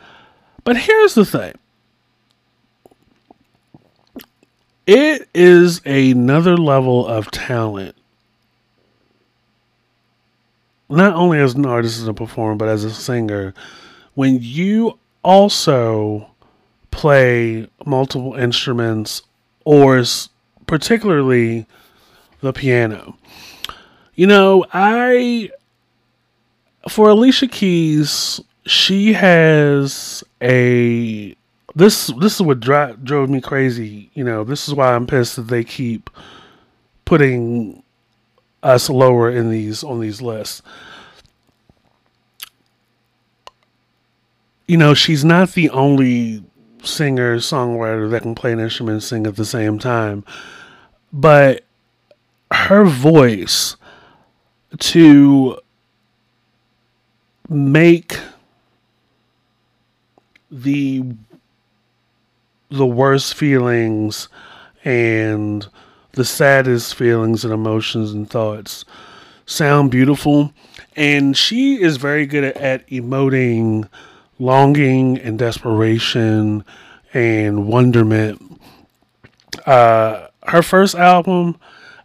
But 0.62 0.76
here's 0.76 1.14
the 1.14 1.24
thing. 1.24 1.54
It 4.88 5.28
is 5.34 5.82
another 5.84 6.56
level 6.56 7.06
of 7.06 7.30
talent 7.30 7.94
not 10.88 11.14
only 11.14 11.38
as 11.38 11.54
an 11.54 11.66
artist 11.66 12.00
and 12.00 12.08
a 12.08 12.14
performer, 12.14 12.54
but 12.56 12.68
as 12.68 12.84
a 12.84 12.90
singer, 12.90 13.52
when 14.14 14.38
you 14.40 14.98
also 15.22 16.30
play 16.90 17.68
multiple 17.84 18.34
instruments 18.34 19.22
or 19.64 20.02
particularly 20.66 21.66
the 22.40 22.52
piano. 22.52 23.16
You 24.14 24.26
know, 24.26 24.64
I 24.72 25.50
for 26.88 27.10
Alicia 27.10 27.48
Keys, 27.48 28.40
she 28.64 29.12
has 29.12 30.24
a 30.40 31.36
this 31.78 32.08
this 32.18 32.34
is 32.34 32.42
what 32.42 32.58
dri- 32.58 32.96
drove 33.04 33.30
me 33.30 33.40
crazy. 33.40 34.10
You 34.12 34.24
know, 34.24 34.42
this 34.42 34.66
is 34.66 34.74
why 34.74 34.94
I'm 34.94 35.06
pissed 35.06 35.36
that 35.36 35.42
they 35.42 35.62
keep 35.62 36.10
putting 37.04 37.84
us 38.64 38.90
lower 38.90 39.30
in 39.30 39.48
these 39.48 39.84
on 39.84 40.00
these 40.00 40.20
lists. 40.20 40.60
You 44.66 44.76
know, 44.76 44.92
she's 44.92 45.24
not 45.24 45.52
the 45.52 45.70
only 45.70 46.44
singer 46.82 47.36
songwriter 47.36 48.10
that 48.10 48.22
can 48.22 48.34
play 48.34 48.52
an 48.52 48.58
instrument 48.58 48.94
and 48.94 49.02
sing 49.02 49.26
at 49.26 49.36
the 49.36 49.44
same 49.44 49.78
time, 49.78 50.24
but 51.12 51.64
her 52.50 52.84
voice 52.84 53.76
to 54.78 55.60
make 57.48 58.18
the 60.50 61.04
the 62.70 62.86
worst 62.86 63.34
feelings 63.34 64.28
and 64.84 65.66
the 66.12 66.24
saddest 66.24 66.94
feelings 66.94 67.44
and 67.44 67.52
emotions 67.52 68.12
and 68.12 68.28
thoughts 68.28 68.84
sound 69.46 69.90
beautiful. 69.90 70.52
And 70.96 71.36
she 71.36 71.80
is 71.80 71.96
very 71.96 72.26
good 72.26 72.44
at, 72.44 72.56
at 72.56 72.86
emoting 72.88 73.88
longing 74.38 75.18
and 75.18 75.38
desperation 75.38 76.64
and 77.12 77.66
wonderment. 77.66 78.60
Uh, 79.66 80.28
her 80.44 80.62
first 80.62 80.94
album, 80.94 81.58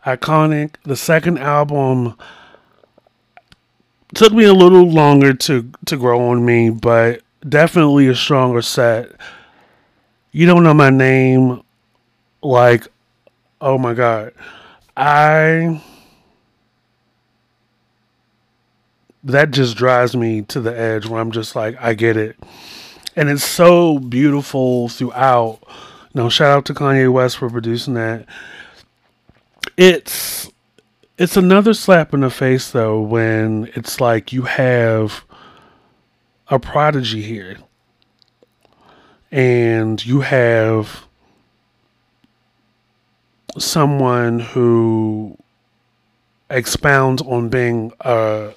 iconic. 0.05 0.75
The 0.83 0.95
second 0.95 1.37
album 1.37 2.15
took 4.13 4.33
me 4.33 4.45
a 4.45 4.53
little 4.53 4.89
longer 4.89 5.33
to 5.33 5.71
to 5.85 5.97
grow 5.97 6.29
on 6.29 6.45
me, 6.45 6.69
but 6.69 7.21
definitely 7.47 8.07
a 8.07 8.15
stronger 8.15 8.61
set. 8.61 9.11
You 10.33 10.45
don't 10.45 10.63
know 10.63 10.73
my 10.73 10.89
name, 10.89 11.61
like 12.41 12.87
Oh 13.63 13.77
my 13.77 13.93
god. 13.93 14.33
I 14.97 15.81
that 19.23 19.51
just 19.51 19.77
drives 19.77 20.17
me 20.17 20.41
to 20.41 20.59
the 20.59 20.77
edge 20.77 21.05
where 21.05 21.21
I'm 21.21 21.31
just 21.31 21.55
like, 21.55 21.77
I 21.79 21.93
get 21.93 22.17
it. 22.17 22.35
And 23.15 23.29
it's 23.29 23.45
so 23.45 23.99
beautiful 23.99 24.89
throughout. 24.89 25.59
Know, 26.13 26.27
shout 26.27 26.57
out 26.57 26.65
to 26.65 26.73
Kanye 26.73 27.09
West 27.09 27.37
for 27.37 27.49
producing 27.49 27.93
that. 27.93 28.25
It's 29.77 30.51
it's 31.17 31.37
another 31.37 31.73
slap 31.73 32.13
in 32.13 32.19
the 32.19 32.29
face 32.29 32.69
though 32.71 32.99
when 32.99 33.71
it's 33.75 34.01
like 34.01 34.33
you 34.33 34.41
have 34.41 35.23
a 36.49 36.59
prodigy 36.59 37.21
here. 37.21 37.59
And 39.33 40.05
you 40.05 40.21
have 40.21 41.07
someone 43.57 44.39
who 44.39 45.35
expounds 46.51 47.19
on 47.23 47.49
being 47.49 47.93
a, 48.01 48.51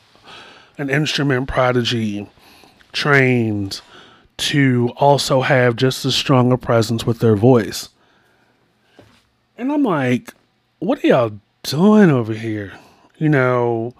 an 0.77 0.91
instrument 0.91 1.49
prodigy 1.49 2.29
trained 2.93 3.81
to 4.37 4.93
also 4.97 5.41
have 5.41 5.77
just 5.77 6.05
as 6.05 6.15
strong 6.15 6.53
a 6.53 6.59
presence 6.59 7.07
with 7.07 7.21
their 7.21 7.37
voice. 7.37 7.89
And 9.57 9.73
I'm 9.73 9.83
like, 9.83 10.35
what 10.79 11.03
are 11.03 11.07
y'all 11.07 11.41
doing 11.63 12.11
over 12.11 12.35
here? 12.35 12.75
You 13.17 13.31
know, 13.31 13.95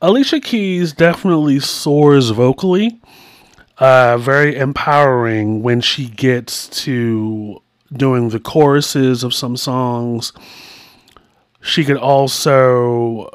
Alicia 0.00 0.38
Keys 0.38 0.92
definitely 0.92 1.58
soars 1.58 2.30
vocally. 2.30 3.00
Uh, 3.78 4.18
very 4.18 4.56
empowering 4.56 5.62
when 5.62 5.80
she 5.80 6.08
gets 6.08 6.68
to 6.68 7.62
doing 7.92 8.30
the 8.30 8.40
choruses 8.40 9.22
of 9.22 9.32
some 9.32 9.56
songs. 9.56 10.32
She 11.60 11.84
could 11.84 11.96
also 11.96 13.30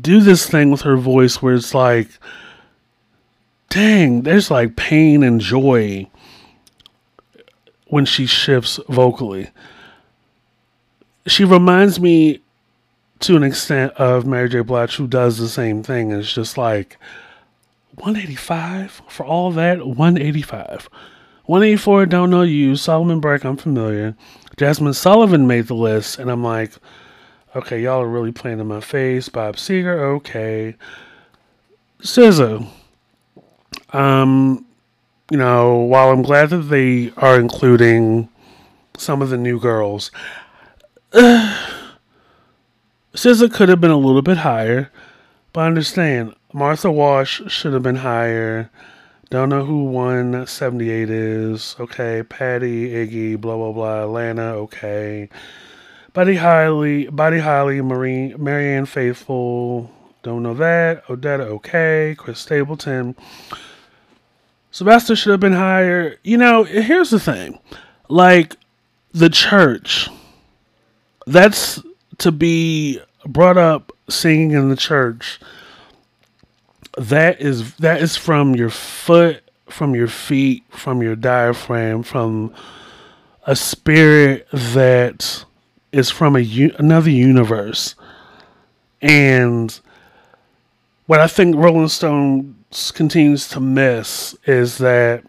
do 0.00 0.20
this 0.20 0.48
thing 0.48 0.70
with 0.70 0.82
her 0.82 0.96
voice 0.96 1.42
where 1.42 1.54
it's 1.54 1.74
like, 1.74 2.08
dang, 3.70 4.22
there's 4.22 4.50
like 4.50 4.76
pain 4.76 5.22
and 5.22 5.40
joy 5.40 6.08
when 7.88 8.04
she 8.04 8.26
shifts 8.26 8.78
vocally. 8.88 9.50
She 11.26 11.44
reminds 11.44 11.98
me 11.98 12.40
to 13.20 13.36
an 13.36 13.42
extent 13.42 13.92
of 13.94 14.26
Mary 14.26 14.48
J. 14.48 14.60
Blige, 14.60 14.96
who 14.96 15.06
does 15.06 15.38
the 15.38 15.48
same 15.48 15.82
thing. 15.82 16.10
It's 16.10 16.32
just 16.32 16.58
like 16.58 16.98
185 17.94 19.02
for 19.08 19.24
all 19.24 19.50
that, 19.52 19.86
185. 19.86 20.88
184, 21.46 22.06
Don't 22.06 22.30
Know 22.30 22.42
You. 22.42 22.76
Solomon 22.76 23.20
Burke, 23.20 23.44
I'm 23.44 23.56
familiar. 23.56 24.16
Jazmine 24.56 24.94
Sullivan 24.94 25.46
made 25.46 25.66
the 25.66 25.74
list, 25.74 26.18
and 26.18 26.30
I'm 26.30 26.42
like, 26.42 26.72
okay, 27.54 27.82
y'all 27.82 28.02
are 28.02 28.08
really 28.08 28.32
playing 28.32 28.58
in 28.58 28.66
my 28.66 28.80
face. 28.80 29.28
Bob 29.28 29.56
Seger, 29.56 29.98
okay. 30.16 30.76
SZA. 32.00 32.66
Um, 33.90 34.66
you 35.30 35.38
know, 35.38 35.76
while 35.76 36.10
I'm 36.10 36.22
glad 36.22 36.50
that 36.50 36.62
they 36.62 37.12
are 37.16 37.38
including 37.38 38.28
some 38.98 39.22
of 39.22 39.30
the 39.30 39.38
new 39.38 39.58
girls. 39.60 40.10
Uh, 41.12 41.85
SZA 43.16 43.50
could 43.50 43.70
have 43.70 43.80
been 43.80 43.90
a 43.90 43.96
little 43.96 44.20
bit 44.20 44.36
higher, 44.36 44.90
but 45.54 45.62
I 45.62 45.66
understand 45.68 46.34
Martha 46.52 46.92
Wash 46.92 47.40
should 47.50 47.72
have 47.72 47.82
been 47.82 47.96
higher. 47.96 48.70
Don't 49.30 49.48
know 49.48 49.64
who 49.64 49.84
178 49.84 51.08
is. 51.08 51.76
Okay, 51.80 52.22
Patty, 52.28 52.90
Iggy, 52.90 53.40
blah 53.40 53.56
blah 53.56 53.72
blah. 53.72 54.02
Atlanta, 54.02 54.54
okay. 54.56 55.30
Buddy 56.12 56.36
Holly, 56.36 57.08
Buddy 57.08 57.38
Holly, 57.38 57.80
Marie, 57.80 58.34
Marianne 58.34 58.84
Faithfull. 58.84 59.90
Don't 60.22 60.42
know 60.42 60.52
that. 60.52 61.06
Odetta, 61.06 61.46
okay. 61.46 62.14
Chris 62.18 62.38
Stapleton. 62.38 63.16
Sylvester 64.70 65.16
should 65.16 65.30
have 65.30 65.40
been 65.40 65.54
higher. 65.54 66.16
You 66.22 66.36
know, 66.36 66.64
here's 66.64 67.08
the 67.08 67.18
thing. 67.18 67.58
Like 68.10 68.56
the 69.12 69.30
church, 69.30 70.10
that's 71.26 71.82
to 72.18 72.30
be 72.30 73.00
brought 73.26 73.58
up 73.58 73.92
singing 74.08 74.52
in 74.52 74.68
the 74.68 74.76
church 74.76 75.40
that 76.96 77.40
is 77.40 77.74
that 77.76 78.00
is 78.00 78.16
from 78.16 78.54
your 78.54 78.70
foot, 78.70 79.42
from 79.68 79.94
your 79.94 80.08
feet, 80.08 80.64
from 80.70 81.02
your 81.02 81.14
diaphragm, 81.14 82.02
from 82.02 82.54
a 83.44 83.54
spirit 83.54 84.48
that 84.52 85.44
is 85.92 86.10
from 86.10 86.36
a 86.36 86.72
another 86.78 87.10
universe. 87.10 87.94
And 89.02 89.78
what 91.06 91.20
I 91.20 91.26
think 91.26 91.54
Rolling 91.54 91.88
Stones 91.88 92.90
continues 92.92 93.48
to 93.50 93.60
miss 93.60 94.34
is 94.46 94.78
that 94.78 95.22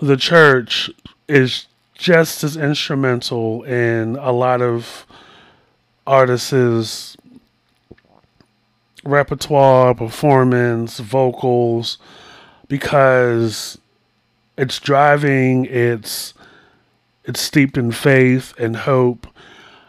the 0.00 0.16
church 0.16 0.90
is 1.28 1.66
just 1.94 2.42
as 2.42 2.56
instrumental 2.56 3.62
in 3.62 4.16
a 4.16 4.32
lot 4.32 4.60
of 4.60 5.06
artists' 6.06 7.16
repertoire, 9.04 9.94
performance, 9.94 10.98
vocals, 10.98 11.98
because 12.68 13.78
it's 14.56 14.78
driving, 14.78 15.64
it's 15.66 16.34
it's 17.24 17.40
steeped 17.40 17.76
in 17.76 17.92
faith 17.92 18.54
and 18.58 18.76
hope, 18.76 19.26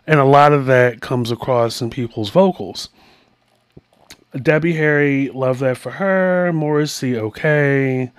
and 0.05 0.19
a 0.19 0.25
lot 0.25 0.53
of 0.53 0.65
that 0.67 1.01
comes 1.01 1.31
across 1.31 1.81
in 1.81 1.89
people's 1.89 2.29
vocals. 2.29 2.89
Debbie 4.39 4.73
Harry, 4.73 5.29
love 5.29 5.59
that 5.59 5.77
for 5.77 5.91
her. 5.91 6.53
Morrissey, 6.53 7.17
okay. 7.17 8.11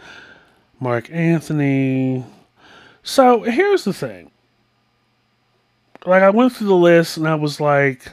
Marc 0.82 1.08
Anthony. 1.12 2.24
So 3.04 3.42
here's 3.42 3.84
the 3.84 3.92
thing. 3.92 4.31
Like 6.04 6.22
I 6.22 6.30
went 6.30 6.52
through 6.52 6.68
the 6.68 6.74
list 6.74 7.16
and 7.16 7.28
I 7.28 7.34
was 7.34 7.60
like, 7.60 8.10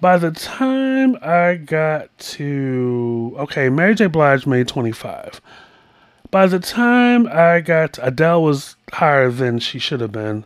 by 0.00 0.16
the 0.18 0.30
time 0.30 1.16
I 1.22 1.54
got 1.54 2.16
to 2.18 3.36
okay, 3.38 3.68
Mary 3.68 3.94
J. 3.94 4.06
Blige 4.06 4.46
made 4.46 4.66
25. 4.68 5.40
By 6.30 6.46
the 6.46 6.58
time 6.58 7.26
I 7.26 7.60
got 7.60 7.98
Adele 8.02 8.42
was 8.42 8.76
higher 8.92 9.30
than 9.30 9.58
she 9.58 9.78
should 9.78 10.00
have 10.00 10.12
been. 10.12 10.44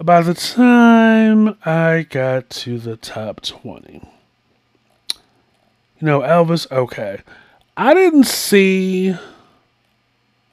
By 0.00 0.22
the 0.22 0.34
time 0.34 1.56
I 1.64 2.06
got 2.08 2.50
to 2.50 2.78
the 2.78 2.96
top 2.96 3.40
20, 3.42 3.92
you 3.92 4.02
know, 6.00 6.20
Elvis, 6.20 6.70
okay. 6.70 7.20
I 7.76 7.94
didn't 7.94 8.24
see 8.24 9.14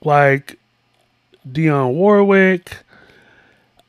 like 0.03 0.59
Dionne 1.49 1.93
Warwick. 1.93 2.77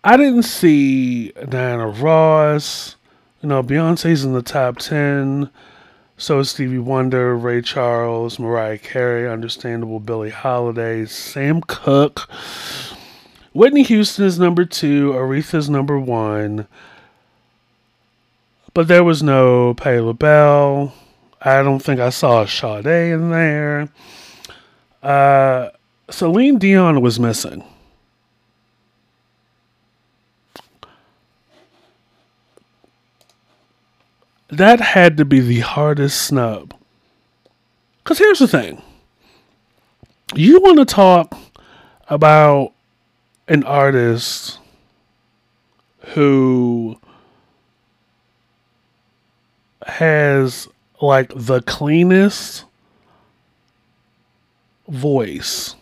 I 0.07 0.19
didn't 0.19 0.43
see 0.43 1.31
Diana 1.49 1.88
Ross. 1.88 2.97
You 3.40 3.49
know, 3.49 3.62
Beyonce's 3.62 4.23
in 4.23 4.35
the 4.35 4.43
top 4.43 4.77
10. 4.77 5.49
So 6.19 6.40
is 6.40 6.51
Stevie 6.51 6.77
Wonder, 6.77 7.35
Ray 7.35 7.62
Charles, 7.62 8.38
Mariah 8.38 8.77
Carey, 8.77 9.27
understandable 9.27 10.01
Billie 10.01 10.29
Holiday, 10.29 11.07
Sam 11.07 11.62
Cooke. 11.62 12.29
Whitney 13.55 13.83
Houston 13.83 14.27
is 14.27 14.38
number 14.38 14.67
two, 14.67 15.12
Aretha's 15.12 15.71
number 15.71 15.99
one. 15.99 16.67
But 18.75 18.88
there 18.88 19.05
was 19.05 19.23
no 19.23 19.73
Patti 19.73 20.01
LaBelle. 20.01 20.93
I 21.40 21.62
don't 21.62 21.81
think 21.81 21.99
I 21.99 22.11
saw 22.11 22.45
Sade 22.45 22.85
in 22.85 23.31
there. 23.31 23.88
Uh, 25.03 25.71
Celine 26.11 26.59
Dion 26.59 27.01
was 27.01 27.19
missing. 27.19 27.64
That 34.49 34.81
had 34.81 35.17
to 35.17 35.25
be 35.25 35.41
the 35.41 35.61
hardest 35.61 36.21
snub. 36.23 36.75
Because 38.03 38.19
here's 38.19 38.39
the 38.39 38.49
thing 38.49 38.83
you 40.35 40.61
want 40.61 40.79
to 40.79 40.85
talk 40.85 41.37
about 42.09 42.73
an 43.49 43.65
artist 43.65 44.59
who 46.09 46.99
has 49.87 50.69
like 51.01 51.33
the 51.35 51.63
cleanest 51.63 52.65
voice 54.89 55.77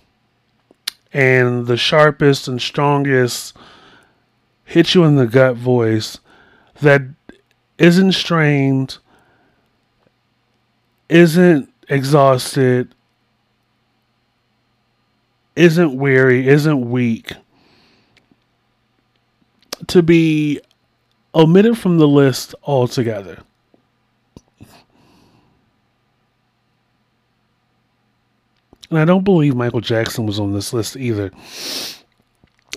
and 1.13 1.67
the 1.67 1.77
sharpest 1.77 2.49
and 2.49 2.61
strongest 2.61 3.57
hit 4.65 4.95
you 4.95 5.05
in 5.05 5.17
the 5.17 5.27
gut 5.27 5.57
voice 5.57 6.19
that 6.81 7.03
isn't 7.83 8.13
strained, 8.13 8.99
isn't 11.09 11.69
exhausted, 11.89 12.95
isn't 15.57 15.97
weary, 15.97 16.47
isn't 16.47 16.91
weak, 16.91 17.33
to 19.89 20.01
be 20.01 20.61
omitted 21.35 21.77
from 21.77 21.99
the 21.99 22.07
list 22.07 22.55
altogether. 22.63 23.43
And 28.91 29.01
I 29.01 29.05
don't 29.05 29.25
believe 29.25 29.57
Michael 29.57 29.81
Jackson 29.81 30.25
was 30.25 30.39
on 30.39 30.53
this 30.53 30.73
list 30.73 30.97
either. 30.97 31.33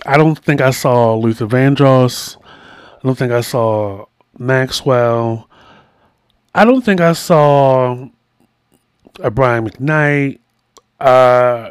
I 0.04 0.16
don't 0.16 0.36
think 0.36 0.60
I 0.60 0.70
saw 0.70 1.14
Luther 1.14 1.46
Vandross. 1.46 2.36
I 2.44 3.00
don't 3.04 3.16
think 3.16 3.30
I 3.30 3.42
saw 3.42 4.06
Maxwell. 4.38 5.48
I 6.54 6.64
don't 6.64 6.82
think 6.82 7.00
I 7.00 7.12
saw 7.12 8.08
a 9.20 9.30
Brian 9.30 9.68
McKnight. 9.68 10.38
Uh, 10.98 11.70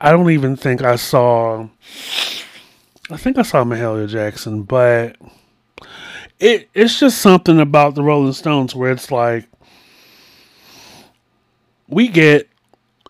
I 0.00 0.10
don't 0.10 0.30
even 0.30 0.56
think 0.56 0.82
I 0.82 0.96
saw. 0.96 1.68
I 3.10 3.16
think 3.16 3.38
I 3.38 3.42
saw 3.42 3.64
Mahalia 3.64 4.08
Jackson, 4.08 4.62
but 4.62 5.16
it 6.38 6.68
it's 6.74 6.98
just 6.98 7.18
something 7.18 7.60
about 7.60 7.94
the 7.94 8.02
Rolling 8.02 8.32
Stones 8.32 8.74
where 8.74 8.90
it's 8.90 9.10
like 9.10 9.48
we 11.88 12.08
get, 12.08 12.48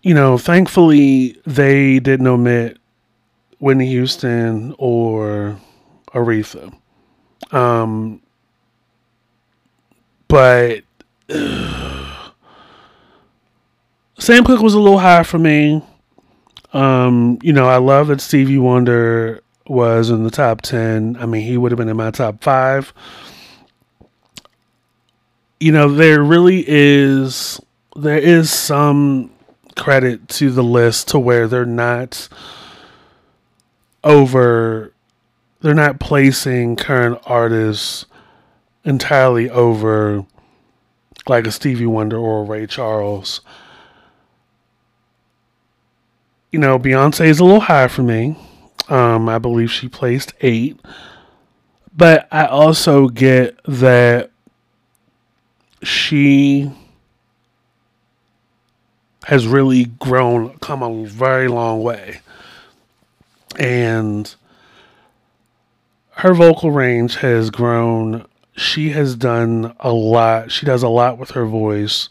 you 0.01 0.13
know, 0.13 0.37
thankfully 0.37 1.39
they 1.45 1.99
didn't 1.99 2.27
omit 2.27 2.77
Whitney 3.59 3.87
Houston 3.87 4.75
or 4.77 5.57
Aretha. 6.13 6.75
Um, 7.51 8.21
but 10.33 10.81
uh, 11.29 12.31
Sam 14.17 14.43
Cooke 14.43 14.63
was 14.63 14.73
a 14.73 14.79
little 14.79 14.97
high 14.97 15.21
for 15.21 15.37
me. 15.37 15.83
Um, 16.73 17.37
you 17.43 17.53
know, 17.53 17.67
I 17.67 17.77
love 17.77 18.07
that 18.07 18.19
Stevie 18.19 18.57
Wonder 18.57 19.41
was 19.67 20.09
in 20.09 20.23
the 20.23 20.31
top 20.31 20.61
10. 20.61 21.17
I 21.19 21.27
mean, 21.27 21.43
he 21.43 21.55
would 21.55 21.71
have 21.71 21.77
been 21.77 21.87
in 21.87 21.97
my 21.97 22.09
top 22.09 22.43
five. 22.43 22.93
You 25.59 25.71
know, 25.71 25.87
there 25.87 26.23
really 26.23 26.65
is 26.67 27.61
there 27.95 28.17
is 28.17 28.49
some 28.49 29.29
credit 29.75 30.27
to 30.29 30.49
the 30.49 30.63
list 30.63 31.09
to 31.09 31.19
where 31.19 31.47
they're 31.47 31.63
not 31.63 32.27
over 34.03 34.93
they're 35.61 35.75
not 35.75 35.99
placing 35.99 36.75
current 36.75 37.21
artists 37.25 38.07
entirely 38.83 39.49
over 39.49 40.25
like 41.27 41.47
a 41.47 41.51
Stevie 41.51 41.85
Wonder 41.85 42.17
or 42.17 42.41
a 42.41 42.43
Ray 42.43 42.67
Charles. 42.67 43.41
You 46.51 46.59
know, 46.59 46.77
Beyonce 46.77 47.25
is 47.25 47.39
a 47.39 47.45
little 47.45 47.61
high 47.61 47.87
for 47.87 48.03
me. 48.03 48.37
Um, 48.89 49.27
I 49.29 49.39
believe 49.39 49.71
she 49.71 49.87
placed 49.87 50.33
eight. 50.41 50.79
But 51.95 52.27
I 52.31 52.45
also 52.45 53.07
get 53.07 53.59
that 53.65 54.31
she 55.83 56.71
has 59.25 59.47
really 59.47 59.85
grown, 59.85 60.57
come 60.59 60.83
a 60.83 61.05
very 61.05 61.47
long 61.47 61.81
way. 61.81 62.21
and 63.57 64.35
her 66.17 66.33
vocal 66.33 66.71
range 66.71 67.17
has 67.17 67.49
grown. 67.49 68.25
She 68.55 68.91
has 68.91 69.15
done 69.15 69.75
a 69.79 69.91
lot. 69.91 70.51
She 70.51 70.65
does 70.65 70.83
a 70.83 70.89
lot 70.89 71.17
with 71.17 71.31
her 71.31 71.45
voice 71.45 72.09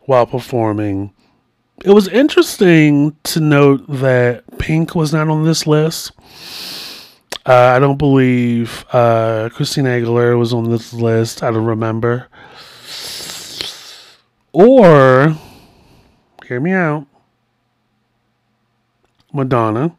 while 0.00 0.26
performing. 0.26 1.12
It 1.84 1.90
was 1.90 2.08
interesting 2.08 3.16
to 3.24 3.40
note 3.40 3.84
that 3.88 4.58
Pink 4.58 4.94
was 4.94 5.12
not 5.12 5.28
on 5.28 5.44
this 5.44 5.66
list. 5.66 6.12
Uh, 7.44 7.72
I 7.76 7.78
don't 7.78 7.98
believe 7.98 8.84
uh, 8.92 9.50
Christina 9.52 9.90
Aguilera 9.90 10.38
was 10.38 10.52
on 10.52 10.70
this 10.70 10.92
list. 10.92 11.42
I 11.42 11.50
don't 11.50 11.64
remember. 11.64 12.28
Or, 14.52 15.36
hear 16.46 16.60
me 16.60 16.72
out, 16.72 17.06
Madonna. 19.32 19.94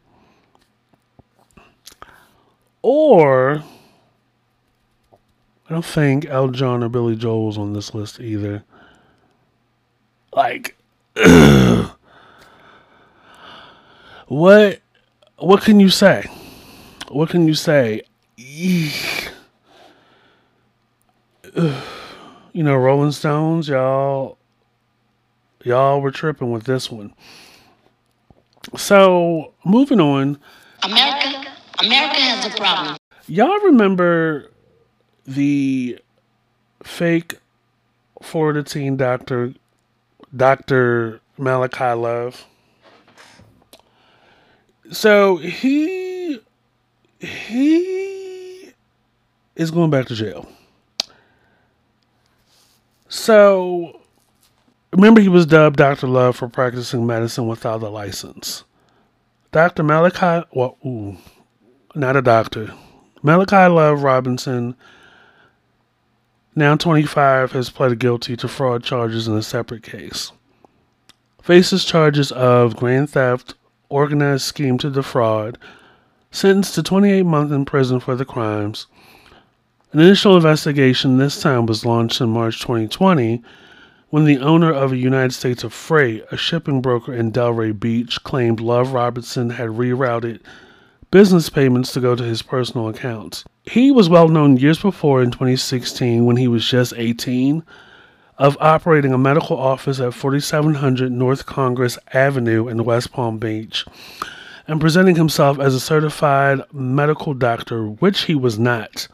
Or, 2.82 3.62
I 5.68 5.74
don't 5.74 5.84
think 5.84 6.24
Elton 6.26 6.54
John 6.54 6.82
or 6.82 6.88
Billy 6.88 7.14
Joel 7.14 7.46
was 7.46 7.58
on 7.58 7.74
this 7.74 7.92
list 7.92 8.20
either. 8.20 8.64
Like, 10.32 10.76
what? 14.28 14.80
What 15.36 15.62
can 15.62 15.78
you 15.78 15.90
say? 15.90 16.24
What 17.08 17.28
can 17.28 17.46
you 17.46 17.54
say? 17.54 18.02
Eek. 18.36 19.30
You 22.54 22.64
know, 22.64 22.74
Rolling 22.74 23.12
Stones, 23.12 23.68
y'all, 23.68 24.38
y'all 25.62 26.00
were 26.00 26.10
tripping 26.10 26.50
with 26.50 26.64
this 26.64 26.90
one. 26.90 27.14
So, 28.76 29.52
moving 29.64 30.00
on. 30.00 30.40
America, 30.82 31.46
America 31.84 32.16
has 32.16 32.52
a 32.52 32.56
problem. 32.56 32.96
Y'all 33.28 33.60
remember 33.60 34.50
the 35.28 35.98
fake 36.82 37.38
Florida 38.22 38.62
teen 38.62 38.96
doctor, 38.96 39.54
Dr. 40.34 41.20
Malachi 41.36 41.92
Love? 41.92 42.46
So 44.90 45.36
he 45.36 46.40
he 47.20 48.72
is 49.54 49.70
going 49.70 49.90
back 49.90 50.06
to 50.06 50.14
jail. 50.14 50.48
So 53.08 54.00
remember 54.92 55.20
he 55.20 55.28
was 55.28 55.44
dubbed 55.44 55.76
Dr. 55.76 56.06
Love 56.06 56.36
for 56.36 56.48
practicing 56.48 57.06
medicine 57.06 57.46
without 57.46 57.82
a 57.82 57.88
license. 57.88 58.64
Dr. 59.52 59.82
Malachi 59.82 60.46
well 60.52 60.78
ooh, 60.86 61.18
not 61.94 62.16
a 62.16 62.22
doctor. 62.22 62.72
Malachi 63.22 63.70
Love 63.70 64.02
Robinson, 64.02 64.74
now 66.58 66.76
25, 66.76 67.52
has 67.52 67.70
pled 67.70 67.98
guilty 67.98 68.36
to 68.36 68.48
fraud 68.48 68.82
charges 68.82 69.28
in 69.28 69.34
a 69.34 69.42
separate 69.42 69.82
case. 69.82 70.32
Faces 71.40 71.84
charges 71.84 72.32
of 72.32 72.76
grand 72.76 73.10
theft, 73.10 73.54
organized 73.88 74.44
scheme 74.44 74.76
to 74.78 74.90
defraud, 74.90 75.56
sentenced 76.30 76.74
to 76.74 76.82
28 76.82 77.22
months 77.22 77.52
in 77.52 77.64
prison 77.64 78.00
for 78.00 78.16
the 78.16 78.24
crimes. 78.24 78.86
An 79.92 80.00
initial 80.00 80.36
investigation 80.36 81.16
this 81.16 81.40
time 81.40 81.64
was 81.64 81.86
launched 81.86 82.20
in 82.20 82.28
March 82.28 82.60
2020 82.60 83.42
when 84.10 84.24
the 84.24 84.38
owner 84.38 84.72
of 84.72 84.92
a 84.92 84.96
United 84.96 85.32
States 85.32 85.62
of 85.64 85.72
Freight, 85.72 86.24
a 86.30 86.36
shipping 86.36 86.80
broker 86.80 87.14
in 87.14 87.30
Delray 87.30 87.78
Beach, 87.78 88.22
claimed 88.24 88.58
Love 88.58 88.92
Robinson 88.92 89.50
had 89.50 89.68
rerouted 89.68 90.40
business 91.10 91.48
payments 91.48 91.92
to 91.92 92.00
go 92.00 92.14
to 92.14 92.24
his 92.24 92.42
personal 92.42 92.88
accounts. 92.88 93.44
He 93.68 93.90
was 93.90 94.08
well 94.08 94.28
known 94.28 94.56
years 94.56 94.80
before 94.80 95.22
in 95.22 95.30
2016 95.30 96.24
when 96.24 96.38
he 96.38 96.48
was 96.48 96.66
just 96.66 96.94
18 96.96 97.62
of 98.38 98.56
operating 98.60 99.12
a 99.12 99.18
medical 99.18 99.58
office 99.58 100.00
at 100.00 100.14
4700 100.14 101.12
North 101.12 101.44
Congress 101.44 101.98
Avenue 102.14 102.66
in 102.68 102.84
West 102.84 103.12
Palm 103.12 103.36
Beach 103.36 103.84
and 104.66 104.80
presenting 104.80 105.16
himself 105.16 105.58
as 105.58 105.74
a 105.74 105.80
certified 105.80 106.62
medical 106.72 107.34
doctor, 107.34 107.86
which 107.86 108.22
he 108.22 108.34
was 108.34 108.58
not. 108.58 109.06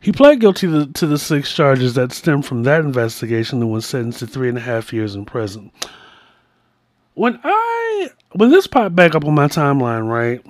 He 0.00 0.10
pled 0.10 0.40
guilty 0.40 0.66
to, 0.68 0.86
to 0.86 1.06
the 1.06 1.18
six 1.18 1.52
charges 1.52 1.92
that 1.92 2.12
stemmed 2.12 2.46
from 2.46 2.62
that 2.62 2.80
investigation 2.80 3.60
and 3.60 3.70
was 3.70 3.84
sentenced 3.84 4.20
to 4.20 4.26
three 4.26 4.48
and 4.48 4.56
a 4.56 4.62
half 4.62 4.94
years 4.94 5.14
in 5.14 5.26
prison. 5.26 5.72
When 7.12 7.38
I 7.44 8.10
when 8.32 8.50
this 8.50 8.66
popped 8.66 8.96
back 8.96 9.14
up 9.14 9.26
on 9.26 9.34
my 9.34 9.48
timeline, 9.48 10.08
right? 10.08 10.40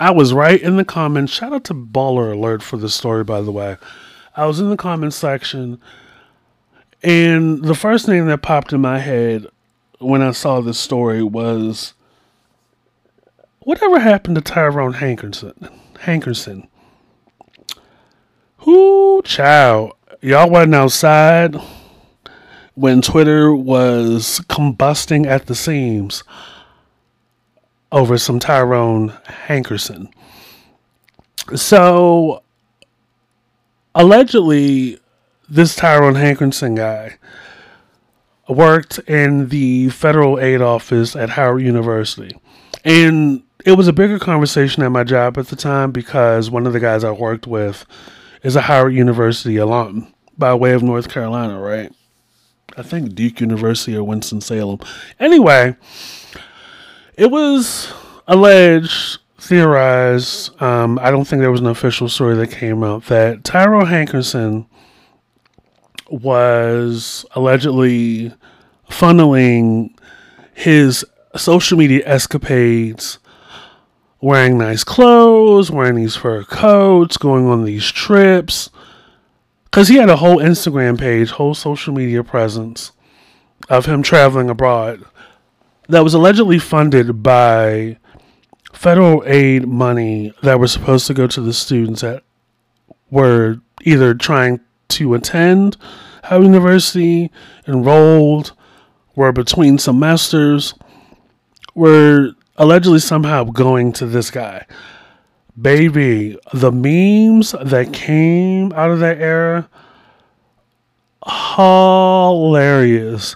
I 0.00 0.12
was 0.12 0.32
right 0.32 0.58
in 0.58 0.78
the 0.78 0.84
comments. 0.84 1.30
Shout 1.30 1.52
out 1.52 1.64
to 1.64 1.74
Baller 1.74 2.32
Alert 2.32 2.62
for 2.62 2.78
this 2.78 2.94
story, 2.94 3.22
by 3.22 3.42
the 3.42 3.52
way. 3.52 3.76
I 4.34 4.46
was 4.46 4.58
in 4.58 4.70
the 4.70 4.76
comments 4.76 5.16
section, 5.16 5.78
and 7.02 7.62
the 7.62 7.74
first 7.74 8.08
name 8.08 8.24
that 8.28 8.40
popped 8.40 8.72
in 8.72 8.80
my 8.80 8.98
head 8.98 9.46
when 9.98 10.22
I 10.22 10.30
saw 10.30 10.62
this 10.62 10.78
story 10.78 11.22
was 11.22 11.92
whatever 13.58 13.98
happened 13.98 14.36
to 14.36 14.40
Tyrone 14.40 14.94
Hankerson? 14.94 15.70
Hankerson. 15.96 16.66
Who, 18.60 19.20
child, 19.26 19.92
y'all 20.22 20.48
wasn't 20.48 20.76
outside 20.76 21.56
when 22.72 23.02
Twitter 23.02 23.54
was 23.54 24.40
combusting 24.48 25.26
at 25.26 25.44
the 25.44 25.54
seams 25.54 26.24
over 27.92 28.18
some 28.18 28.38
Tyrone 28.38 29.10
Hankerson. 29.48 30.12
So, 31.56 32.42
allegedly, 33.94 34.98
this 35.48 35.74
Tyrone 35.74 36.14
Hankerson 36.14 36.76
guy 36.76 37.16
worked 38.48 38.98
in 39.00 39.48
the 39.48 39.88
federal 39.90 40.38
aid 40.38 40.60
office 40.60 41.16
at 41.16 41.30
Howard 41.30 41.62
University. 41.62 42.36
And 42.84 43.42
it 43.64 43.72
was 43.72 43.88
a 43.88 43.92
bigger 43.92 44.18
conversation 44.18 44.82
at 44.82 44.90
my 44.90 45.04
job 45.04 45.38
at 45.38 45.48
the 45.48 45.56
time 45.56 45.92
because 45.92 46.50
one 46.50 46.66
of 46.66 46.72
the 46.72 46.80
guys 46.80 47.04
I 47.04 47.10
worked 47.10 47.46
with 47.46 47.84
is 48.42 48.56
a 48.56 48.62
Howard 48.62 48.94
University 48.94 49.56
alum 49.56 50.12
by 50.38 50.54
way 50.54 50.72
of 50.72 50.82
North 50.82 51.08
Carolina, 51.08 51.60
right? 51.60 51.92
I 52.76 52.82
think 52.82 53.14
Duke 53.14 53.40
University 53.40 53.96
or 53.96 54.04
Winston-Salem. 54.04 54.80
Anyway, 55.18 55.76
it 57.20 57.30
was 57.30 57.92
alleged, 58.26 59.18
theorized, 59.36 60.58
um, 60.62 60.98
I 61.02 61.10
don't 61.10 61.26
think 61.26 61.40
there 61.40 61.50
was 61.50 61.60
an 61.60 61.66
official 61.66 62.08
story 62.08 62.34
that 62.36 62.50
came 62.50 62.82
out 62.82 63.04
that 63.06 63.44
Tyrone 63.44 63.84
Hankerson 63.84 64.66
was 66.08 67.26
allegedly 67.32 68.32
funneling 68.88 69.94
his 70.54 71.04
social 71.36 71.76
media 71.76 72.02
escapades 72.06 73.18
wearing 74.22 74.56
nice 74.56 74.82
clothes, 74.82 75.70
wearing 75.70 75.96
these 75.96 76.16
fur 76.16 76.42
coats, 76.44 77.18
going 77.18 77.46
on 77.48 77.66
these 77.66 77.90
trips. 77.90 78.70
Because 79.64 79.88
he 79.88 79.96
had 79.96 80.08
a 80.08 80.16
whole 80.16 80.38
Instagram 80.38 80.98
page, 80.98 81.32
whole 81.32 81.54
social 81.54 81.92
media 81.92 82.24
presence 82.24 82.92
of 83.68 83.84
him 83.84 84.02
traveling 84.02 84.48
abroad 84.48 85.04
that 85.90 86.04
was 86.04 86.14
allegedly 86.14 86.58
funded 86.58 87.22
by 87.22 87.98
federal 88.72 89.22
aid 89.26 89.66
money 89.66 90.32
that 90.42 90.58
was 90.60 90.72
supposed 90.72 91.06
to 91.06 91.14
go 91.14 91.26
to 91.26 91.40
the 91.40 91.52
students 91.52 92.00
that 92.00 92.22
were 93.10 93.56
either 93.82 94.14
trying 94.14 94.60
to 94.88 95.14
attend 95.14 95.76
Howard 96.24 96.44
University, 96.44 97.30
enrolled, 97.66 98.52
were 99.16 99.32
between 99.32 99.78
semesters, 99.78 100.74
were 101.74 102.32
allegedly 102.56 103.00
somehow 103.00 103.44
going 103.44 103.92
to 103.94 104.06
this 104.06 104.30
guy. 104.30 104.66
Baby, 105.60 106.38
the 106.52 106.70
memes 106.70 107.52
that 107.60 107.92
came 107.92 108.72
out 108.74 108.90
of 108.90 109.00
that 109.00 109.18
era, 109.18 109.68
hilarious. 111.56 113.34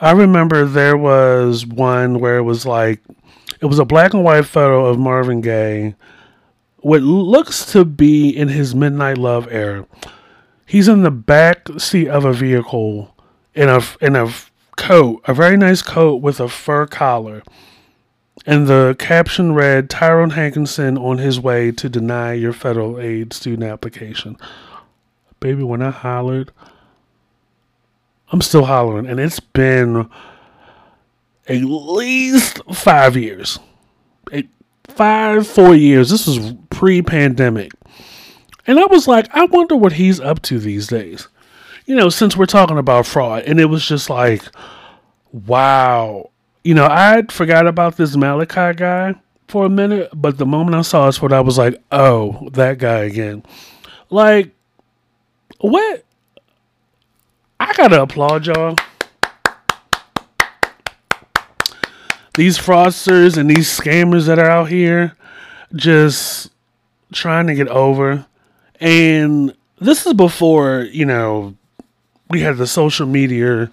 I 0.00 0.12
remember 0.12 0.64
there 0.64 0.96
was 0.96 1.66
one 1.66 2.20
where 2.20 2.38
it 2.38 2.42
was 2.42 2.64
like, 2.64 3.00
it 3.60 3.66
was 3.66 3.78
a 3.78 3.84
black 3.84 4.14
and 4.14 4.24
white 4.24 4.46
photo 4.46 4.86
of 4.86 4.98
Marvin 4.98 5.42
Gaye, 5.42 5.94
what 6.78 7.02
looks 7.02 7.70
to 7.72 7.84
be 7.84 8.30
in 8.30 8.48
his 8.48 8.74
Midnight 8.74 9.18
Love 9.18 9.46
era. 9.50 9.86
He's 10.64 10.88
in 10.88 11.02
the 11.02 11.10
back 11.10 11.68
seat 11.78 12.08
of 12.08 12.24
a 12.24 12.32
vehicle 12.32 13.14
in 13.54 13.68
a 13.68 13.82
in 14.00 14.16
a 14.16 14.32
coat, 14.76 15.20
a 15.26 15.34
very 15.34 15.56
nice 15.56 15.82
coat 15.82 16.22
with 16.22 16.40
a 16.40 16.48
fur 16.48 16.86
collar. 16.86 17.42
And 18.46 18.66
the 18.66 18.96
caption 18.98 19.52
read 19.52 19.90
Tyrone 19.90 20.30
Hankerson 20.30 20.98
on 20.98 21.18
his 21.18 21.38
way 21.38 21.72
to 21.72 21.88
deny 21.90 22.32
your 22.32 22.54
federal 22.54 22.98
aid 22.98 23.34
student 23.34 23.70
application. 23.70 24.38
Baby, 25.40 25.62
when 25.62 25.82
I 25.82 25.90
hollered, 25.90 26.52
I'm 28.30 28.40
still 28.40 28.64
hollering. 28.64 29.06
And 29.06 29.18
it's 29.18 29.40
been 29.40 30.08
at 31.48 31.62
least 31.62 32.60
five 32.72 33.16
years. 33.16 33.58
Five, 34.88 35.46
four 35.46 35.74
years. 35.74 36.10
This 36.10 36.26
was 36.26 36.54
pre 36.68 37.00
pandemic. 37.00 37.72
And 38.66 38.78
I 38.78 38.84
was 38.86 39.08
like, 39.08 39.34
I 39.34 39.46
wonder 39.46 39.76
what 39.76 39.94
he's 39.94 40.20
up 40.20 40.42
to 40.42 40.58
these 40.58 40.88
days. 40.88 41.28
You 41.86 41.96
know, 41.96 42.08
since 42.08 42.36
we're 42.36 42.46
talking 42.46 42.78
about 42.78 43.06
fraud. 43.06 43.44
And 43.44 43.58
it 43.58 43.66
was 43.66 43.86
just 43.86 44.10
like, 44.10 44.42
wow. 45.32 46.30
You 46.62 46.74
know, 46.74 46.86
I 46.86 47.22
forgot 47.30 47.66
about 47.66 47.96
this 47.96 48.16
Malachi 48.16 48.76
guy 48.76 49.14
for 49.48 49.64
a 49.64 49.70
minute, 49.70 50.10
but 50.14 50.38
the 50.38 50.46
moment 50.46 50.76
I 50.76 50.82
saw 50.82 51.06
his 51.06 51.18
photo, 51.18 51.36
I 51.36 51.40
was 51.40 51.58
like, 51.58 51.82
oh, 51.90 52.48
that 52.52 52.78
guy 52.78 53.00
again. 53.00 53.42
Like, 54.10 54.54
what? 55.60 56.04
I 57.70 57.72
gotta 57.72 58.02
applaud 58.02 58.46
y'all. 58.46 58.74
These 62.34 62.58
fraudsters 62.58 63.36
and 63.36 63.48
these 63.48 63.68
scammers 63.68 64.26
that 64.26 64.40
are 64.40 64.50
out 64.50 64.68
here 64.68 65.16
just 65.76 66.50
trying 67.12 67.46
to 67.46 67.54
get 67.54 67.68
over. 67.68 68.26
And 68.80 69.54
this 69.78 70.04
is 70.04 70.14
before, 70.14 70.88
you 70.90 71.06
know, 71.06 71.54
we 72.28 72.40
had 72.40 72.56
the 72.56 72.66
social 72.66 73.06
media 73.06 73.70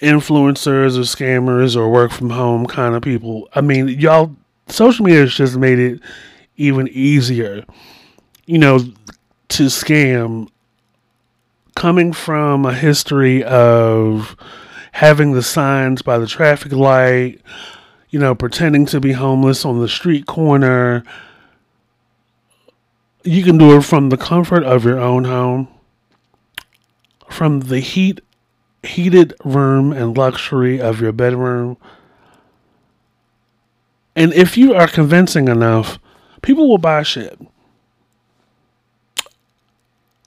influencers 0.00 0.96
or 0.96 1.02
scammers 1.02 1.76
or 1.76 1.90
work 1.90 2.12
from 2.12 2.30
home 2.30 2.64
kind 2.64 2.94
of 2.94 3.02
people. 3.02 3.46
I 3.54 3.60
mean, 3.60 3.88
y'all, 3.88 4.34
social 4.68 5.04
media 5.04 5.20
has 5.20 5.34
just 5.34 5.58
made 5.58 5.78
it 5.78 6.00
even 6.56 6.88
easier, 6.88 7.66
you 8.46 8.56
know, 8.56 8.78
to 9.50 9.64
scam 9.64 10.48
coming 11.74 12.12
from 12.12 12.64
a 12.64 12.74
history 12.74 13.42
of 13.44 14.36
having 14.92 15.32
the 15.32 15.42
signs 15.42 16.02
by 16.02 16.18
the 16.18 16.26
traffic 16.26 16.72
light, 16.72 17.40
you 18.10 18.18
know, 18.18 18.34
pretending 18.34 18.86
to 18.86 19.00
be 19.00 19.12
homeless 19.12 19.64
on 19.64 19.80
the 19.80 19.88
street 19.88 20.26
corner. 20.26 21.02
You 23.24 23.42
can 23.42 23.58
do 23.58 23.76
it 23.76 23.82
from 23.82 24.10
the 24.10 24.16
comfort 24.16 24.64
of 24.64 24.84
your 24.84 24.98
own 24.98 25.24
home, 25.24 25.68
from 27.28 27.60
the 27.60 27.80
heat 27.80 28.20
heated 28.82 29.32
room 29.44 29.92
and 29.92 30.16
luxury 30.16 30.80
of 30.80 31.00
your 31.00 31.12
bedroom. 31.12 31.76
And 34.14 34.32
if 34.34 34.58
you 34.58 34.74
are 34.74 34.88
convincing 34.88 35.48
enough, 35.48 35.98
people 36.42 36.68
will 36.68 36.78
buy 36.78 37.02
shit. 37.02 37.38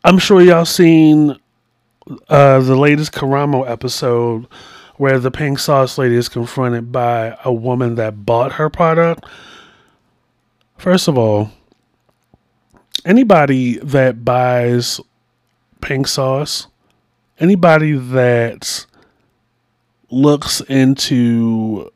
I'm 0.05 0.19
sure 0.19 0.39
y'all 0.39 0.65
seen 0.65 1.35
uh, 2.29 2.59
the 2.59 2.75
latest 2.75 3.11
Karamo 3.11 3.67
episode 3.67 4.45
where 4.97 5.17
the 5.17 5.31
pink 5.31 5.57
sauce 5.57 5.97
lady 5.97 6.13
is 6.13 6.29
confronted 6.29 6.91
by 6.91 7.35
a 7.43 7.51
woman 7.51 7.95
that 7.95 8.23
bought 8.23 8.51
her 8.51 8.69
product. 8.69 9.25
First 10.77 11.07
of 11.07 11.17
all, 11.17 11.49
anybody 13.03 13.79
that 13.79 14.23
buys 14.23 15.01
pink 15.81 16.05
sauce, 16.05 16.67
anybody 17.39 17.93
that 17.93 18.85
looks 20.11 20.61
into 20.61 21.91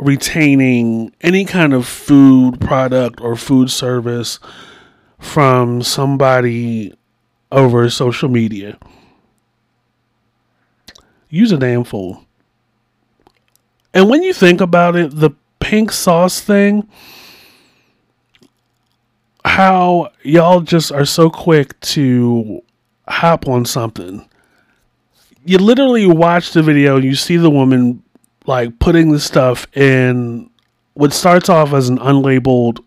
retaining 0.00 1.14
any 1.20 1.44
kind 1.44 1.72
of 1.72 1.86
food 1.86 2.60
product 2.60 3.20
or 3.20 3.36
food 3.36 3.70
service 3.70 4.40
from 5.26 5.82
somebody 5.82 6.94
over 7.52 7.90
social 7.90 8.28
media. 8.28 8.78
Use 11.28 11.52
a 11.52 11.58
damn 11.58 11.84
fool. 11.84 12.24
And 13.92 14.08
when 14.08 14.22
you 14.22 14.32
think 14.32 14.60
about 14.60 14.96
it, 14.96 15.10
the 15.14 15.30
pink 15.60 15.90
sauce 15.90 16.40
thing, 16.40 16.88
how 19.44 20.10
y'all 20.22 20.60
just 20.60 20.92
are 20.92 21.04
so 21.04 21.28
quick 21.28 21.78
to 21.80 22.62
hop 23.08 23.48
on 23.48 23.64
something. 23.64 24.26
You 25.44 25.58
literally 25.58 26.06
watch 26.06 26.52
the 26.52 26.62
video, 26.62 26.98
you 26.98 27.14
see 27.14 27.36
the 27.36 27.50
woman 27.50 28.02
like 28.46 28.78
putting 28.78 29.12
the 29.12 29.20
stuff 29.20 29.66
in 29.76 30.50
what 30.94 31.12
starts 31.12 31.48
off 31.48 31.72
as 31.72 31.88
an 31.88 31.98
unlabeled 31.98 32.82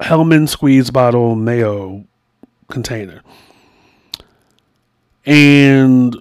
Hellmann 0.00 0.48
squeeze 0.48 0.90
bottle 0.90 1.34
mayo 1.34 2.04
container. 2.68 3.22
And 5.24 6.16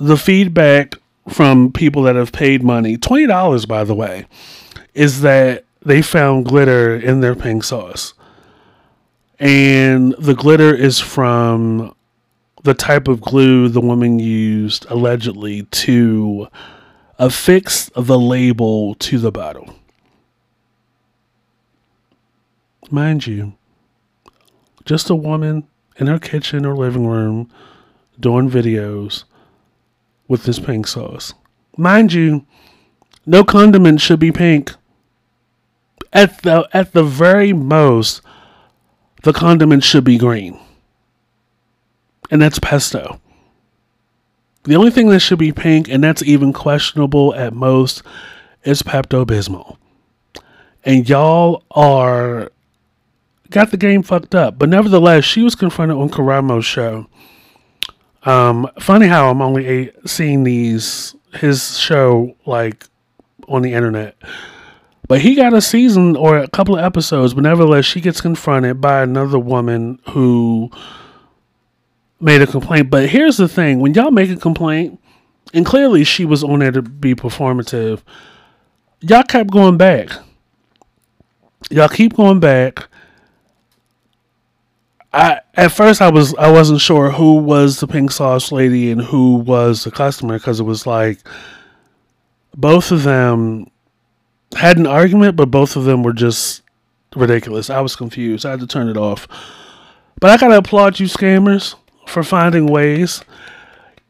the 0.00 0.16
feedback 0.16 0.94
from 1.28 1.72
people 1.72 2.02
that 2.02 2.16
have 2.16 2.32
paid 2.32 2.62
money, 2.62 2.96
$20 2.96 3.68
by 3.68 3.84
the 3.84 3.94
way, 3.94 4.26
is 4.94 5.22
that 5.22 5.64
they 5.84 6.02
found 6.02 6.46
glitter 6.46 6.96
in 6.96 7.20
their 7.20 7.34
pink 7.34 7.64
sauce. 7.64 8.14
And 9.38 10.14
the 10.18 10.34
glitter 10.34 10.74
is 10.74 10.98
from 10.98 11.94
the 12.62 12.74
type 12.74 13.06
of 13.06 13.20
glue 13.20 13.68
the 13.68 13.80
woman 13.80 14.18
used 14.18 14.86
allegedly 14.88 15.62
to 15.62 16.48
affix 17.18 17.90
the 17.94 18.18
label 18.18 18.94
to 18.96 19.18
the 19.18 19.30
bottle. 19.30 19.74
Mind 22.90 23.26
you, 23.26 23.54
just 24.84 25.10
a 25.10 25.14
woman 25.14 25.66
in 25.96 26.06
her 26.06 26.18
kitchen 26.18 26.64
or 26.64 26.76
living 26.76 27.06
room 27.06 27.50
doing 28.18 28.50
videos 28.50 29.24
with 30.28 30.44
this 30.44 30.58
pink 30.58 30.86
sauce. 30.86 31.34
Mind 31.76 32.12
you, 32.12 32.46
no 33.24 33.44
condiment 33.44 34.00
should 34.00 34.20
be 34.20 34.32
pink. 34.32 34.72
At 36.12 36.42
the 36.42 36.68
at 36.72 36.92
the 36.92 37.02
very 37.02 37.52
most, 37.52 38.22
the 39.22 39.32
condiment 39.32 39.84
should 39.84 40.04
be 40.04 40.16
green. 40.16 40.58
And 42.30 42.40
that's 42.40 42.58
pesto. 42.58 43.20
The 44.64 44.76
only 44.76 44.90
thing 44.90 45.08
that 45.10 45.20
should 45.20 45.38
be 45.38 45.52
pink, 45.52 45.88
and 45.88 46.02
that's 46.02 46.22
even 46.22 46.52
questionable 46.52 47.34
at 47.34 47.52
most, 47.52 48.02
is 48.64 48.82
Pepto 48.82 49.24
Bismol. 49.24 49.76
And 50.84 51.08
y'all 51.08 51.62
are 51.70 52.50
got 53.56 53.70
the 53.70 53.78
game 53.78 54.02
fucked 54.02 54.34
up. 54.34 54.58
But 54.58 54.68
nevertheless, 54.68 55.24
she 55.24 55.42
was 55.42 55.54
confronted 55.54 55.96
on 55.96 56.10
Karamo's 56.10 56.66
show. 56.66 57.06
Um, 58.24 58.68
funny 58.78 59.06
how 59.06 59.30
I'm 59.30 59.40
only 59.40 59.66
a, 59.66 59.92
seeing 60.06 60.44
these 60.44 61.14
his 61.32 61.78
show 61.78 62.36
like 62.44 62.84
on 63.48 63.62
the 63.62 63.72
internet. 63.72 64.14
But 65.08 65.22
he 65.22 65.34
got 65.34 65.54
a 65.54 65.62
season 65.62 66.16
or 66.16 66.36
a 66.36 66.48
couple 66.48 66.76
of 66.76 66.84
episodes, 66.84 67.32
but 67.32 67.44
nevertheless, 67.44 67.86
she 67.86 68.02
gets 68.02 68.20
confronted 68.20 68.82
by 68.82 69.02
another 69.02 69.38
woman 69.38 70.00
who 70.10 70.70
made 72.20 72.42
a 72.42 72.46
complaint. 72.46 72.90
But 72.90 73.08
here's 73.08 73.38
the 73.38 73.48
thing 73.48 73.80
when 73.80 73.94
y'all 73.94 74.10
make 74.10 74.28
a 74.28 74.36
complaint, 74.36 75.00
and 75.54 75.64
clearly 75.64 76.04
she 76.04 76.26
was 76.26 76.44
on 76.44 76.58
there 76.58 76.72
to 76.72 76.82
be 76.82 77.14
performative, 77.14 78.02
y'all 79.00 79.22
kept 79.22 79.50
going 79.50 79.78
back. 79.78 80.10
Y'all 81.70 81.88
keep 81.88 82.14
going 82.14 82.38
back. 82.38 82.88
I 85.16 85.40
at 85.54 85.72
first 85.72 86.02
I 86.02 86.10
was 86.10 86.34
I 86.34 86.50
wasn't 86.50 86.82
sure 86.82 87.10
who 87.10 87.36
was 87.36 87.80
the 87.80 87.86
pink 87.86 88.10
sauce 88.10 88.52
lady 88.52 88.90
and 88.90 89.00
who 89.00 89.36
was 89.36 89.82
the 89.82 89.90
customer 89.90 90.38
because 90.38 90.60
it 90.60 90.64
was 90.64 90.86
like 90.86 91.20
both 92.54 92.92
of 92.92 93.02
them 93.02 93.70
had 94.54 94.76
an 94.76 94.86
argument, 94.86 95.36
but 95.36 95.50
both 95.50 95.74
of 95.74 95.84
them 95.84 96.02
were 96.02 96.12
just 96.12 96.62
ridiculous. 97.14 97.70
I 97.70 97.80
was 97.80 97.96
confused. 97.96 98.44
I 98.44 98.50
had 98.50 98.60
to 98.60 98.66
turn 98.66 98.88
it 98.88 98.98
off. 98.98 99.26
But 100.20 100.30
I 100.30 100.36
gotta 100.36 100.58
applaud 100.58 101.00
you 101.00 101.06
scammers 101.06 101.76
for 102.06 102.22
finding 102.22 102.66
ways, 102.66 103.24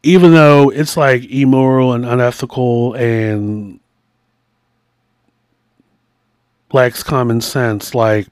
even 0.02 0.32
though 0.32 0.70
it's 0.70 0.96
like 0.96 1.24
immoral 1.30 1.92
and 1.92 2.04
unethical 2.04 2.94
and 2.94 3.78
lacks 6.72 7.04
common 7.04 7.40
sense. 7.40 7.94
Like 7.94 8.26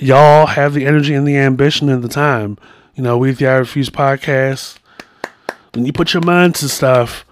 y'all 0.00 0.46
have 0.46 0.74
the 0.74 0.86
energy 0.86 1.14
and 1.14 1.26
the 1.26 1.36
ambition 1.36 1.88
and 1.88 2.02
the 2.02 2.08
time. 2.08 2.58
You 2.94 3.02
know, 3.02 3.18
we 3.18 3.32
the 3.32 3.46
I 3.46 3.54
Refuse 3.56 3.90
podcast. 3.90 4.78
When 5.74 5.84
you 5.84 5.92
put 5.92 6.14
your 6.14 6.22
mind 6.22 6.54
to 6.56 6.68
stuff, 6.68 7.24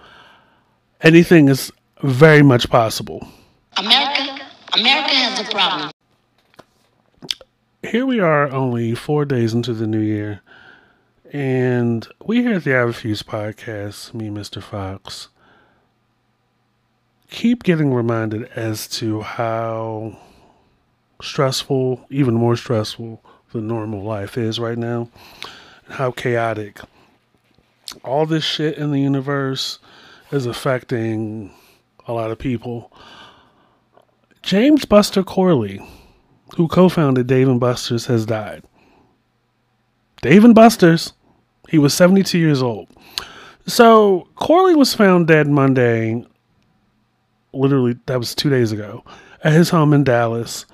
anything 1.01 1.49
is 1.49 1.71
very 2.03 2.43
much 2.43 2.69
possible. 2.69 3.27
America, 3.77 4.39
America 4.73 5.15
has 5.15 5.47
a 5.47 5.51
problem. 5.51 5.91
Here 7.83 8.05
we 8.05 8.19
are, 8.19 8.49
only 8.51 8.95
four 8.95 9.25
days 9.25 9.53
into 9.53 9.73
the 9.73 9.87
new 9.87 9.99
year, 9.99 10.41
and 11.31 12.07
we 12.25 12.41
here 12.41 12.55
at 12.55 12.63
the 12.63 12.73
I 12.73 12.79
Refuse 12.79 13.23
podcast, 13.23 14.13
me, 14.13 14.29
Mr. 14.29 14.61
Fox, 14.61 15.29
keep 17.29 17.63
getting 17.63 17.93
reminded 17.93 18.45
as 18.55 18.87
to 18.89 19.21
how 19.21 20.17
stressful, 21.21 22.05
even 22.09 22.33
more 22.35 22.55
stressful 22.55 23.23
than 23.51 23.67
normal 23.67 24.03
life 24.03 24.37
is 24.37 24.59
right 24.59 24.77
now, 24.77 25.09
and 25.85 25.95
how 25.95 26.11
chaotic 26.11 26.79
all 28.03 28.25
this 28.25 28.43
shit 28.43 28.77
in 28.77 28.91
the 28.91 28.99
universe 28.99 29.79
is 30.31 30.45
affecting 30.45 31.51
a 32.07 32.13
lot 32.13 32.31
of 32.31 32.37
people. 32.37 32.91
James 34.41 34.85
Buster 34.85 35.23
Corley, 35.23 35.81
who 36.55 36.67
co 36.67 36.89
founded 36.89 37.27
Dave 37.27 37.47
and 37.47 37.59
Buster's, 37.59 38.05
has 38.05 38.25
died. 38.25 38.63
Dave 40.21 40.43
and 40.43 40.55
Buster's, 40.55 41.13
he 41.69 41.77
was 41.77 41.93
72 41.93 42.37
years 42.37 42.61
old. 42.61 42.87
So 43.65 44.27
Corley 44.35 44.75
was 44.75 44.93
found 44.93 45.27
dead 45.27 45.47
Monday, 45.47 46.25
literally, 47.53 47.97
that 48.05 48.17
was 48.17 48.33
two 48.33 48.49
days 48.49 48.71
ago, 48.71 49.03
at 49.43 49.53
his 49.53 49.69
home 49.69 49.93
in 49.93 50.03
Dallas 50.03 50.65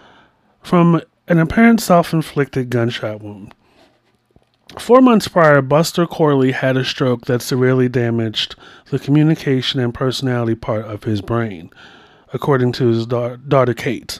from 0.64 1.02
an 1.28 1.40
apparent 1.40 1.82
self 1.82 2.14
inflicted 2.14 2.70
gunshot 2.70 3.22
wound. 3.22 3.54
Four 4.80 5.02
months 5.02 5.28
prior, 5.28 5.62
Buster 5.62 6.08
Corley 6.08 6.52
had 6.52 6.78
a 6.78 6.86
stroke 6.86 7.26
that 7.26 7.42
severely 7.44 7.88
damaged 7.88 8.56
the 8.90 8.98
communication 8.98 9.80
and 9.80 9.94
personality 9.94 10.56
part 10.56 10.86
of 10.86 11.04
his 11.04 11.22
brain, 11.22 11.70
according 12.34 12.72
to 12.74 12.88
his 12.88 13.06
da- 13.06 13.36
daughter 13.36 13.74
Kate. 13.76 14.20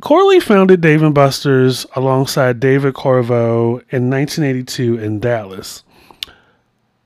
Corley 0.00 0.40
founded 0.40 0.80
Dave 0.80 1.12
& 1.12 1.14
Buster's 1.14 1.84
alongside 1.96 2.60
David 2.60 2.94
Corriveau 2.94 3.82
in 3.90 4.08
1982 4.08 4.96
in 4.96 5.18
Dallas. 5.18 5.82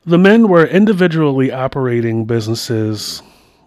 The 0.04 0.18
men 0.18 0.48
were 0.48 0.66
individually 0.66 1.50
operating 1.50 2.26
businesses, 2.26 3.22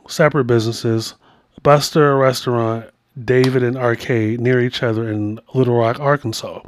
separate 0.07 0.45
businesses, 0.45 1.16
Buster 1.63 2.11
a 2.11 2.16
restaurant, 2.18 2.86
David 3.22 3.63
and 3.63 3.78
arcade 3.78 4.41
near 4.41 4.59
each 4.59 4.84
other 4.84 5.09
in 5.09 5.39
Little 5.53 5.78
Rock, 5.78 5.99
Arkansas. 5.99 6.61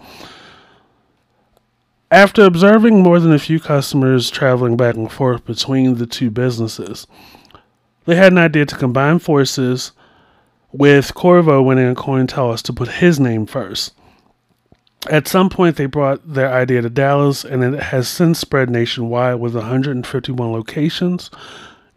After 2.09 2.43
observing 2.43 3.03
more 3.03 3.19
than 3.19 3.33
a 3.33 3.39
few 3.39 3.59
customers 3.59 4.29
traveling 4.29 4.77
back 4.77 4.95
and 4.95 5.11
forth 5.11 5.45
between 5.45 5.95
the 5.95 6.07
two 6.07 6.31
businesses, 6.31 7.05
they 8.05 8.15
had 8.15 8.31
an 8.31 8.37
idea 8.37 8.65
to 8.65 8.77
combine 8.77 9.19
forces 9.19 9.91
with 10.71 11.13
Corriveau 11.13 11.65
winning 11.65 11.89
a 11.89 11.95
coin 11.95 12.27
toss 12.27 12.61
to 12.61 12.73
put 12.73 12.87
his 12.87 13.19
name 13.19 13.45
first. 13.45 13.93
At 15.09 15.27
some 15.27 15.49
point, 15.49 15.75
they 15.75 15.85
brought 15.85 16.33
their 16.33 16.51
idea 16.51 16.81
to 16.81 16.89
Dallas, 16.89 17.43
and 17.43 17.63
it 17.63 17.83
has 17.83 18.07
since 18.07 18.39
spread 18.39 18.69
nationwide 18.69 19.39
with 19.39 19.53
151 19.53 20.51
locations 20.51 21.29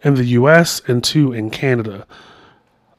in 0.02 0.14
the 0.14 0.24
US 0.24 0.80
and 0.88 1.02
two 1.02 1.32
in 1.32 1.50
Canada. 1.50 2.06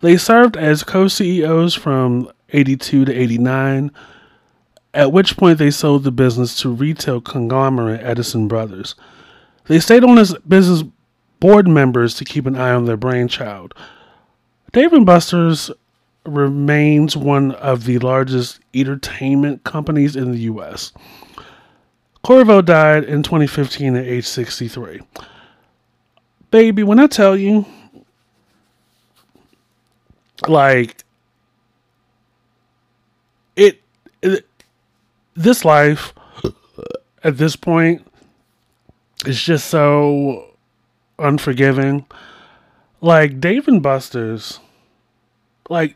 They 0.02 0.18
served 0.18 0.58
as 0.58 0.84
co 0.84 1.08
CEOs 1.08 1.76
from 1.76 2.30
82 2.52 3.06
to 3.06 3.14
89 3.14 3.92
at 4.94 5.12
which 5.12 5.38
point 5.38 5.58
they 5.58 5.72
sold 5.72 6.04
the 6.04 6.12
business 6.12 6.60
to 6.62 6.70
retail 6.70 7.22
conglomerate 7.22 8.02
Edison 8.04 8.48
Brothers. 8.48 8.96
They 9.66 9.80
stayed 9.80 10.04
on 10.04 10.18
as 10.18 10.36
business 10.48 10.84
board 11.40 11.68
members 11.68 12.16
to 12.16 12.26
keep 12.26 12.46
an 12.46 12.56
eye 12.56 12.72
on 12.72 12.86
their 12.86 12.98
brainchild. 12.98 13.74
Dave 14.74 14.92
& 14.92 15.06
Buster's 15.06 15.72
remains 16.26 17.18
one 17.18 17.52
of 17.54 17.86
the 17.86 18.00
largest 18.00 18.60
entertainment 18.74 19.64
companies 19.64 20.16
in 20.16 20.32
the 20.32 20.40
U.S. 20.40 20.92
Corriveau 22.24 22.64
died 22.64 23.04
in 23.04 23.24
2015 23.24 23.96
at 23.96 24.06
age 24.06 24.26
63. 24.26 25.02
Baby, 26.52 26.84
when 26.84 27.00
I 27.00 27.08
tell 27.08 27.36
you, 27.36 27.66
like, 30.48 31.04
it, 33.56 33.82
it 34.22 34.46
this 35.36 35.66
life 35.66 36.14
at 37.24 37.38
this 37.38 37.56
point 37.56 38.06
is 39.26 39.42
just 39.42 39.68
so 39.68 40.56
unforgiving. 41.20 42.06
Like 43.02 43.40
Dave 43.40 43.68
and 43.68 43.82
Buster's, 43.82 44.60
like 45.70 45.96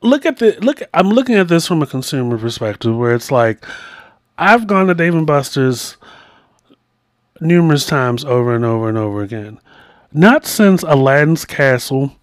look 0.00 0.26
at 0.26 0.38
the 0.38 0.56
look. 0.60 0.82
I'm 0.92 1.10
looking 1.10 1.36
at 1.36 1.48
this 1.48 1.66
from 1.66 1.82
a 1.82 1.86
consumer 1.86 2.38
perspective, 2.38 2.96
where 2.96 3.14
it's 3.14 3.30
like 3.30 3.64
I've 4.38 4.66
gone 4.66 4.88
to 4.88 4.94
Dave 4.94 5.14
and 5.14 5.26
Buster's 5.26 5.96
numerous 7.40 7.86
times 7.86 8.24
over 8.24 8.54
and 8.54 8.64
over 8.64 8.88
and 8.88 8.98
over 8.98 9.22
again. 9.22 9.60
Not 10.12 10.46
since 10.46 10.82
Aladdin's 10.82 11.44
Castle, 11.44 12.16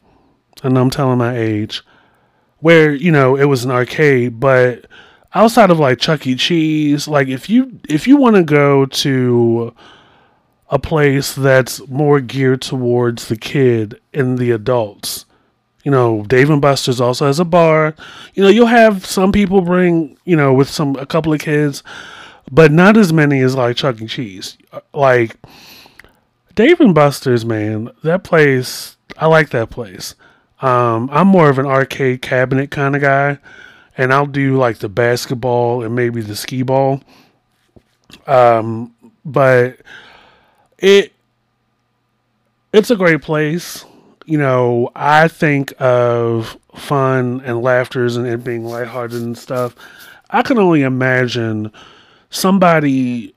and 0.64 0.78
I'm 0.78 0.90
telling 0.90 1.18
my 1.18 1.36
age, 1.36 1.84
where 2.60 2.94
you 2.94 3.12
know 3.12 3.36
it 3.36 3.46
was 3.46 3.66
an 3.66 3.72
arcade, 3.72 4.40
but 4.40 4.86
outside 5.34 5.72
of 5.72 5.80
like 5.80 6.00
Chuck 6.00 6.26
E. 6.28 6.36
Cheese, 6.36 7.08
like 7.08 7.28
if 7.28 7.50
you 7.50 7.80
if 7.90 8.08
you 8.08 8.18
want 8.18 8.36
to 8.36 8.44
go 8.44 8.86
to 8.86 9.74
a 10.70 10.80
place 10.80 11.34
that's 11.36 11.86
more 11.88 12.22
geared 12.22 12.62
towards 12.62 13.28
the 13.28 13.36
kid 13.36 14.00
and 14.14 14.38
the 14.38 14.52
adults, 14.52 15.26
you 15.84 15.92
know, 15.92 16.24
Dave 16.24 16.50
and 16.50 16.62
Buster's 16.62 17.02
also 17.02 17.26
has 17.26 17.40
a 17.40 17.46
bar. 17.46 17.96
You 18.34 18.44
know, 18.44 18.50
you'll 18.50 18.68
have 18.68 19.06
some 19.06 19.32
people 19.32 19.62
bring, 19.62 20.18
you 20.26 20.36
know, 20.36 20.54
with 20.54 20.70
some 20.70 20.96
a 20.98 21.06
couple 21.06 21.34
of 21.34 21.40
kids, 21.40 21.84
but 22.52 22.72
not 22.72 22.98
as 22.98 23.12
many 23.12 23.40
as 23.42 23.56
like 23.56 23.78
Chuck 23.78 24.02
E. 24.02 24.08
Cheese. 24.08 24.58
Like 24.94 25.38
Dave 26.56 26.80
and 26.80 26.94
Buster's, 26.94 27.46
man, 27.46 27.92
that 28.04 28.24
place, 28.24 28.98
I 29.18 29.28
like 29.28 29.50
that 29.50 29.70
place. 29.70 30.16
Um, 30.62 31.10
I'm 31.12 31.28
more 31.28 31.50
of 31.50 31.58
an 31.58 31.66
arcade 31.66 32.22
cabinet 32.22 32.70
kind 32.70 32.96
of 32.96 33.02
guy 33.02 33.40
and 33.98 34.14
I'll 34.14 34.26
do 34.26 34.58
like 34.58 34.78
the 34.78 34.90
basketball 34.90 35.84
and 35.84 35.96
maybe 35.96 36.22
the 36.22 36.36
skee 36.36 36.62
ball. 36.62 37.02
Um, 38.28 38.94
but 39.26 39.78
it 40.78 41.14
it's 42.74 42.92
a 42.92 42.96
great 42.96 43.22
place. 43.22 43.86
You 44.26 44.38
know, 44.38 44.92
I 44.96 45.28
think 45.28 45.74
of 45.80 46.58
fun 46.76 47.42
and 47.44 47.62
laughters 47.62 48.16
and 48.16 48.26
it 48.26 48.44
being 48.44 48.64
lighthearted 48.64 49.22
and 49.22 49.38
stuff. 49.38 49.76
I 50.30 50.42
can 50.42 50.58
only 50.58 50.84
imagine 50.84 51.72
somebody 52.30 53.36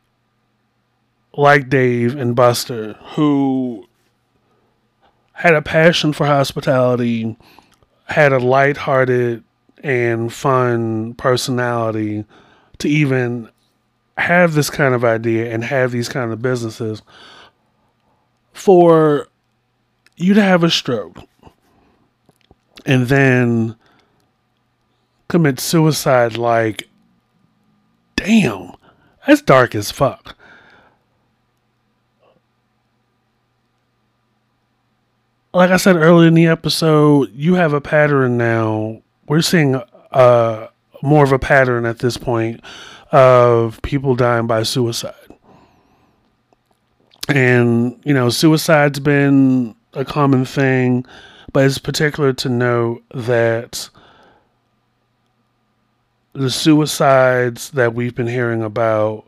like 1.36 1.68
Dave 1.68 2.14
and 2.16 2.36
Buster 2.36 2.92
who 3.14 3.88
had 5.34 5.54
a 5.54 5.62
passion 5.62 6.12
for 6.12 6.26
hospitality, 6.26 7.36
had 8.06 8.32
a 8.32 8.38
lighthearted 8.38 9.44
and 9.82 10.32
fun 10.32 11.14
personality 11.14 12.24
to 12.78 12.88
even 12.88 13.50
have 14.16 14.54
this 14.54 14.70
kind 14.70 14.94
of 14.94 15.04
idea 15.04 15.52
and 15.52 15.64
have 15.64 15.90
these 15.90 16.08
kind 16.08 16.32
of 16.32 16.40
businesses 16.40 17.02
for 18.52 19.28
you 20.16 20.34
to 20.34 20.42
have 20.42 20.62
a 20.62 20.70
stroke 20.70 21.18
and 22.86 23.08
then 23.08 23.74
commit 25.28 25.58
suicide 25.58 26.36
like 26.36 26.88
damn 28.14 28.72
that's 29.26 29.42
dark 29.42 29.74
as 29.74 29.90
fuck 29.90 30.36
like 35.54 35.70
i 35.70 35.76
said 35.76 35.96
earlier 35.96 36.28
in 36.28 36.34
the 36.34 36.46
episode 36.46 37.30
you 37.34 37.54
have 37.54 37.72
a 37.72 37.80
pattern 37.80 38.36
now 38.36 39.00
we're 39.26 39.40
seeing 39.40 39.80
uh, 40.12 40.68
more 41.02 41.24
of 41.24 41.32
a 41.32 41.38
pattern 41.38 41.84
at 41.86 41.98
this 41.98 42.16
point 42.16 42.60
of 43.12 43.80
people 43.82 44.14
dying 44.14 44.46
by 44.46 44.62
suicide. 44.62 45.14
And, 47.28 48.00
you 48.04 48.12
know, 48.12 48.28
suicide's 48.28 49.00
been 49.00 49.74
a 49.92 50.04
common 50.04 50.44
thing, 50.44 51.06
but 51.52 51.64
it's 51.64 51.78
particular 51.78 52.32
to 52.34 52.48
note 52.48 53.02
that 53.14 53.88
the 56.32 56.50
suicides 56.50 57.70
that 57.70 57.94
we've 57.94 58.14
been 58.14 58.26
hearing 58.26 58.62
about 58.62 59.26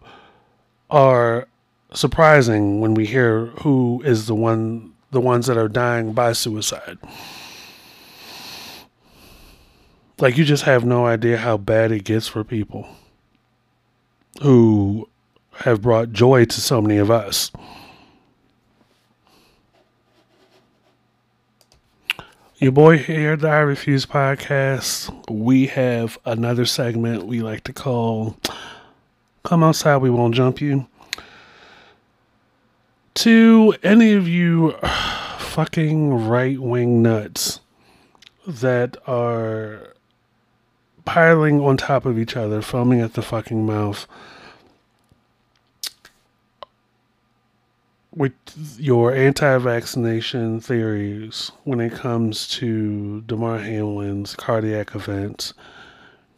are 0.91 1.47
surprising 1.95 2.81
when 2.81 2.95
we 2.95 3.07
hear 3.07 3.47
who 3.62 4.03
is 4.05 4.27
the 4.27 4.35
one 4.35 4.93
the 5.11 5.21
ones 5.21 5.47
that 5.47 5.57
are 5.57 5.69
dying 5.69 6.13
by 6.13 6.33
suicide. 6.33 6.99
Like 10.19 10.37
you 10.37 10.45
just 10.45 10.65
have 10.65 10.85
no 10.85 11.07
idea 11.07 11.37
how 11.37 11.57
bad 11.57 11.93
it 11.93 12.05
gets 12.05 12.27
for 12.27 12.43
people 12.43 12.89
who 14.43 15.09
have 15.59 15.83
brought 15.83 16.13
joy 16.13 16.45
to 16.45 16.61
so 16.61 16.81
many 16.81 16.97
of 16.99 17.11
us. 17.11 17.51
Your 22.59 22.73
boy 22.73 22.97
here, 22.97 23.37
the 23.37 23.49
I 23.49 23.59
Refuse 23.59 24.07
podcast. 24.07 25.31
We 25.31 25.67
have 25.67 26.17
another 26.25 26.65
segment 26.65 27.27
we 27.27 27.43
like 27.43 27.65
to 27.65 27.75
call 27.75 28.39
Come 29.45 29.63
Outside, 29.63 29.99
We 29.99 30.09
Won't 30.09 30.35
Jump 30.35 30.63
You. 30.63 30.87
To 33.17 33.75
any 33.83 34.12
of 34.12 34.29
you 34.29 34.73
fucking 35.39 36.29
right 36.29 36.59
wing 36.61 37.01
nuts 37.03 37.61
that 38.47 38.97
are 39.07 39.95
piling 41.07 41.61
on 41.61 41.79
top 41.79 42.05
of 42.05 42.19
each 42.19 42.37
other, 42.37 42.61
foaming 42.61 43.01
at 43.01 43.14
the 43.14 43.23
fucking 43.23 43.64
mouth. 43.64 44.07
with 48.17 48.33
your 48.79 49.14
anti-vaccination 49.14 50.59
theories 50.59 51.53
when 51.64 51.81
it 51.81 51.93
comes 51.93 52.49
to 52.49 53.21
Damar 53.23 53.59
Hamlin's 53.59 54.35
cardiac 54.35 54.95
events 54.95 55.53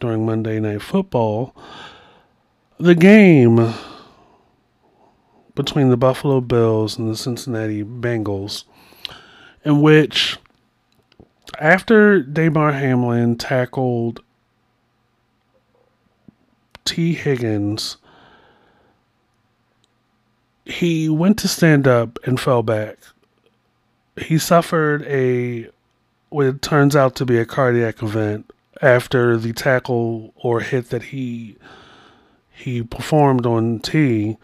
during 0.01 0.27
Monday 0.27 0.59
Night 0.59 0.83
Football. 0.83 1.55
The 2.79 2.97
game 2.97 3.73
between 5.59 5.91
the 5.91 5.97
Buffalo 5.97 6.41
Bills 6.41 6.97
and 6.97 7.11
the 7.11 7.17
Cincinnati 7.17 7.83
Bengals, 7.83 8.63
in 9.65 9.83
which 9.83 10.39
after 11.59 12.23
Damar 12.23 12.71
Hamlin 12.71 13.37
tackled 13.37 14.21
Tee 16.85 17.13
Higgins, 17.13 17.97
he 20.65 21.09
went 21.09 21.41
to 21.41 21.49
stand 21.49 21.89
up 21.89 22.21
and 22.25 22.39
fell 22.39 22.63
back. 22.63 22.99
He 24.17 24.39
suffered 24.39 25.03
a 25.07 25.69
what 26.29 26.63
turns 26.63 26.95
out 26.95 27.17
to 27.17 27.27
be 27.27 27.37
a 27.37 27.45
cardiac 27.45 28.01
event 28.01 28.49
after 28.81 29.37
the 29.37 29.53
tackle 29.53 30.33
or 30.37 30.61
hit 30.61 30.91
that 30.91 31.03
he 31.03 31.57
he 32.53 32.85
performed 32.85 33.45
on 33.45 33.81
T. 33.81 34.37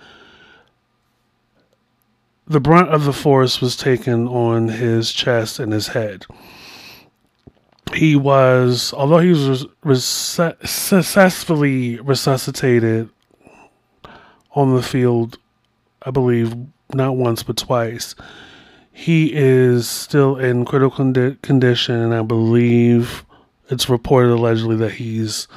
The 2.46 2.60
brunt 2.60 2.90
of 2.90 3.04
the 3.04 3.12
force 3.12 3.60
was 3.60 3.76
taken 3.76 4.28
on 4.28 4.68
his 4.68 5.12
chest 5.12 5.58
and 5.58 5.72
his 5.72 5.88
head. 5.88 6.26
He 7.94 8.16
was, 8.16 8.92
although 8.92 9.18
he 9.18 9.30
was 9.30 10.04
successfully 10.04 12.00
resuscitated 12.00 13.08
on 14.52 14.74
the 14.74 14.82
field, 14.82 15.38
I 16.02 16.10
believe 16.10 16.54
not 16.92 17.16
once 17.16 17.42
but 17.42 17.56
twice. 17.56 18.14
He 18.92 19.32
is 19.34 19.88
still 19.88 20.36
in 20.36 20.64
critical 20.64 21.04
condi- 21.04 21.40
condition, 21.42 21.96
and 21.96 22.14
I 22.14 22.22
believe 22.22 23.24
it's 23.70 23.88
reported 23.88 24.32
allegedly 24.32 24.76
that 24.76 24.92
he's 24.92 25.48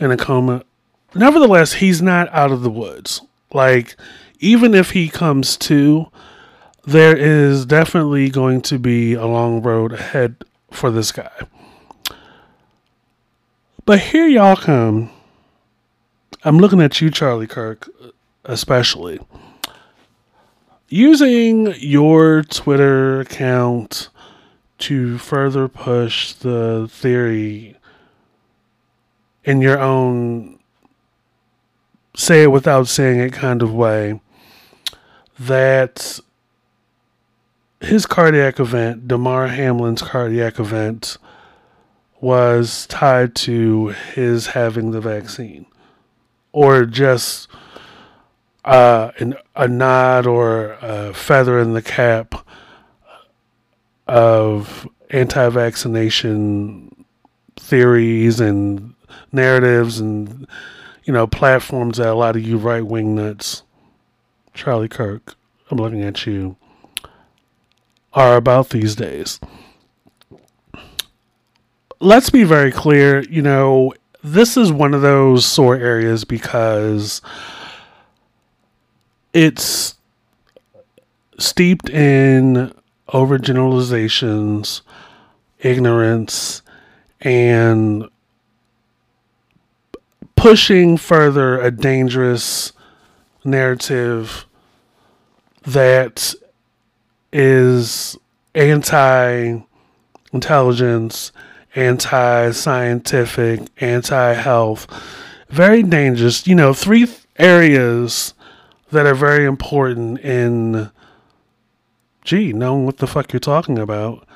in 0.00 0.10
a 0.10 0.16
coma. 0.16 0.64
Nevertheless, 1.14 1.74
he's 1.74 2.02
not 2.02 2.28
out 2.32 2.50
of 2.50 2.62
the 2.62 2.70
woods. 2.70 3.20
Like, 3.52 3.96
even 4.40 4.74
if 4.74 4.90
he 4.92 5.08
comes 5.08 5.56
to, 5.56 6.06
there 6.84 7.16
is 7.16 7.66
definitely 7.66 8.30
going 8.30 8.60
to 8.62 8.78
be 8.78 9.14
a 9.14 9.26
long 9.26 9.62
road 9.62 9.92
ahead 9.92 10.36
for 10.70 10.90
this 10.90 11.12
guy. 11.12 11.30
But 13.84 14.00
here 14.00 14.26
y'all 14.26 14.56
come. 14.56 15.10
I'm 16.44 16.58
looking 16.58 16.80
at 16.80 17.00
you, 17.00 17.10
Charlie 17.10 17.46
Kirk, 17.46 17.90
especially. 18.44 19.18
Using 20.88 21.74
your 21.78 22.42
Twitter 22.42 23.20
account 23.20 24.08
to 24.78 25.18
further 25.18 25.68
push 25.68 26.32
the 26.34 26.88
theory 26.90 27.76
in 29.44 29.60
your 29.60 29.80
own 29.80 30.58
say 32.14 32.42
it 32.44 32.48
without 32.48 32.88
saying 32.88 33.20
it 33.20 33.32
kind 33.32 33.62
of 33.62 33.72
way 33.72 34.20
that 35.38 36.20
his 37.80 38.06
cardiac 38.06 38.58
event, 38.58 39.06
Damar 39.06 39.48
Hamlin's 39.48 40.02
cardiac 40.02 40.58
event, 40.58 41.16
was 42.20 42.86
tied 42.88 43.34
to 43.36 43.88
his 43.88 44.48
having 44.48 44.90
the 44.90 45.00
vaccine, 45.00 45.66
or 46.52 46.84
just 46.84 47.48
uh, 48.64 49.12
an, 49.18 49.34
a 49.54 49.68
nod 49.68 50.26
or 50.26 50.76
a 50.82 51.14
feather 51.14 51.58
in 51.60 51.74
the 51.74 51.82
cap 51.82 52.46
of 54.08 54.88
anti 55.10 55.48
vaccination 55.48 57.04
theories 57.56 58.40
and 58.40 58.94
narratives 59.32 60.00
and, 60.00 60.46
you 61.04 61.12
know, 61.12 61.26
platforms 61.26 61.98
that 61.98 62.08
a 62.08 62.14
lot 62.14 62.36
of 62.36 62.42
you 62.42 62.56
right 62.58 62.84
wing 62.84 63.14
nuts, 63.14 63.62
Charlie 64.58 64.88
Kirk, 64.88 65.36
I'm 65.70 65.78
looking 65.78 66.02
at 66.02 66.26
you, 66.26 66.56
are 68.12 68.34
about 68.34 68.70
these 68.70 68.96
days. 68.96 69.38
Let's 72.00 72.28
be 72.28 72.42
very 72.42 72.72
clear, 72.72 73.20
you 73.20 73.40
know, 73.40 73.94
this 74.24 74.56
is 74.56 74.72
one 74.72 74.94
of 74.94 75.00
those 75.00 75.46
sore 75.46 75.76
areas 75.76 76.24
because 76.24 77.22
it's 79.32 79.94
steeped 81.38 81.88
in 81.88 82.74
overgeneralizations, 83.10 84.80
ignorance, 85.60 86.62
and 87.20 88.08
pushing 90.34 90.96
further 90.96 91.60
a 91.60 91.70
dangerous 91.70 92.72
narrative 93.44 94.46
that 95.72 96.34
is 97.32 98.16
anti 98.54 99.60
intelligence, 100.32 101.32
anti 101.74 102.50
scientific, 102.50 103.60
anti 103.78 104.32
health. 104.32 104.86
Very 105.48 105.82
dangerous. 105.82 106.46
You 106.46 106.54
know, 106.54 106.72
three 106.72 107.06
areas 107.38 108.34
that 108.90 109.06
are 109.06 109.14
very 109.14 109.44
important 109.44 110.20
in 110.20 110.90
gee, 112.24 112.52
knowing 112.52 112.84
what 112.84 112.98
the 112.98 113.06
fuck 113.06 113.32
you're 113.32 113.40
talking 113.40 113.78
about. 113.78 114.26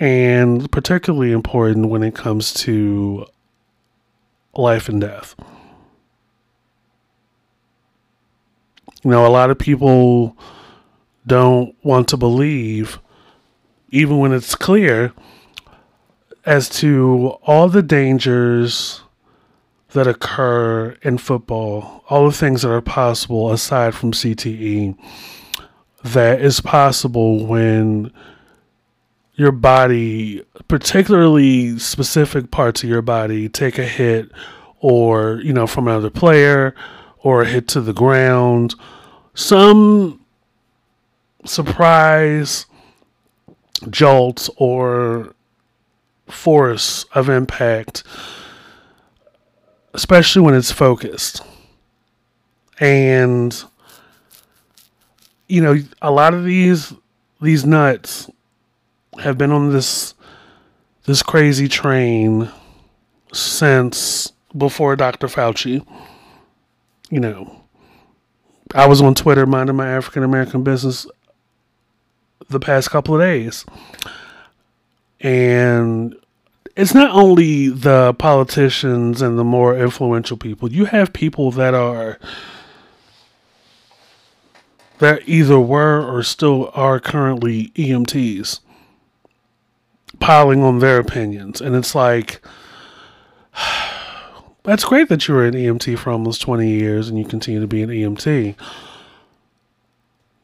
And 0.00 0.70
particularly 0.70 1.32
important 1.32 1.88
when 1.88 2.02
it 2.02 2.14
comes 2.14 2.54
to 2.54 3.26
life 4.54 4.88
and 4.88 5.00
death. 5.00 5.34
You 9.02 9.10
know, 9.10 9.26
a 9.26 9.28
lot 9.28 9.50
of 9.50 9.58
people 9.58 10.36
don't 11.28 11.76
want 11.84 12.08
to 12.08 12.16
believe, 12.16 12.98
even 13.90 14.18
when 14.18 14.32
it's 14.32 14.54
clear, 14.54 15.12
as 16.44 16.68
to 16.80 17.36
all 17.42 17.68
the 17.68 17.82
dangers 17.82 19.02
that 19.92 20.06
occur 20.06 20.96
in 21.02 21.18
football, 21.18 22.04
all 22.08 22.26
the 22.26 22.36
things 22.36 22.62
that 22.62 22.70
are 22.70 22.80
possible 22.80 23.52
aside 23.52 23.94
from 23.94 24.12
CTE 24.12 24.96
that 26.04 26.40
is 26.40 26.60
possible 26.60 27.46
when 27.46 28.12
your 29.34 29.52
body, 29.52 30.42
particularly 30.68 31.78
specific 31.78 32.50
parts 32.50 32.82
of 32.82 32.88
your 32.88 33.02
body, 33.02 33.48
take 33.48 33.78
a 33.78 33.84
hit 33.84 34.30
or, 34.80 35.40
you 35.42 35.52
know, 35.52 35.66
from 35.66 35.88
another 35.88 36.10
player 36.10 36.74
or 37.18 37.42
a 37.42 37.46
hit 37.46 37.68
to 37.68 37.80
the 37.80 37.92
ground. 37.92 38.74
Some 39.34 40.17
surprise 41.44 42.66
jolt 43.90 44.48
or 44.56 45.34
force 46.26 47.04
of 47.14 47.28
impact, 47.28 48.02
especially 49.94 50.42
when 50.42 50.54
it's 50.54 50.72
focused. 50.72 51.42
And 52.80 53.56
you 55.48 55.62
know, 55.62 55.76
a 56.02 56.10
lot 56.10 56.34
of 56.34 56.44
these 56.44 56.92
these 57.40 57.64
nuts 57.64 58.30
have 59.20 59.38
been 59.38 59.50
on 59.50 59.72
this 59.72 60.14
this 61.04 61.22
crazy 61.22 61.68
train 61.68 62.50
since 63.32 64.32
before 64.56 64.96
Dr. 64.96 65.26
Fauci. 65.26 65.86
You 67.10 67.20
know, 67.20 67.64
I 68.74 68.86
was 68.86 69.00
on 69.00 69.14
Twitter 69.14 69.46
minding 69.46 69.76
my 69.76 69.88
African 69.88 70.22
American 70.22 70.62
business 70.62 71.06
the 72.48 72.60
past 72.60 72.90
couple 72.90 73.14
of 73.14 73.20
days. 73.20 73.64
And 75.20 76.16
it's 76.76 76.94
not 76.94 77.10
only 77.10 77.68
the 77.68 78.14
politicians 78.14 79.20
and 79.20 79.38
the 79.38 79.44
more 79.44 79.76
influential 79.76 80.36
people, 80.36 80.70
you 80.70 80.84
have 80.84 81.12
people 81.12 81.50
that 81.52 81.74
are 81.74 82.18
that 84.98 85.22
either 85.28 85.58
were 85.58 86.02
or 86.02 86.22
still 86.22 86.70
are 86.74 87.00
currently 87.00 87.68
EMTs 87.70 88.60
piling 90.20 90.62
on 90.62 90.78
their 90.80 90.98
opinions. 90.98 91.60
And 91.60 91.74
it's 91.74 91.94
like, 91.94 92.40
that's 94.62 94.84
great 94.84 95.08
that 95.08 95.26
you 95.26 95.34
were 95.34 95.46
an 95.46 95.54
EMT 95.54 95.98
for 95.98 96.10
almost 96.10 96.42
20 96.42 96.68
years 96.68 97.08
and 97.08 97.18
you 97.18 97.24
continue 97.24 97.60
to 97.60 97.66
be 97.66 97.82
an 97.82 97.90
EMT. 97.90 98.54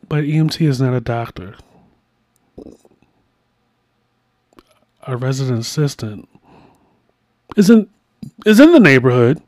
But 0.08 0.24
EMT 0.24 0.66
is 0.66 0.80
not 0.80 0.94
a 0.94 1.00
doctor. 1.00 1.56
A 5.06 5.16
resident 5.16 5.60
assistant 5.60 6.28
isn't 7.56 7.90
is 8.46 8.60
in 8.60 8.72
the 8.72 8.80
neighborhood. 8.80 9.42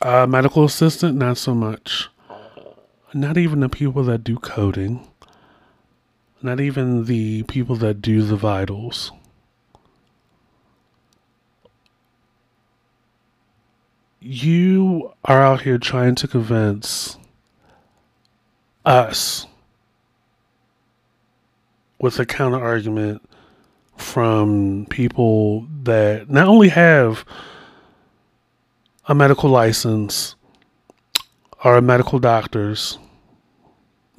A 0.00 0.26
medical 0.26 0.64
assistant, 0.64 1.16
not 1.16 1.36
so 1.36 1.54
much 1.54 2.08
not 3.14 3.36
even 3.36 3.60
the 3.60 3.68
people 3.68 4.02
that 4.04 4.24
do 4.24 4.36
coding, 4.36 5.06
not 6.42 6.60
even 6.60 7.04
the 7.06 7.42
people 7.44 7.76
that 7.76 8.02
do 8.02 8.22
the 8.22 8.36
vitals. 8.36 9.12
You 14.20 15.12
are 15.24 15.40
out 15.40 15.62
here 15.62 15.78
trying 15.78 16.16
to 16.16 16.28
convince 16.28 17.16
us 18.84 19.46
with 22.00 22.18
a 22.18 22.26
counter 22.26 22.62
argument 22.62 23.27
from 23.98 24.86
people 24.90 25.66
that 25.82 26.30
not 26.30 26.48
only 26.48 26.68
have 26.68 27.24
a 29.06 29.14
medical 29.14 29.50
license 29.50 30.34
are 31.64 31.80
medical 31.80 32.18
doctors, 32.18 32.98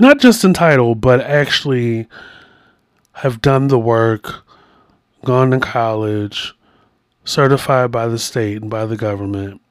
not 0.01 0.19
just 0.19 0.43
entitled, 0.43 1.01
but 1.01 1.21
actually 1.21 2.07
have 3.13 3.41
done 3.41 3.67
the 3.67 3.79
work, 3.79 4.45
gone 5.25 5.51
to 5.51 5.59
college, 5.59 6.53
certified 7.23 7.91
by 7.91 8.07
the 8.07 8.19
state 8.19 8.61
and 8.61 8.69
by 8.69 8.85
the 8.85 8.97
government. 8.97 9.61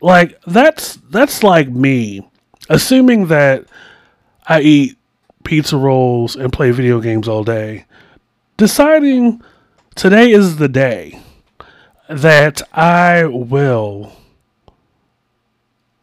Like 0.00 0.40
that's 0.46 0.96
that's 1.10 1.44
like 1.44 1.68
me 1.68 2.28
assuming 2.68 3.26
that 3.26 3.66
I 4.46 4.60
eat 4.60 4.98
pizza 5.44 5.76
rolls 5.76 6.36
and 6.36 6.52
play 6.52 6.70
video 6.70 7.00
games 7.00 7.28
all 7.28 7.44
day, 7.44 7.84
deciding 8.56 9.42
today 9.94 10.30
is 10.30 10.56
the 10.56 10.68
day 10.68 11.18
that 12.08 12.62
I 12.72 13.24
will 13.26 14.12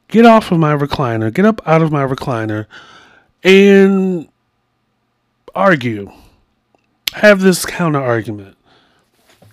get 0.07 0.25
off 0.25 0.51
of 0.51 0.59
my 0.59 0.75
recliner, 0.75 1.33
get 1.33 1.45
up 1.45 1.61
out 1.65 1.81
of 1.81 1.91
my 1.91 2.05
recliner, 2.05 2.65
and 3.43 4.27
argue, 5.55 6.11
have 7.13 7.41
this 7.41 7.65
counter 7.65 8.01
argument. 8.01 8.55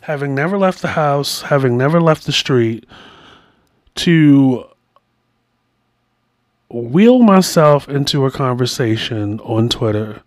Having 0.02 0.34
never 0.34 0.56
left 0.56 0.82
the 0.82 0.88
house, 0.88 1.42
having 1.42 1.76
never 1.76 2.00
left 2.00 2.26
the 2.26 2.32
street, 2.32 2.86
to 3.96 4.64
wheel 6.82 7.20
myself 7.20 7.88
into 7.88 8.26
a 8.26 8.30
conversation 8.30 9.40
on 9.40 9.68
Twitter 9.68 10.22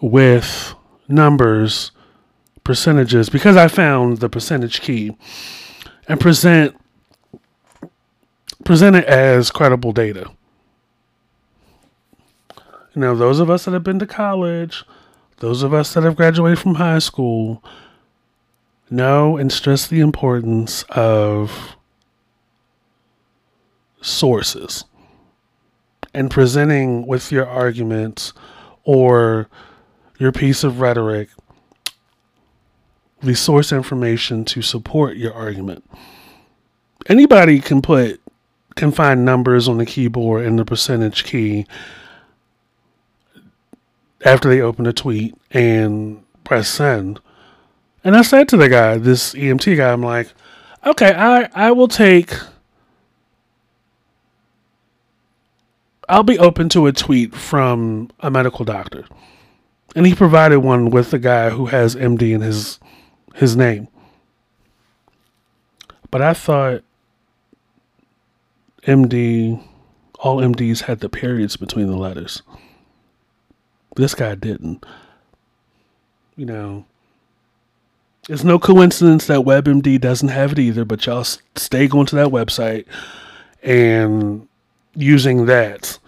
with 0.00 0.74
numbers, 1.08 1.92
percentages, 2.64 3.28
because 3.28 3.56
I 3.56 3.68
found 3.68 4.18
the 4.18 4.28
percentage 4.28 4.80
key, 4.80 5.16
and 6.08 6.20
present 6.20 6.76
present 8.64 8.96
it 8.96 9.04
as 9.04 9.50
credible 9.50 9.92
data. 9.92 10.30
Now, 12.94 13.14
those 13.14 13.40
of 13.40 13.50
us 13.50 13.64
that 13.64 13.72
have 13.72 13.82
been 13.82 13.98
to 13.98 14.06
college, 14.06 14.84
those 15.38 15.62
of 15.62 15.74
us 15.74 15.94
that 15.94 16.04
have 16.04 16.16
graduated 16.16 16.58
from 16.58 16.76
high 16.76 16.98
school, 16.98 17.64
know 18.90 19.36
and 19.36 19.50
stress 19.50 19.86
the 19.86 20.00
importance 20.00 20.84
of 20.90 21.76
sources 24.02 24.84
and 26.14 26.30
presenting 26.30 27.06
with 27.06 27.32
your 27.32 27.46
arguments 27.46 28.32
or 28.84 29.48
your 30.18 30.32
piece 30.32 30.64
of 30.64 30.80
rhetoric 30.80 31.28
the 33.22 33.34
source 33.34 33.72
information 33.72 34.44
to 34.44 34.62
support 34.62 35.16
your 35.16 35.32
argument. 35.32 35.88
Anybody 37.06 37.60
can 37.60 37.82
put 37.82 38.20
can 38.74 38.90
find 38.90 39.24
numbers 39.24 39.68
on 39.68 39.76
the 39.78 39.86
keyboard 39.86 40.46
and 40.46 40.58
the 40.58 40.64
percentage 40.64 41.24
key 41.24 41.66
after 44.24 44.48
they 44.48 44.60
open 44.60 44.86
a 44.86 44.92
tweet 44.92 45.34
and 45.50 46.22
press 46.44 46.68
send. 46.68 47.20
And 48.02 48.16
I 48.16 48.22
said 48.22 48.48
to 48.48 48.56
the 48.56 48.68
guy, 48.68 48.98
this 48.98 49.34
EMT 49.34 49.76
guy, 49.76 49.92
I'm 49.92 50.02
like, 50.02 50.32
okay, 50.86 51.12
I, 51.14 51.48
I 51.54 51.70
will 51.72 51.88
take 51.88 52.34
I'll 56.12 56.22
be 56.22 56.38
open 56.38 56.68
to 56.68 56.86
a 56.86 56.92
tweet 56.92 57.34
from 57.34 58.10
a 58.20 58.30
medical 58.30 58.66
doctor. 58.66 59.06
And 59.96 60.06
he 60.06 60.14
provided 60.14 60.58
one 60.58 60.90
with 60.90 61.10
the 61.10 61.18
guy 61.18 61.48
who 61.48 61.66
has 61.66 61.96
MD 61.96 62.34
in 62.34 62.42
his 62.42 62.78
his 63.34 63.56
name. 63.56 63.88
But 66.10 66.20
I 66.20 66.34
thought 66.34 66.82
MD 68.86 69.64
all 70.18 70.36
MDs 70.36 70.82
had 70.82 71.00
the 71.00 71.08
periods 71.08 71.56
between 71.56 71.86
the 71.86 71.96
letters. 71.96 72.42
This 73.96 74.14
guy 74.14 74.34
didn't. 74.34 74.84
You 76.36 76.44
know, 76.44 76.84
it's 78.28 78.44
no 78.44 78.58
coincidence 78.58 79.28
that 79.28 79.46
WebMD 79.46 79.98
doesn't 79.98 80.28
have 80.28 80.52
it 80.52 80.58
either, 80.58 80.84
but 80.84 81.06
y'all 81.06 81.24
stay 81.24 81.88
going 81.88 82.06
to 82.06 82.16
that 82.16 82.28
website 82.28 82.84
and 83.62 84.46
using 84.94 85.46
that 85.46 85.98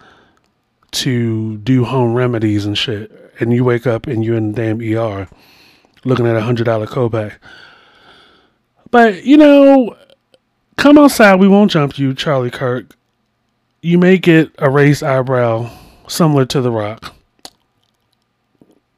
to 0.95 1.57
do 1.57 1.85
home 1.85 2.13
remedies 2.13 2.65
and 2.65 2.77
shit, 2.77 3.11
and 3.39 3.53
you 3.53 3.63
wake 3.63 3.85
up 3.85 4.07
and 4.07 4.23
you're 4.23 4.37
in 4.37 4.51
the 4.51 4.61
damn 4.61 4.81
ER 4.81 5.27
looking 6.05 6.27
at 6.27 6.35
a 6.35 6.41
hundred 6.41 6.65
dollar 6.65 6.87
copay. 6.87 7.33
But 8.91 9.25
you 9.25 9.37
know, 9.37 9.97
come 10.77 10.97
outside, 10.97 11.39
we 11.39 11.47
won't 11.47 11.71
jump 11.71 11.99
you, 11.99 12.13
Charlie 12.13 12.51
Kirk. 12.51 12.95
You 13.81 13.97
may 13.97 14.17
get 14.17 14.51
a 14.57 14.69
raised 14.69 15.03
eyebrow 15.03 15.69
similar 16.07 16.45
to 16.45 16.61
The 16.61 16.71
Rock. 16.71 17.13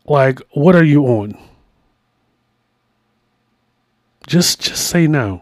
Like, 0.05 0.39
what 0.51 0.75
are 0.75 0.83
you 0.83 1.05
on? 1.05 1.37
Just 4.27 4.61
just 4.61 4.87
say 4.87 5.07
no. 5.07 5.41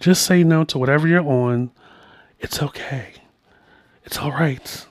Just 0.00 0.26
say 0.26 0.44
no 0.44 0.64
to 0.64 0.78
whatever 0.78 1.08
you're 1.08 1.26
on. 1.26 1.70
It's 2.40 2.62
okay. 2.62 3.14
It's 4.04 4.18
all 4.18 4.32
right. 4.32 4.86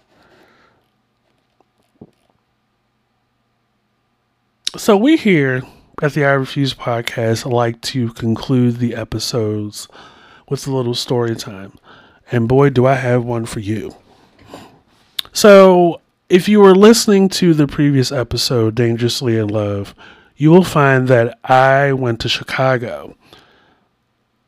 So 4.76 4.98
we 4.98 5.18
here 5.18 5.62
at 6.02 6.14
the 6.14 6.26
I 6.26 6.32
Refuse 6.32 6.74
podcast 6.74 7.46
like 7.46 7.80
to 7.82 8.10
conclude 8.14 8.78
the 8.78 8.96
episodes 8.96 9.88
with 10.50 10.66
a 10.66 10.72
little 10.72 10.96
story 10.96 11.36
time. 11.36 11.74
And 12.32 12.48
boy, 12.48 12.72
do 12.72 12.88
I 12.88 12.96
have 12.96 13.24
one 13.24 13.46
for 13.46 13.60
you. 13.60 13.96
So, 15.32 16.02
if 16.28 16.50
you 16.50 16.60
were 16.60 16.74
listening 16.74 17.30
to 17.30 17.54
the 17.54 17.68
previous 17.68 18.12
episode, 18.12 18.74
Dangerously 18.74 19.38
in 19.38 19.48
Love, 19.50 19.94
you 20.38 20.50
will 20.50 20.64
find 20.64 21.08
that 21.08 21.38
I 21.44 21.94
went 21.94 22.20
to 22.22 22.30
Chicago 22.30 23.16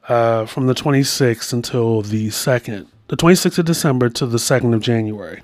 uh, 0.10 0.48
from 0.48 0.66
the 0.66 0.74
26th 0.74 1.54
until 1.54 2.02
the 2.02 2.30
2nd, 2.30 2.88
the 3.10 3.18
26th 3.18 3.60
of 3.60 3.66
December 3.66 4.10
to 4.10 4.26
the 4.26 4.40
2nd 4.40 4.74
of 4.74 4.82
January. 4.82 5.44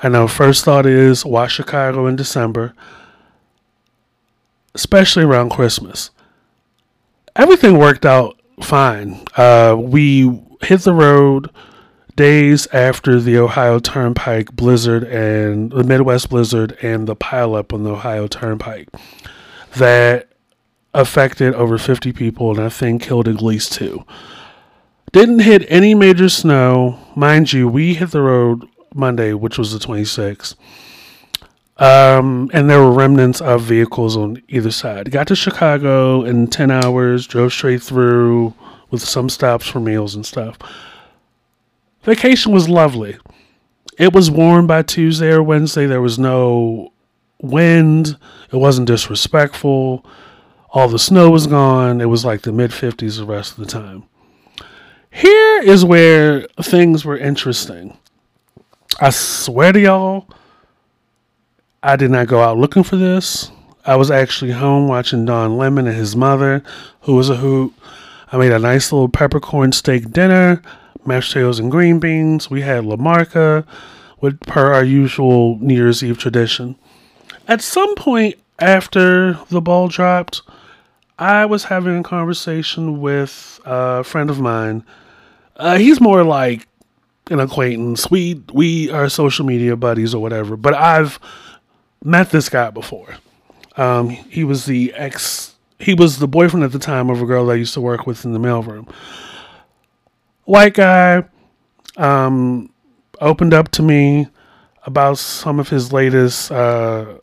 I 0.00 0.08
know 0.08 0.28
first 0.28 0.64
thought 0.64 0.86
is 0.86 1.24
why 1.24 1.48
Chicago 1.48 2.06
in 2.06 2.14
December? 2.14 2.72
Especially 4.74 5.24
around 5.24 5.50
Christmas. 5.50 6.10
Everything 7.36 7.78
worked 7.78 8.04
out 8.04 8.40
fine. 8.62 9.22
Uh, 9.36 9.76
we 9.78 10.40
hit 10.62 10.80
the 10.80 10.92
road 10.92 11.50
days 12.16 12.66
after 12.72 13.20
the 13.20 13.38
Ohio 13.38 13.78
Turnpike 13.78 14.52
blizzard 14.52 15.04
and 15.04 15.70
the 15.70 15.84
Midwest 15.84 16.30
blizzard 16.30 16.76
and 16.82 17.06
the 17.06 17.14
pileup 17.14 17.72
on 17.72 17.84
the 17.84 17.92
Ohio 17.92 18.26
Turnpike 18.26 18.88
that 19.76 20.28
affected 20.92 21.54
over 21.54 21.78
50 21.78 22.12
people 22.12 22.50
and 22.50 22.60
I 22.60 22.70
think 22.70 23.02
killed 23.02 23.28
at 23.28 23.40
least 23.40 23.72
two. 23.72 24.04
Didn't 25.12 25.40
hit 25.40 25.64
any 25.68 25.94
major 25.94 26.28
snow. 26.28 26.98
Mind 27.14 27.52
you, 27.52 27.68
we 27.68 27.94
hit 27.94 28.10
the 28.10 28.20
road 28.20 28.68
Monday, 28.94 29.32
which 29.32 29.56
was 29.56 29.72
the 29.72 29.78
26th. 29.78 30.56
Um, 31.78 32.50
and 32.52 32.68
there 32.68 32.80
were 32.80 32.90
remnants 32.90 33.40
of 33.40 33.62
vehicles 33.62 34.16
on 34.16 34.42
either 34.48 34.72
side. 34.72 35.10
Got 35.12 35.28
to 35.28 35.36
Chicago 35.36 36.24
in 36.24 36.48
10 36.48 36.70
hours, 36.70 37.26
drove 37.26 37.52
straight 37.52 37.82
through 37.82 38.52
with 38.90 39.02
some 39.02 39.28
stops 39.28 39.66
for 39.66 39.78
meals 39.78 40.14
and 40.14 40.26
stuff. 40.26 40.58
Vacation 42.02 42.52
was 42.52 42.68
lovely. 42.68 43.16
It 43.96 44.12
was 44.12 44.30
warm 44.30 44.66
by 44.66 44.82
Tuesday 44.82 45.30
or 45.30 45.42
Wednesday. 45.42 45.86
There 45.86 46.00
was 46.00 46.18
no 46.18 46.92
wind. 47.40 48.16
It 48.52 48.56
wasn't 48.56 48.88
disrespectful. 48.88 50.04
All 50.70 50.88
the 50.88 50.98
snow 50.98 51.30
was 51.30 51.46
gone. 51.46 52.00
It 52.00 52.06
was 52.06 52.24
like 52.24 52.42
the 52.42 52.52
mid 52.52 52.70
50s 52.70 53.18
the 53.18 53.24
rest 53.24 53.52
of 53.52 53.58
the 53.58 53.70
time. 53.70 54.04
Here 55.10 55.62
is 55.62 55.84
where 55.84 56.46
things 56.62 57.04
were 57.04 57.16
interesting. 57.16 57.96
I 59.00 59.10
swear 59.10 59.72
to 59.72 59.80
y'all, 59.80 60.28
I 61.82 61.96
did 61.96 62.10
not 62.10 62.26
go 62.26 62.42
out 62.42 62.58
looking 62.58 62.82
for 62.82 62.96
this. 62.96 63.50
I 63.86 63.94
was 63.96 64.10
actually 64.10 64.50
home 64.50 64.88
watching 64.88 65.24
Don 65.24 65.56
Lemon 65.56 65.86
and 65.86 65.96
his 65.96 66.16
mother, 66.16 66.62
who 67.02 67.14
was 67.14 67.30
a 67.30 67.36
hoot. 67.36 67.72
I 68.32 68.36
made 68.36 68.52
a 68.52 68.58
nice 68.58 68.92
little 68.92 69.08
peppercorn 69.08 69.72
steak 69.72 70.10
dinner, 70.10 70.60
mashed 71.06 71.32
potatoes 71.32 71.60
and 71.60 71.70
green 71.70 72.00
beans. 72.00 72.50
We 72.50 72.62
had 72.62 72.84
La 72.84 72.96
Marca, 72.96 73.64
with 74.20 74.40
per 74.40 74.74
our 74.74 74.84
usual 74.84 75.56
New 75.60 75.74
Year's 75.74 76.02
Eve 76.02 76.18
tradition. 76.18 76.74
At 77.46 77.62
some 77.62 77.94
point 77.94 78.34
after 78.58 79.34
the 79.48 79.60
ball 79.60 79.86
dropped, 79.86 80.42
I 81.18 81.46
was 81.46 81.64
having 81.64 81.98
a 81.98 82.02
conversation 82.02 83.00
with 83.00 83.60
a 83.64 84.02
friend 84.02 84.30
of 84.30 84.40
mine. 84.40 84.84
Uh, 85.56 85.78
he's 85.78 86.00
more 86.00 86.24
like 86.24 86.66
an 87.30 87.40
acquaintance. 87.40 88.10
We 88.10 88.42
we 88.52 88.90
are 88.90 89.08
social 89.08 89.46
media 89.46 89.76
buddies 89.76 90.12
or 90.12 90.20
whatever. 90.20 90.56
But 90.56 90.74
I've 90.74 91.18
met 92.02 92.30
this 92.30 92.48
guy 92.48 92.70
before. 92.70 93.16
Um, 93.76 94.10
he 94.10 94.44
was 94.44 94.66
the 94.66 94.92
ex. 94.94 95.54
He 95.78 95.94
was 95.94 96.18
the 96.18 96.28
boyfriend 96.28 96.64
at 96.64 96.72
the 96.72 96.78
time 96.78 97.10
of 97.10 97.22
a 97.22 97.26
girl 97.26 97.50
I 97.50 97.54
used 97.54 97.74
to 97.74 97.80
work 97.80 98.06
with 98.06 98.24
in 98.24 98.32
the 98.32 98.40
mailroom. 98.40 98.90
White 100.44 100.74
guy, 100.74 101.24
um, 101.96 102.70
opened 103.20 103.54
up 103.54 103.70
to 103.72 103.82
me 103.82 104.28
about 104.84 105.18
some 105.18 105.60
of 105.60 105.68
his 105.68 105.92
latest, 105.92 106.50
uh, 106.50 107.18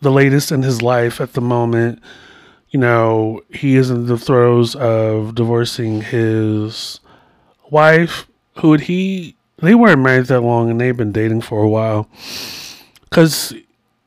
the 0.00 0.10
latest 0.12 0.52
in 0.52 0.62
his 0.62 0.82
life 0.82 1.20
at 1.20 1.32
the 1.32 1.40
moment. 1.40 2.00
You 2.70 2.80
know, 2.80 3.42
he 3.50 3.76
is 3.76 3.90
in 3.90 4.06
the 4.06 4.18
throes 4.18 4.74
of 4.76 5.34
divorcing 5.34 6.02
his 6.02 7.00
wife, 7.70 8.26
who 8.58 8.74
he 8.74 9.36
they 9.58 9.74
weren't 9.74 10.00
married 10.00 10.26
that 10.26 10.40
long 10.40 10.70
and 10.70 10.80
they've 10.80 10.96
been 10.96 11.12
dating 11.12 11.40
for 11.40 11.62
a 11.62 11.68
while. 11.68 12.08
Cause 13.10 13.54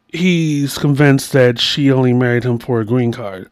he's 0.10 0.78
convinced 0.78 1.34
that 1.34 1.60
she 1.60 1.91
only 1.91 2.14
married 2.14 2.43
him 2.43 2.60
for 2.60 2.80
a 2.80 2.86
green 2.86 3.12
card. 3.12 3.49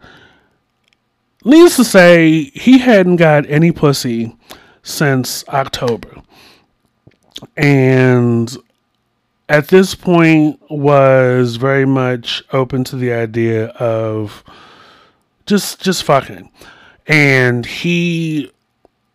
Needless 1.45 1.76
to 1.76 1.84
say, 1.84 2.51
he 2.54 2.78
hadn't 2.78 3.18
got 3.18 3.49
any 3.49 3.72
pussy 3.72 4.36
since 4.82 5.47
October. 5.49 6.22
And 7.58 8.56
at 9.49 9.68
this 9.68 9.93
point 9.93 10.60
was 10.70 11.58
very 11.58 11.86
much 11.86 12.43
open 12.54 12.84
to 12.86 12.95
the 12.95 13.12
idea 13.12 13.68
of 13.68 14.43
just 15.45 15.82
just 15.82 16.04
fucking. 16.04 16.49
And 17.08 17.66
he 17.66 18.51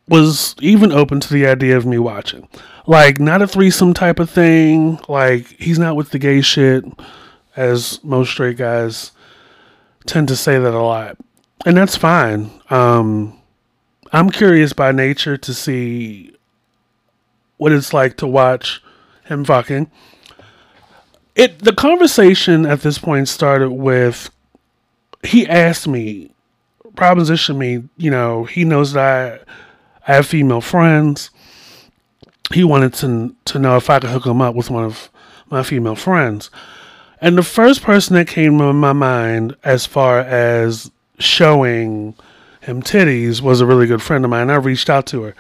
was 0.09 0.55
even 0.61 0.93
open 0.93 1.20
to 1.20 1.32
the 1.32 1.47
idea 1.47 1.76
of 1.76 1.86
me 1.86 1.99
watching. 1.99 2.47
Like 2.86 3.18
not 3.18 3.41
a 3.41 3.49
threesome 3.49 3.95
type 3.95 4.18
of 4.18 4.28
thing. 4.28 5.01
Like 5.09 5.47
he's 5.59 5.78
not 5.78 5.97
with 5.97 6.11
the 6.11 6.18
gay 6.18 6.43
shit 6.43 6.84
as 7.59 8.02
most 8.04 8.30
straight 8.30 8.56
guys 8.56 9.12
tend 10.06 10.28
to 10.28 10.36
say 10.36 10.59
that 10.59 10.74
a 10.74 10.80
lot. 10.80 11.18
And 11.66 11.76
that's 11.76 11.96
fine. 11.96 12.50
Um 12.70 13.38
I'm 14.12 14.30
curious 14.30 14.72
by 14.72 14.92
nature 14.92 15.36
to 15.36 15.52
see 15.52 16.32
what 17.59 17.72
it's 17.72 17.92
like 17.92 18.16
to 18.18 18.26
watch 18.26 18.82
him 19.24 19.44
fucking. 19.44 19.90
It 21.34 21.59
the 21.61 21.74
conversation 21.74 22.64
at 22.64 22.80
this 22.80 22.98
point 22.98 23.28
started 23.28 23.70
with 23.70 24.30
he 25.24 25.46
asked 25.46 25.88
me, 25.88 26.30
propositioned 26.94 27.56
me, 27.59 27.84
you 27.96 28.11
know, 28.11 28.44
he 28.44 28.64
knows 28.64 28.92
that 28.92 29.42
I, 30.06 30.12
I 30.12 30.16
have 30.16 30.26
female 30.26 30.61
friends. 30.61 31.30
He 32.52 32.64
wanted 32.64 32.94
to 32.94 33.34
to 33.46 33.59
know 33.59 33.76
if 33.76 33.90
I 33.90 33.98
could 33.98 34.11
hook 34.11 34.26
him 34.26 34.40
up 34.40 34.54
with 34.54 34.70
one 34.70 34.84
of 34.84 35.11
my 35.50 35.62
female 35.62 35.96
friends. 35.96 36.50
And 37.20 37.36
the 37.36 37.42
first 37.42 37.82
person 37.82 38.14
that 38.14 38.28
came 38.28 38.58
to 38.58 38.72
my 38.72 38.92
mind 38.92 39.56
as 39.64 39.86
far 39.86 40.20
as 40.20 40.90
showing 41.18 42.14
him 42.60 42.82
titties 42.82 43.40
was 43.40 43.60
a 43.60 43.66
really 43.66 43.86
good 43.86 44.02
friend 44.02 44.24
of 44.24 44.30
mine. 44.30 44.50
I 44.50 44.56
reached 44.56 44.88
out 44.88 45.06
to 45.06 45.22
her. 45.22 45.34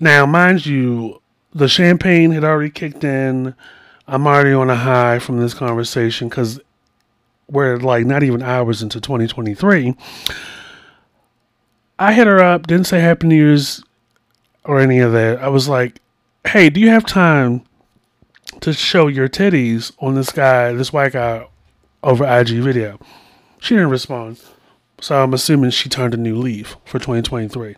Now, 0.00 0.24
mind 0.26 0.64
you, 0.64 1.20
the 1.52 1.68
champagne 1.68 2.30
had 2.30 2.44
already 2.44 2.70
kicked 2.70 3.04
in. 3.04 3.54
I'm 4.06 4.26
already 4.26 4.52
on 4.52 4.70
a 4.70 4.76
high 4.76 5.18
from 5.18 5.40
this 5.40 5.54
conversation 5.54 6.28
because 6.28 6.60
we're 7.48 7.76
like 7.78 8.06
not 8.06 8.22
even 8.22 8.42
hours 8.42 8.82
into 8.82 9.00
2023. 9.00 9.94
I 11.98 12.12
hit 12.12 12.26
her 12.26 12.42
up, 12.42 12.66
didn't 12.66 12.86
say 12.86 13.00
Happy 13.00 13.26
New 13.26 13.36
Year's 13.36 13.82
or 14.64 14.80
any 14.80 14.98
of 14.98 15.12
that. 15.12 15.40
I 15.40 15.48
was 15.48 15.68
like, 15.68 16.00
hey, 16.46 16.70
do 16.70 16.80
you 16.80 16.90
have 16.90 17.06
time 17.06 17.65
to 18.60 18.72
show 18.72 19.08
your 19.08 19.28
titties 19.28 19.92
on 19.98 20.14
this 20.14 20.30
guy, 20.30 20.72
this 20.72 20.92
white 20.92 21.12
guy 21.12 21.46
over 22.02 22.24
IG 22.24 22.60
video? 22.62 22.98
She 23.60 23.74
didn't 23.74 23.90
respond. 23.90 24.40
So 25.00 25.22
I'm 25.22 25.34
assuming 25.34 25.70
she 25.70 25.88
turned 25.88 26.14
a 26.14 26.16
new 26.16 26.36
leaf 26.36 26.76
for 26.84 26.98
2023. 26.98 27.76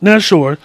Not 0.00 0.22
sure. 0.22 0.58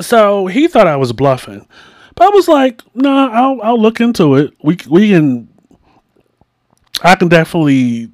So 0.00 0.46
he 0.46 0.68
thought 0.68 0.86
I 0.86 0.96
was 0.96 1.12
bluffing. 1.12 1.66
But 2.14 2.26
I 2.26 2.28
was 2.30 2.48
like, 2.48 2.82
nah, 2.94 3.28
I'll 3.28 3.60
I'll 3.62 3.80
look 3.80 4.00
into 4.00 4.36
it. 4.36 4.54
We 4.62 4.78
we 4.88 5.10
can 5.10 5.48
I 7.02 7.14
can 7.14 7.28
definitely 7.28 8.10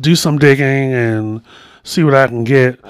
do 0.00 0.16
some 0.16 0.38
digging 0.38 0.92
and 0.92 1.42
see 1.84 2.04
what 2.04 2.14
I 2.14 2.26
can 2.26 2.44
get. 2.44 2.80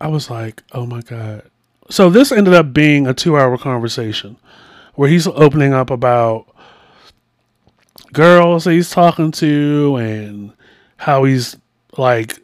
I 0.00 0.08
was 0.08 0.30
like, 0.30 0.62
oh 0.72 0.86
my 0.86 1.02
god. 1.02 1.42
So 1.90 2.10
this 2.10 2.32
ended 2.32 2.54
up 2.54 2.72
being 2.72 3.06
a 3.06 3.14
2-hour 3.14 3.58
conversation 3.58 4.36
where 4.94 5.08
he's 5.08 5.26
opening 5.26 5.72
up 5.72 5.90
about 5.90 6.46
girls 8.12 8.64
that 8.64 8.72
he's 8.72 8.90
talking 8.90 9.30
to 9.32 9.96
and 9.96 10.52
how 10.96 11.24
he's 11.24 11.56
like 11.96 12.38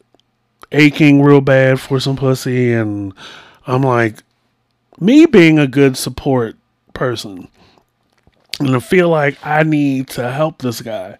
aching 0.73 1.23
real 1.23 1.41
bad 1.41 1.81
for 1.81 2.01
some 2.01 2.17
pussy 2.17 2.73
and 2.73 3.13
I'm 3.67 3.83
like 3.83 4.23
me 4.99 5.27
being 5.27 5.59
a 5.59 5.67
good 5.67 5.97
support 5.97 6.57
person 6.93 7.49
and 8.61 8.77
I 8.77 8.81
feel 8.81 9.09
like 9.09 9.37
I 9.45 9.63
need 9.63 10.09
to 10.11 10.31
help 10.31 10.59
this 10.59 10.81
guy. 10.81 11.19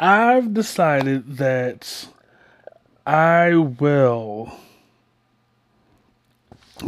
I've 0.00 0.54
decided 0.54 1.38
that 1.38 2.08
I 3.06 3.54
will 3.54 4.52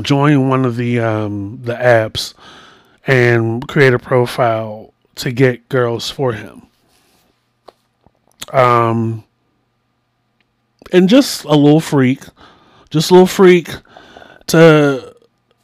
join 0.02 0.48
one 0.48 0.64
of 0.64 0.76
the 0.76 1.00
um, 1.00 1.60
the 1.62 1.74
apps 1.74 2.34
and 3.06 3.66
create 3.68 3.94
a 3.94 3.98
profile 3.98 4.92
to 5.16 5.30
get 5.32 5.68
girls 5.68 6.10
for 6.10 6.32
him. 6.32 6.62
Um, 8.52 9.24
and 10.92 11.08
just 11.08 11.44
a 11.44 11.54
little 11.54 11.80
freak, 11.80 12.22
just 12.90 13.10
a 13.10 13.14
little 13.14 13.26
freak 13.26 13.70
to 14.48 15.14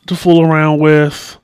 to 0.06 0.16
fool 0.16 0.42
around 0.42 0.78
with. 0.78 1.38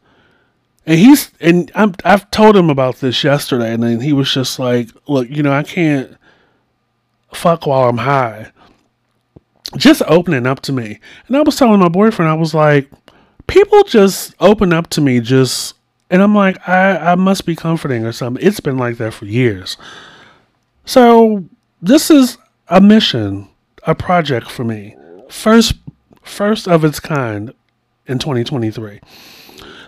And 0.87 0.99
he's 0.99 1.31
and 1.41 1.71
I'm 1.75 1.95
I've 2.05 2.31
told 2.31 2.57
him 2.57 2.71
about 2.71 2.97
this 2.97 3.23
yesterday, 3.23 3.73
and 3.73 3.83
then 3.83 4.01
he 4.01 4.13
was 4.13 4.33
just 4.33 4.59
like, 4.59 4.91
"Look, 5.07 5.29
you 5.31 5.43
know, 5.43 5.53
I 5.53 5.63
can't 5.63 6.17
fuck 7.33 7.67
while 7.67 7.89
I'm 7.89 7.99
high." 7.99 8.51
Just 9.77 10.03
opening 10.07 10.47
up 10.47 10.61
to 10.61 10.73
me, 10.73 11.01
and 11.27 11.37
I 11.37 11.41
was 11.41 11.57
telling 11.57 11.81
my 11.81 11.89
boyfriend, 11.89 12.31
I 12.31 12.35
was 12.35 12.55
like, 12.55 12.91
"People 13.47 13.83
just 13.85 14.35
open 14.41 14.73
up 14.73 14.89
to 14.91 15.01
me, 15.01 15.21
just," 15.21 15.75
and 16.11 16.23
I'm 16.23 16.35
like, 16.35 16.69
"I 16.69 17.13
I 17.13 17.15
must 17.15 17.47
be 17.47 17.57
comforting 17.57 18.05
or 18.05 18.13
something." 18.13 18.45
It's 18.47 18.61
been 18.61 18.77
like 18.79 18.99
that 18.99 19.15
for 19.15 19.25
years. 19.25 19.77
So 20.85 21.45
this 21.81 22.11
is 22.11 22.37
a 22.69 22.81
mission, 22.81 23.49
a 23.87 23.95
project 23.95 24.51
for 24.51 24.65
me, 24.65 24.97
first 25.29 25.75
first 26.23 26.69
of 26.69 26.85
its 26.85 27.01
kind 27.01 27.53
in 28.07 28.19
2023 28.19 29.01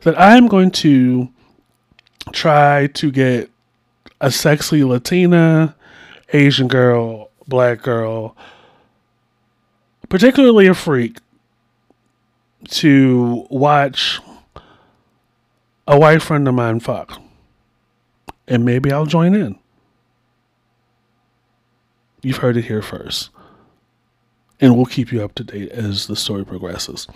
that 0.03 0.18
I'm 0.20 0.47
going 0.47 0.70
to 0.70 1.28
try 2.32 2.89
to 2.89 3.11
get 3.11 3.51
a 4.20 4.30
sexy 4.30 4.85
Latina, 4.85 5.74
Asian 6.32 6.68
girl, 6.68 7.30
black 7.47 7.82
girl, 7.82 8.37
particularly 10.15 10.69
a 10.69 10.75
freak, 10.75 11.19
to 12.69 13.49
watch 13.51 14.21
a 15.89 15.99
white 15.99 16.23
friend 16.23 16.47
of 16.47 16.55
mine 16.55 16.79
fuck. 16.79 17.21
And 18.47 18.65
maybe 18.65 18.93
I'll 18.93 19.07
join 19.07 19.35
in. 19.35 19.59
You've 22.23 22.37
heard 22.37 22.57
it 22.57 22.67
here 22.67 22.81
first. 22.81 23.31
And 24.61 24.77
we'll 24.77 24.87
keep 24.87 25.11
you 25.11 25.25
up 25.25 25.35
to 25.35 25.43
date 25.43 25.73
as 25.73 26.07
the 26.07 26.15
story 26.15 26.47
progresses. 26.47 27.09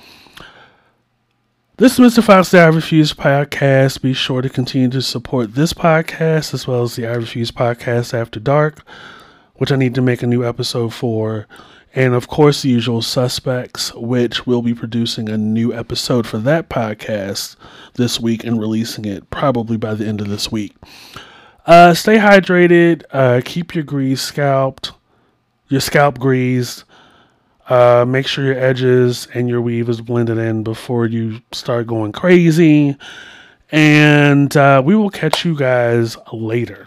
This 1.76 1.96
is 1.96 2.00
Mr. 2.00 2.24
Fox, 2.24 2.50
the 2.50 2.58
I 2.58 2.66
Refuse 2.66 3.12
podcast. 3.12 4.02
Be 4.02 4.12
sure 4.12 4.42
to 4.42 4.48
continue 4.48 4.90
to 4.90 5.02
support 5.02 5.54
this 5.54 5.72
podcast 5.72 6.52
as 6.52 6.66
well 6.66 6.82
as 6.82 6.96
the 6.96 7.06
I 7.06 7.14
Refuse 7.14 7.52
podcast 7.52 8.12
After 8.12 8.40
Dark, 8.40 8.82
which 9.54 9.70
I 9.70 9.76
need 9.76 9.94
to 9.94 10.02
make 10.02 10.24
a 10.24 10.26
new 10.26 10.44
episode 10.44 10.92
for. 10.92 11.46
And 11.94 12.14
of 12.14 12.28
course, 12.28 12.62
the 12.62 12.68
usual 12.68 13.02
suspects, 13.02 13.94
which 13.94 14.46
will 14.46 14.62
be 14.62 14.74
producing 14.74 15.28
a 15.28 15.38
new 15.38 15.72
episode 15.72 16.26
for 16.26 16.38
that 16.38 16.68
podcast 16.68 17.56
this 17.94 18.20
week 18.20 18.44
and 18.44 18.60
releasing 18.60 19.04
it 19.04 19.30
probably 19.30 19.76
by 19.76 19.94
the 19.94 20.06
end 20.06 20.20
of 20.20 20.28
this 20.28 20.52
week. 20.52 20.76
Uh, 21.66 21.94
stay 21.94 22.16
hydrated, 22.16 23.02
uh, 23.10 23.40
keep 23.44 23.74
your 23.74 23.84
grease 23.84 24.22
scalped, 24.22 24.92
your 25.68 25.80
scalp 25.80 26.18
greased. 26.18 26.84
Uh, 27.68 28.06
make 28.08 28.26
sure 28.26 28.46
your 28.46 28.58
edges 28.58 29.28
and 29.34 29.48
your 29.48 29.60
weave 29.60 29.90
is 29.90 30.00
blended 30.00 30.38
in 30.38 30.62
before 30.62 31.04
you 31.04 31.40
start 31.52 31.86
going 31.86 32.12
crazy. 32.12 32.96
And 33.70 34.56
uh, 34.56 34.80
we 34.82 34.96
will 34.96 35.10
catch 35.10 35.44
you 35.44 35.54
guys 35.54 36.16
later. 36.32 36.86